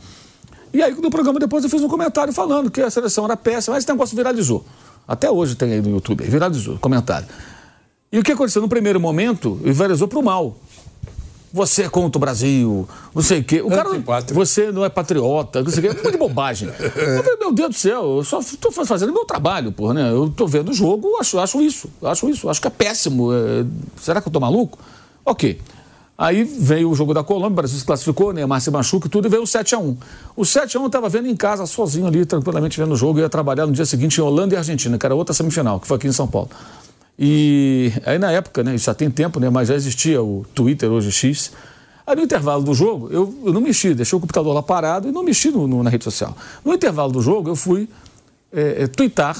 [0.72, 3.74] E aí no programa depois eu fiz um comentário falando que a seleção era péssima,
[3.74, 4.64] mas esse negócio viralizou.
[5.06, 7.26] Até hoje tem aí no YouTube, viralizou, comentário.
[8.10, 8.62] E o que aconteceu?
[8.62, 10.56] No primeiro momento, viralizou para o mal.
[11.52, 13.60] Você é contra o Brasil, não sei o quê.
[13.60, 13.90] O cara,
[14.32, 16.10] você não é patriota, não sei o quê.
[16.10, 16.68] De bobagem.
[16.80, 20.10] Eu falei, meu Deus do céu, eu só estou fazendo meu trabalho, porra, né?
[20.10, 23.32] Eu estou vendo o jogo, acho, acho isso, acho isso, acho que é péssimo.
[23.34, 23.66] é,
[24.00, 24.78] Será que eu estou maluco?
[25.26, 25.60] Ok.
[26.22, 29.26] Aí veio o jogo da Colômbia, o Brasil se classificou, Neymar se machuca e tudo,
[29.26, 29.96] e veio o 7x1.
[30.36, 33.28] O 7x1 eu estava vendo em casa, sozinho ali, tranquilamente vendo o jogo, eu ia
[33.28, 36.06] trabalhar no dia seguinte em Holanda e Argentina, que era outra semifinal, que foi aqui
[36.06, 36.48] em São Paulo.
[37.18, 40.88] E aí na época, né, isso já tem tempo, né, mas já existia o Twitter,
[40.92, 41.50] hoje X.
[42.06, 45.12] Aí no intervalo do jogo, eu, eu não mexi, deixei o computador lá parado e
[45.12, 46.36] não mexi no- no- na rede social.
[46.64, 47.88] No intervalo do jogo, eu fui
[48.52, 49.36] é, é, twittar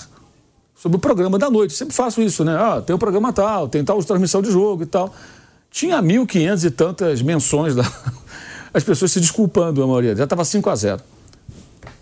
[0.75, 1.75] sobre o programa da noite.
[1.75, 2.57] Sempre faço isso, né?
[2.57, 5.15] Ah, tem o programa tal, tem tal transmissão de jogo e tal.
[5.73, 7.91] Tinha 1.500 e tantas menções lá.
[8.75, 10.15] As pessoas se desculpando, a maioria.
[10.17, 11.01] Já estava 5 a 0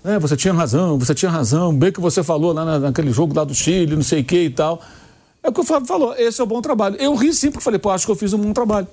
[0.04, 3.34] é, você tinha razão, você tinha razão, bem que você falou lá na- naquele jogo
[3.36, 4.80] lá do Chile, não sei o que e tal.
[5.42, 6.96] É o que o Fábio falou, esse é o bom trabalho.
[6.98, 8.86] Eu ri sim, porque falei, pô, acho que eu fiz um bom trabalho.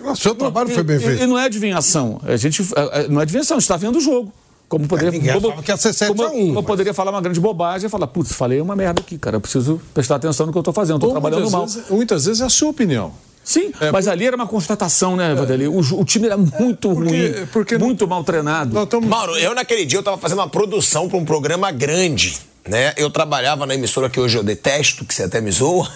[0.00, 1.22] O seu trabalho foi bem E- feito.
[1.22, 2.20] E, não é adivinhação.
[2.24, 4.32] A gente, é, é, não é adivinhação, a gente está vendo o jogo.
[4.68, 7.10] Como poderia, ninguém como, que ia ser 7 como, a 1, eu mas- poderia falar
[7.12, 9.36] uma grande bobagem e falar, putz, falei uma merda aqui, cara.
[9.36, 11.66] Eu preciso prestar atenção no que eu estou fazendo, estou Ou trabalhando muitas mal.
[11.66, 13.12] Vezes, muitas vezes é a sua opinião.
[13.42, 15.66] Sim, mas ali era uma constatação, né, Vadeli?
[15.66, 18.80] O, ju- o time era muito porque- ruim, porque não- muito mal treinado.
[18.80, 22.38] Estamos Mauro, eu naquele dia eu tava fazendo uma produção para um programa grande.
[22.68, 22.92] Né?
[22.98, 25.90] Eu trabalhava na emissora que hoje eu detesto, que você até me zoa.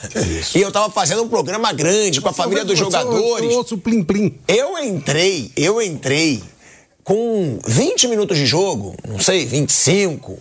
[0.54, 3.44] E eu tava fazendo um programa grande com a família dos jogadores.
[3.52, 4.34] Eu ouço plim plim.
[4.48, 6.42] Eu entrei, eu entrei
[7.04, 10.38] com 20 minutos de jogo, não sei, 25.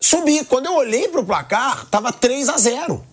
[0.00, 0.42] Subi.
[0.44, 3.04] Quando eu olhei pro placar, tava 3 a 0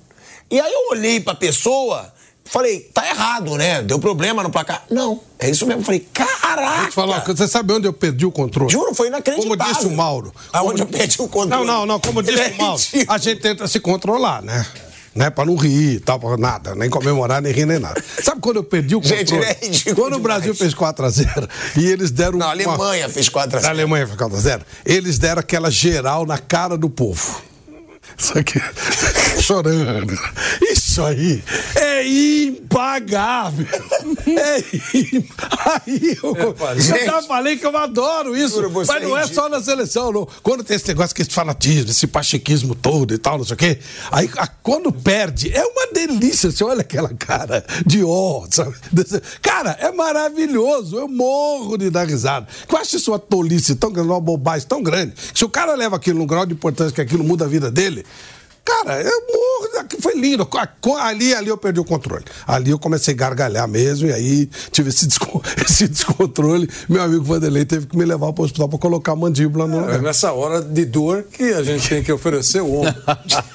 [0.49, 2.11] E aí eu olhei pra pessoa,
[2.45, 3.81] falei, tá errado, né?
[3.81, 4.83] Deu problema no placar.
[4.89, 5.83] Não, é isso mesmo.
[5.83, 6.91] Falei, caraca!
[6.91, 8.71] falar, você sabe onde eu perdi o controle?
[8.71, 9.57] Juro, foi inacreditável.
[9.57, 10.33] Como disse o Mauro.
[10.51, 11.49] Aonde Como- eu perdi o controle.
[11.49, 11.99] Não, não, não.
[11.99, 14.65] Como disse é o Mauro, a gente tenta se controlar, né?
[15.15, 18.03] Né, pra não rir e tal, pra nada, nem comemorar, nem rir, nem nada.
[18.23, 19.19] Sabe quando eu perdi o controle?
[19.19, 20.23] Gente, ele é ridículo Quando o demais.
[20.41, 21.47] Brasil fez 4x0
[21.77, 22.39] e eles deram.
[22.39, 24.61] Não, a uma- Alemanha fez 4 a A 0 Alemanha fez 4x0.
[24.83, 27.43] Eles deram aquela geral na cara do povo.
[28.17, 28.59] Isso aqui.
[29.41, 30.17] Chorando.
[30.61, 31.43] Isso aí
[31.75, 33.65] é impagável.
[34.27, 34.59] É
[34.97, 35.27] im-
[35.65, 37.05] Aí eu, eu gente.
[37.05, 38.55] já falei que eu adoro isso.
[38.61, 40.27] Juro, Mas não é é só na seleção, não.
[40.41, 43.57] Quando tem esse negócio, que esse fanatismo, esse pachequismo todo e tal, não sei o
[43.57, 43.79] quê.
[44.11, 46.51] Aí a- quando perde, é uma delícia.
[46.51, 48.73] Você olha aquela cara de ó, sabe?
[49.41, 50.97] Cara, é maravilhoso.
[50.97, 52.47] Eu morro de dar risada.
[52.69, 55.13] Eu acho isso uma tolice tão grande, uma bobagem tão grande.
[55.33, 58.02] Se o cara leva aquilo num grau de importância que aquilo muda a vida dele.
[58.65, 60.47] Cara, eu morro, foi lindo.
[60.99, 62.23] Ali, ali eu perdi o controle.
[62.47, 65.05] Ali eu comecei a gargalhar mesmo, e aí tive esse,
[65.65, 66.69] esse descontrole.
[66.87, 69.89] Meu amigo Vanderlei teve que me levar para o hospital para colocar a mandíbula no.
[69.89, 72.95] É nessa hora de dor que a gente tem que oferecer o ombro.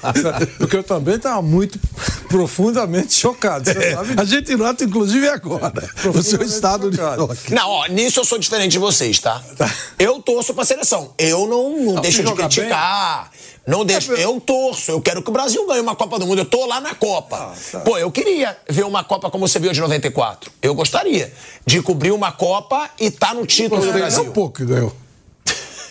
[0.59, 1.79] Porque eu também estava muito
[2.27, 3.67] profundamente chocado.
[3.67, 5.89] É, a gente nota, inclusive, agora.
[6.09, 7.27] O seu estado chocado.
[7.27, 7.53] de choque.
[7.53, 9.41] Não, ó, nisso eu sou diferente de vocês, tá?
[9.57, 9.69] tá.
[9.97, 11.13] Eu torço pra seleção.
[11.17, 13.29] Eu não, não, não deixo de criticar.
[13.31, 13.39] Bem.
[13.69, 13.81] Não.
[13.83, 14.91] É, eu torço.
[14.91, 16.39] Eu quero que o Brasil ganhe uma Copa do Mundo.
[16.39, 17.37] Eu tô lá na Copa.
[17.37, 17.79] Ah, tá.
[17.81, 20.51] Pô, eu queria ver uma Copa como você viu de 94.
[20.59, 21.31] Eu gostaria
[21.65, 24.25] de cobrir uma Copa e tá no título do Brasil.
[24.25, 24.91] É um pouco que ganhou.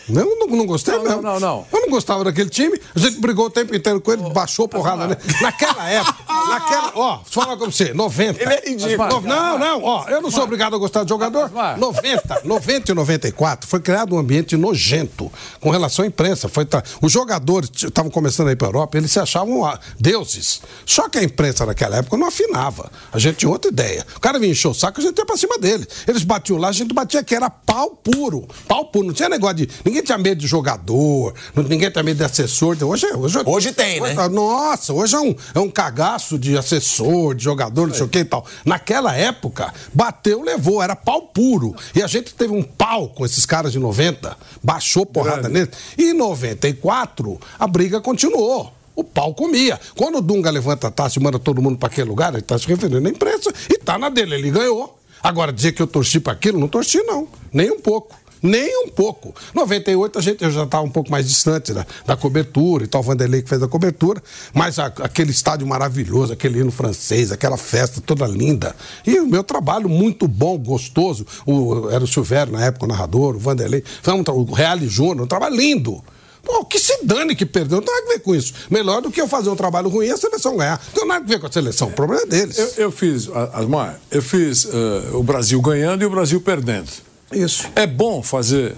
[0.09, 1.23] Não, não, não gostei não, mesmo.
[1.23, 2.81] Não, não, Eu não gostava daquele time.
[2.95, 5.21] A gente brigou o tempo inteiro com ele, oh, baixou porrada nele.
[5.41, 6.93] Naquela época, naquela.
[6.95, 8.43] Ó, deixa eu falar com você, 90.
[8.43, 9.21] Ele é ridículo.
[9.23, 11.51] não, não, ó, eu não sou obrigado a gostar de jogador.
[11.77, 15.31] 90, 90 e 94 foi criado um ambiente nojento
[15.61, 16.49] com relação à imprensa.
[16.49, 16.83] Foi tra...
[17.03, 20.63] Os jogadores estavam começando a ir para a Europa, eles se achavam ah, deuses.
[20.87, 22.91] Só que a imprensa naquela época não afinava.
[23.13, 24.07] A gente tinha outra ideia.
[24.17, 25.87] O cara vinha encher o saco, a gente ia pra cima dele.
[26.07, 28.47] Eles batiam lá, a gente batia que era pau puro.
[28.67, 29.07] Pau puro.
[29.07, 29.69] Não tinha negócio de.
[29.85, 32.77] Ninguém tinha medo de jogador, ninguém tem medo de assessor.
[32.83, 34.29] Hoje, é, hoje, hoje tem, hoje, né?
[34.29, 38.19] Nossa, hoje é um, é um cagaço de assessor, de jogador, não sei o que
[38.19, 38.45] e tal.
[38.65, 41.75] Naquela época, bateu, levou, era pau puro.
[41.95, 45.71] E a gente teve um pau com esses caras de 90, baixou porrada neles.
[45.97, 48.73] E em 94, a briga continuou.
[48.95, 49.79] O pau comia.
[49.97, 52.59] Quando o Dunga levanta a taça e manda todo mundo para aquele lugar, ele está
[52.59, 54.99] se referindo à imprensa e tá na dele, ele ganhou.
[55.23, 57.29] Agora, dizer que eu torci para aquilo, não torci, não.
[57.53, 58.18] Nem um pouco.
[58.43, 59.35] Nem um pouco.
[59.55, 63.05] 98 a gente já estava um pouco mais distante da, da, cobertura e tal, o
[63.05, 68.01] Vanderlei que fez a cobertura, mas a, aquele estádio maravilhoso, aquele hino francês, aquela festa
[68.01, 68.75] toda linda.
[69.07, 71.27] E o meu trabalho muito bom, gostoso.
[71.47, 73.83] O, era o Silvério na época, o narrador, o Vanderlei,
[74.29, 76.03] o Reale Júnior, um trabalho lindo.
[76.45, 78.55] Pô, que se dane que perdeu, não tem nada a ver com isso.
[78.71, 80.81] Melhor do que eu fazer um trabalho ruim e a seleção ganhar.
[80.89, 82.59] Não tem nada a ver com a seleção, o problema é deles.
[82.59, 84.71] Eu, eu fiz, Asmar, eu fiz uh,
[85.13, 86.89] o Brasil ganhando e o Brasil perdendo.
[87.33, 87.69] Isso.
[87.75, 88.75] É bom fazer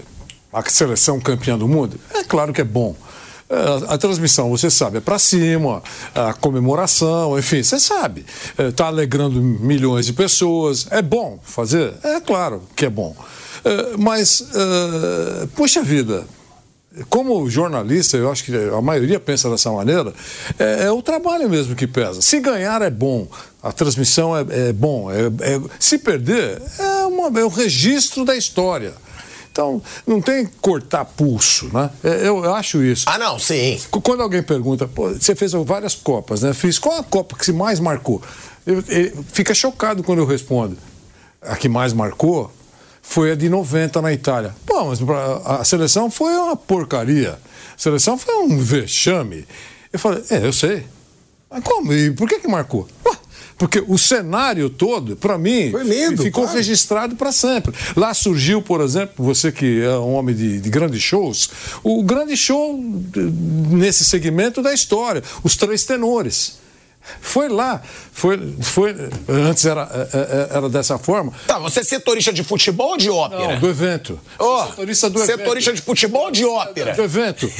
[0.51, 1.99] a seleção campeã do mundo?
[2.13, 2.95] É claro que é bom.
[3.49, 5.83] É, a, transmissão, você sabe, é para cima,
[6.15, 8.25] a comemoração, enfim, você sabe.
[8.57, 10.87] Está é, alegrando milhões de pessoas.
[10.89, 11.93] É bom fazer?
[12.01, 13.15] É claro que é bom.
[13.63, 14.43] É, mas,
[15.55, 16.25] puxa vida,
[17.09, 20.13] como jornalista, eu acho que a maioria pensa dessa maneira,
[20.59, 22.21] é, é, o trabalho mesmo que pesa.
[22.21, 23.27] Se ganhar é bom,
[23.63, 28.35] a transmissão é, é bom, é, é se perder é, uma, é o registro da
[28.35, 28.93] história.
[29.51, 31.89] Então, não tem cortar pulso, né?
[32.01, 33.03] Eu, eu, acho isso.
[33.07, 33.81] Ah, não, sim.
[34.01, 34.89] Quando alguém pergunta,
[35.19, 36.53] você fez várias Copas, né?
[36.53, 38.21] Fiz qual a Copa que se mais marcou?
[38.65, 40.77] Eu, eu, fica chocado quando eu respondo.
[41.41, 42.49] A que mais marcou
[43.01, 44.55] foi a de 90 na Itália.
[44.65, 44.99] Pô, mas
[45.45, 47.39] a seleção foi uma porcaria.
[47.75, 49.45] A seleção foi um vexame.
[49.91, 50.85] Eu falei, é, eu sei.
[51.49, 51.91] Mas como?
[51.93, 52.87] E por que que marcou?
[53.05, 53.17] Ué,
[53.57, 56.57] porque o cenário todo, para mim, lindo, ficou claro.
[56.57, 57.75] registrado para sempre.
[57.95, 61.49] Lá surgiu, por exemplo, você que é um homem de, de grandes shows,
[61.83, 62.75] o grande show
[63.69, 66.60] nesse segmento da história, os três tenores.
[67.19, 68.95] Foi lá, foi, foi
[69.27, 71.33] antes era, é, é, era dessa forma.
[71.47, 73.53] Tá, você é setorista de futebol ou de ópera?
[73.53, 74.19] Não, do evento.
[74.39, 75.81] Oh, setorista do setorista evento.
[75.81, 76.93] de futebol ou de ópera?
[76.93, 77.51] Do evento.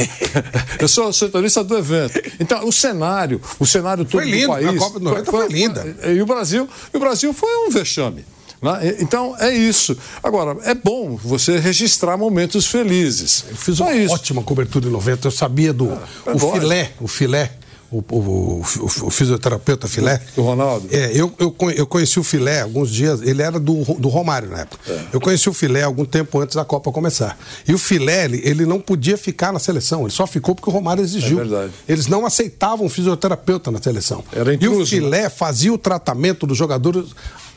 [0.79, 2.21] Eu sou setorista do evento.
[2.39, 4.67] Então, o cenário, o cenário todo foi lindo, do país.
[4.67, 5.95] A Copa do 90 foi, foi linda.
[6.07, 8.25] E o Brasil, e o Brasil foi um vexame.
[8.61, 8.97] Né?
[8.99, 9.97] Então é isso.
[10.21, 13.45] Agora, é bom você registrar momentos felizes.
[13.49, 14.13] Eu fiz uma isso.
[14.13, 15.27] ótima cobertura em 90.
[15.27, 15.97] Eu sabia do é,
[16.27, 17.51] é o filé, o filé
[17.91, 20.21] o, o, o, fisioterapeuta Filé.
[20.37, 20.87] O Ronaldo?
[20.89, 24.59] É, eu, eu, eu conheci o Filé alguns dias, ele era do, do Romário na
[24.59, 24.79] época.
[24.89, 25.01] É.
[25.11, 27.37] Eu conheci o Filé algum tempo antes da Copa começar.
[27.67, 30.73] E o Filé, ele, ele não podia ficar na seleção, ele só ficou porque o
[30.73, 31.39] Romário exigiu.
[31.39, 31.73] É verdade.
[31.87, 34.23] Eles não aceitavam fisioterapeuta na seleção.
[34.31, 35.29] Era intruso, e o Filé né?
[35.29, 37.07] fazia o tratamento dos jogadores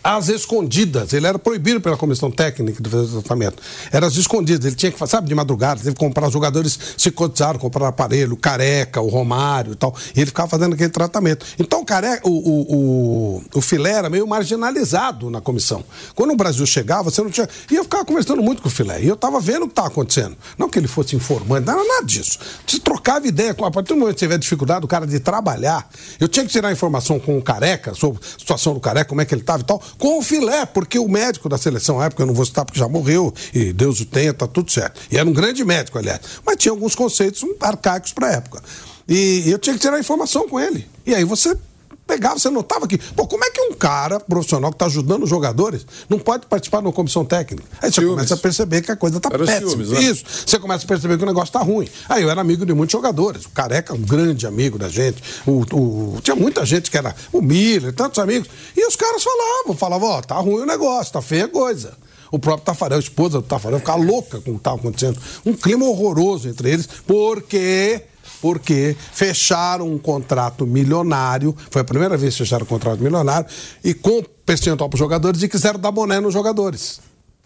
[0.04, 1.14] às escondidas.
[1.14, 3.62] Ele era proibido pela comissão técnica de fazer tratamento.
[3.90, 4.66] Era às escondidas.
[4.66, 6.26] Ele tinha que, sabe, de madrugada, teve que comprar.
[6.26, 9.96] Os jogadores se cotizaram, comprar aparelho, o Careca, o Romário e tal.
[10.14, 11.46] E ele ficava fazendo aquele tratamento.
[11.58, 15.82] Então o, careca, o, o, o, o filé era meio marginalizado na comissão.
[16.14, 17.48] Quando o Brasil chegava, você não tinha.
[17.70, 19.02] E eu ficava conversando muito com o filé.
[19.02, 20.36] E eu estava vendo o que estava acontecendo.
[20.58, 22.38] Não que ele fosse informando, não era nada disso.
[22.66, 23.52] Você trocava ideia.
[23.52, 25.88] A partir do momento que você tiver dificuldade, o cara de trabalhar,
[26.20, 29.24] eu tinha que tirar informação com o Careca, sobre a situação do Careca, como é
[29.24, 32.22] que ele estava e tal com o filé, porque o médico da seleção, à época,
[32.22, 35.00] eu não vou citar porque já morreu, e Deus o tenha, tá tudo certo.
[35.10, 36.20] E era um grande médico, aliás.
[36.44, 38.62] Mas tinha alguns conceitos arcaicos para a época.
[39.08, 40.88] E eu tinha que tirar informação com ele.
[41.06, 41.56] E aí você
[42.06, 42.98] Pegava, você notava que.
[42.98, 46.80] Pô, como é que um cara profissional que está ajudando os jogadores não pode participar
[46.80, 47.64] de uma comissão técnica?
[47.80, 48.14] Aí você Ciúmes.
[48.16, 49.70] começa a perceber que a coisa está péssima.
[49.70, 50.00] ciúmes, né?
[50.02, 50.24] Isso.
[50.46, 51.88] Você começa a perceber que o negócio está ruim.
[52.08, 53.46] Aí eu era amigo de muitos jogadores.
[53.46, 55.22] O Careca, um grande amigo da gente.
[55.46, 57.14] O, o- tinha muita gente que era.
[57.32, 58.48] O Miller, tantos amigos.
[58.76, 61.94] E os caras falavam, falavam, ó, tá ruim o negócio, tá feia a coisa.
[62.30, 65.18] O próprio Tafarel, a esposa do Tafarel, ficava louca com o que estava acontecendo.
[65.46, 68.02] Um clima horroroso entre eles, porque
[68.44, 73.48] porque fecharam um contrato milionário, foi a primeira vez que fecharam um contrato milionário,
[73.82, 77.00] e com percentual para os jogadores e quiseram dar boné nos jogadores.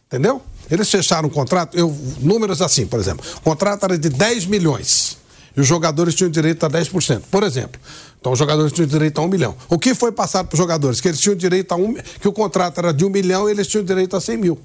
[0.09, 0.43] Entendeu?
[0.69, 5.19] Eles fecharam um contrato, eu, números assim, por exemplo, o contrato era de 10 milhões
[5.57, 7.81] e os jogadores tinham direito a 10%, por exemplo.
[8.21, 9.55] Então os jogadores tinham direito a um milhão.
[9.69, 11.01] O que foi passado para os jogadores?
[11.01, 13.69] Que eles tinham direito a um, que o contrato era de um milhão e eles
[13.69, 14.59] tinham direito a 100 mil.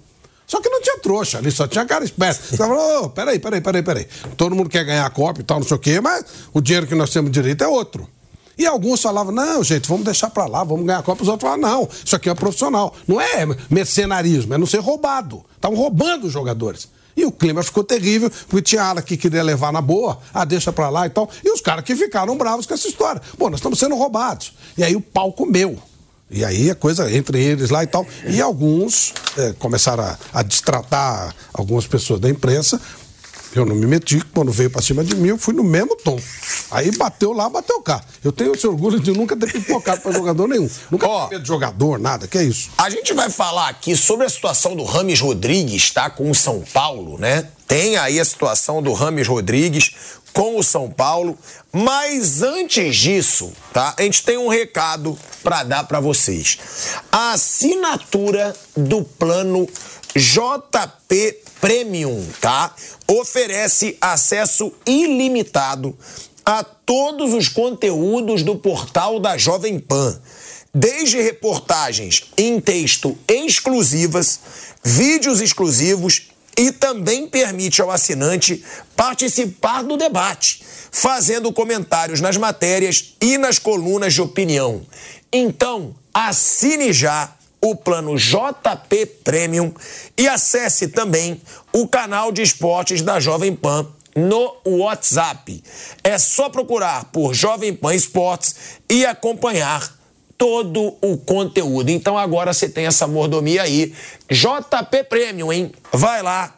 [0.53, 2.43] Só que não tinha trouxa, ali só tinha cara esperto.
[2.45, 4.07] Você falou, ô, peraí, peraí, peraí, peraí.
[4.37, 6.23] Todo mundo quer ganhar a Copa e tal, não sei o quê, mas
[6.53, 8.07] o dinheiro que nós temos direito é outro.
[8.55, 11.23] E alguns falavam, não, gente, vamos deixar pra lá, vamos ganhar a Copa.
[11.23, 12.95] Os outros falavam, não, isso aqui é profissional.
[13.07, 15.43] Não é mercenarismo, é não ser roubado.
[15.55, 16.87] Estavam roubando os jogadores.
[17.17, 20.71] E o clima ficou terrível, porque tinha ala que queria levar na boa, ah, deixa
[20.71, 21.27] pra lá e tal.
[21.43, 23.19] E os caras que ficaram bravos com essa história.
[23.39, 24.53] Pô, nós estamos sendo roubados.
[24.77, 25.79] E aí o pau comeu.
[26.29, 28.05] E aí a coisa entre eles lá e tal.
[28.25, 32.79] E alguns eh, começaram a, a destratar algumas pessoas da imprensa.
[33.55, 36.19] Eu não me meti, quando veio pra cima de mim, eu fui no mesmo tom.
[36.71, 38.03] Aí bateu lá, bateu cá.
[38.23, 40.67] Eu tenho esse orgulho de nunca ter pipocado pra jogador nenhum.
[40.89, 42.71] Nunca tive medo de jogador, nada, que é isso.
[42.79, 46.09] A gente vai falar aqui sobre a situação do Rames Rodrigues, tá?
[46.09, 47.47] Com o São Paulo, né?
[47.67, 49.91] Tem aí a situação do Rames Rodrigues
[50.33, 51.37] com o São Paulo.
[51.71, 53.93] Mas antes disso, tá?
[53.97, 56.57] A gente tem um recado pra dar pra vocês.
[57.11, 59.67] A assinatura do plano
[60.15, 62.75] JP Premium, tá?
[63.07, 65.97] Oferece acesso ilimitado
[66.45, 70.19] a todos os conteúdos do portal da Jovem Pan.
[70.75, 74.39] Desde reportagens em texto exclusivas,
[74.83, 78.63] vídeos exclusivos e também permite ao assinante
[78.95, 84.85] participar do debate, fazendo comentários nas matérias e nas colunas de opinião.
[85.31, 89.73] Então, assine já o plano JP Premium
[90.17, 95.63] e acesse também o canal de esportes da Jovem Pan no WhatsApp.
[96.03, 98.55] É só procurar por Jovem Pan Esportes
[98.89, 100.02] e acompanhar
[100.43, 101.89] todo o conteúdo.
[101.89, 103.93] Então agora você tem essa mordomia aí.
[104.29, 105.71] JP Premium, hein?
[105.93, 106.53] Vai lá.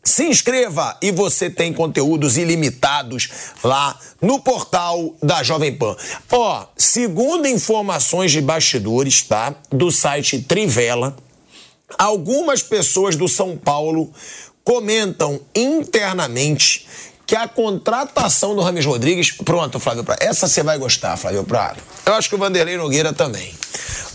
[0.00, 3.28] Se inscreva e você tem conteúdos ilimitados
[3.64, 5.96] lá no portal da Jovem Pan.
[6.30, 9.56] Ó, segundo informações de bastidores, tá?
[9.72, 11.16] Do site Trivela,
[11.98, 14.08] algumas pessoas do São Paulo
[14.62, 16.86] comentam internamente
[17.26, 19.32] que a contratação do Rames Rodrigues.
[19.32, 20.22] Pronto, Flávio Prado.
[20.22, 21.82] Essa você vai gostar, Flávio Prado.
[22.06, 23.52] Eu acho que o Vanderlei Nogueira também.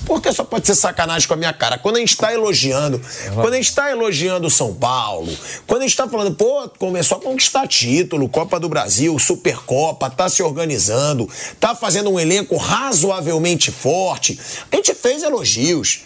[0.05, 1.77] Porque só pode ser sacanagem com a minha cara.
[1.77, 2.99] Quando a gente está elogiando,
[3.35, 5.31] quando a gente está elogiando o São Paulo,
[5.67, 10.27] quando a gente está falando, pô, começou a conquistar título, Copa do Brasil, Supercopa, tá
[10.27, 11.29] se organizando,
[11.59, 14.39] tá fazendo um elenco razoavelmente forte,
[14.71, 16.05] a gente fez elogios.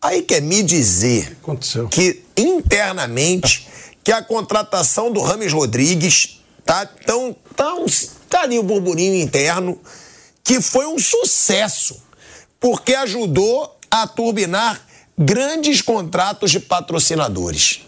[0.00, 1.88] Aí quer me dizer Aconteceu.
[1.88, 3.66] que internamente
[4.02, 6.35] que a contratação do Rames Rodrigues
[6.66, 7.86] tá tão, tão
[8.28, 9.80] tá ali o burburinho interno
[10.42, 12.02] que foi um sucesso
[12.58, 14.80] porque ajudou a turbinar
[15.16, 17.82] grandes contratos de patrocinadores.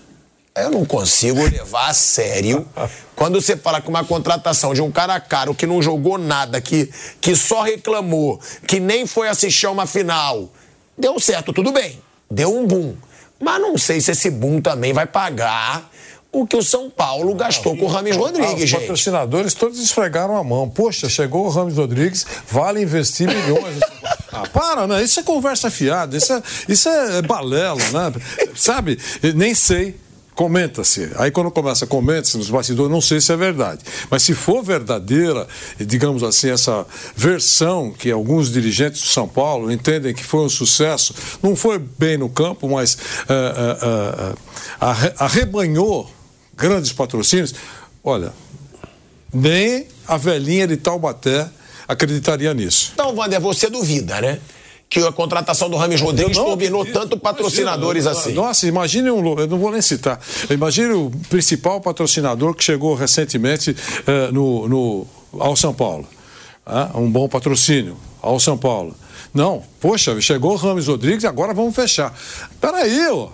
[0.55, 2.67] Eu não consigo levar a sério
[3.15, 6.91] quando você fala que uma contratação de um cara caro que não jogou nada, que,
[7.21, 10.49] que só reclamou, que nem foi assistir a uma final.
[10.97, 12.01] Deu certo, tudo bem.
[12.31, 12.97] Deu um boom.
[13.41, 15.89] Mas não sei se esse boom também vai pagar
[16.31, 18.81] o que o São Paulo gastou com o Rames Ah, Rodrigues, os gente.
[18.81, 20.69] patrocinadores todos esfregaram a mão.
[20.69, 23.81] Poxa, chegou o Ramos Rodrigues, vale investir milhões.
[24.33, 25.03] ah, para, né?
[25.03, 28.13] Isso é conversa fiada, isso é, isso é balela, né?
[28.55, 28.99] Sabe?
[29.35, 29.97] Nem sei.
[30.35, 31.11] Comenta-se.
[31.17, 33.81] Aí quando começa, comenta-se nos bastidores, não sei se é verdade.
[34.09, 35.49] Mas se for verdadeira,
[35.81, 36.87] digamos assim, essa
[37.17, 42.17] versão que alguns dirigentes do São Paulo entendem que foi um sucesso, não foi bem
[42.17, 42.97] no campo, mas
[43.29, 44.35] eh, eh,
[44.79, 46.09] arre- arrebanhou
[46.59, 47.55] grandes patrocínios.
[48.05, 48.32] Olha,
[49.32, 51.48] nem a velhinha de Taubaté
[51.86, 52.90] acreditaria nisso.
[52.94, 54.39] Então, Wander, você duvida, né?
[54.90, 57.01] Que a contratação do Rames Rodrigues Eu não turbinou acredito.
[57.02, 58.32] tanto patrocinadores Imagina, assim.
[58.35, 59.39] Nossa, imagine um.
[59.39, 60.18] Eu não vou nem citar.
[60.48, 63.76] Imagine o principal patrocinador que chegou recentemente
[64.06, 65.06] eh, no, no-
[65.39, 66.09] ao São Paulo.
[66.64, 68.94] Ah, um bom patrocínio ao São Paulo.
[69.35, 72.14] Não, poxa, chegou o Rames Rodrigues, agora vamos fechar.
[72.59, 73.28] Peraí, ó.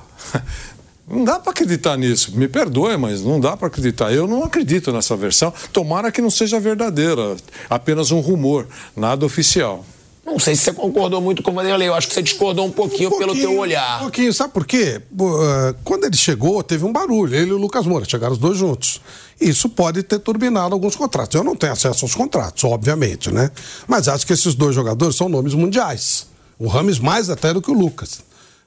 [1.08, 2.36] Não dá para acreditar nisso.
[2.36, 4.12] Me perdoe, mas não dá para acreditar.
[4.12, 5.52] Eu não acredito nessa versão.
[5.72, 7.36] Tomara que não seja verdadeira,
[7.68, 8.66] apenas um rumor,
[8.96, 9.84] nada oficial.
[10.24, 11.88] Não sei se você concordou muito com o Vanderlei.
[11.88, 13.98] Eu acho que você discordou um pouquinho, um pouquinho pelo teu olhar.
[13.98, 15.02] Um pouquinho, sabe por quê?
[15.02, 17.34] Eh, quando ele chegou, teve um barulho.
[17.34, 19.02] Ele e o Lucas Moura chegaram os dois juntos.
[19.38, 21.34] Isso pode ter turbinado alguns contratos.
[21.34, 23.50] Eu não tenho acesso aos contratos, obviamente, né?
[23.86, 26.26] Mas acho que esses dois jogadores são nomes mundiais.
[26.58, 28.20] O Rames mais até do que o Lucas.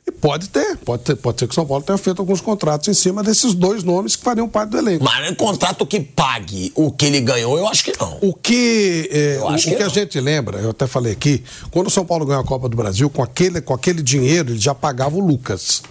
[0.07, 2.87] E pode ter, pode ter, pode ser que o São Paulo tenha feito alguns contratos
[2.87, 5.03] em cima desses dois nomes que fariam parte do elenco.
[5.03, 8.17] Mas é contrato que pague o que ele ganhou, eu acho que não.
[8.21, 11.89] O que, é, o, que, que a gente lembra, eu até falei aqui, quando o
[11.89, 15.17] São Paulo ganhou a Copa do Brasil, com aquele, com aquele dinheiro, ele já pagava
[15.17, 15.81] o Lucas.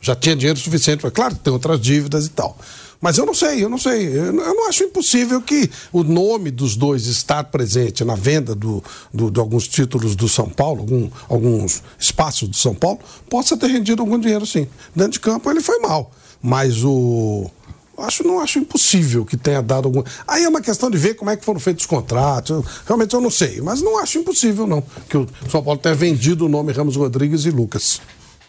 [0.00, 1.02] Já tinha dinheiro suficiente.
[1.10, 2.56] Claro tem outras dívidas e tal.
[3.04, 4.16] Mas eu não sei, eu não sei.
[4.16, 8.82] Eu não acho impossível que o nome dos dois estar presente na venda do,
[9.12, 13.66] do, de alguns títulos do São Paulo, algum, alguns espaços do São Paulo, possa ter
[13.66, 14.66] rendido algum dinheiro sim.
[14.96, 16.12] Dentro de campo ele foi mal.
[16.42, 17.50] Mas o.
[17.98, 20.02] Acho, não acho impossível que tenha dado algum.
[20.26, 22.56] Aí é uma questão de ver como é que foram feitos os contratos.
[22.56, 23.60] Eu, realmente eu não sei.
[23.60, 27.44] Mas não acho impossível, não, que o São Paulo tenha vendido o nome Ramos Rodrigues
[27.44, 28.00] e Lucas.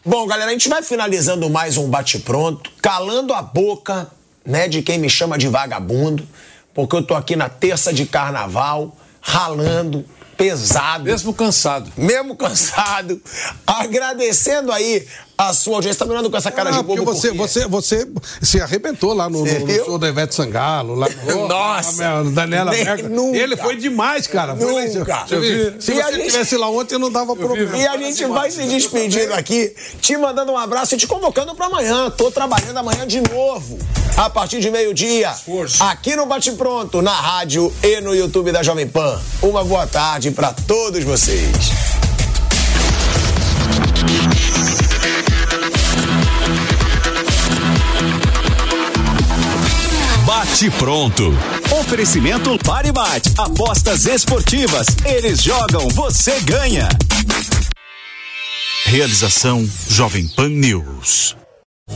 [0.06, 4.10] Bom, galera, a gente vai finalizando mais um bate-pronto, calando a boca
[4.46, 6.28] né, de quem me chama de vagabundo,
[6.74, 10.06] porque eu tô aqui na terça de carnaval, ralando,
[10.38, 11.06] pesado.
[11.06, 11.92] Mesmo cansado.
[11.98, 13.22] Mesmo cansado.
[13.66, 16.00] Agradecendo aí a sua audiência.
[16.00, 18.08] Tá me olhando com essa cara ah, de bobo você, por você, você
[18.42, 20.96] se arrebentou lá no, no, no show da Ivete Sangalo.
[20.96, 22.24] Lá no, Nossa!
[22.24, 23.36] Na, Daniela Merkel.
[23.36, 24.56] Ele foi demais, cara.
[24.56, 25.26] Foi nunca.
[25.28, 27.78] Se, se você estivesse lá ontem, não dava problema.
[27.78, 31.66] E a gente vai se despedindo aqui, te mandando um abraço e te convocando para
[31.68, 32.10] amanhã.
[32.10, 33.78] Tô trabalhando amanhã de novo,
[34.18, 35.34] a partir de meio-dia,
[35.80, 39.20] aqui no Bate Pronto, na rádio e no YouTube da Jovem Pan.
[39.42, 42.05] Uma boa tarde para todos vocês.
[50.56, 51.34] Bate pronto.
[51.78, 53.30] Oferecimento Pare Bate.
[53.38, 54.88] Apostas esportivas.
[55.06, 56.88] Eles jogam, você ganha.
[58.86, 61.36] Realização Jovem Pan News.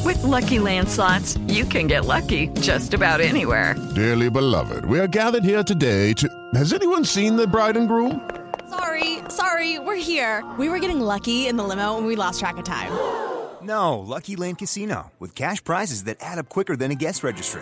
[0.04, 3.76] With lucky landslots, you can get lucky just about anywhere.
[3.96, 6.28] Dearly beloved, we are gathered here today to.
[6.54, 8.30] Has anyone seen the bride and groom?
[8.70, 10.44] Sorry, sorry, we're here.
[10.58, 12.92] We were getting lucky in the limo and we lost track of time.
[13.62, 17.62] No, Lucky Land Casino, with cash prizes that add up quicker than a guest registry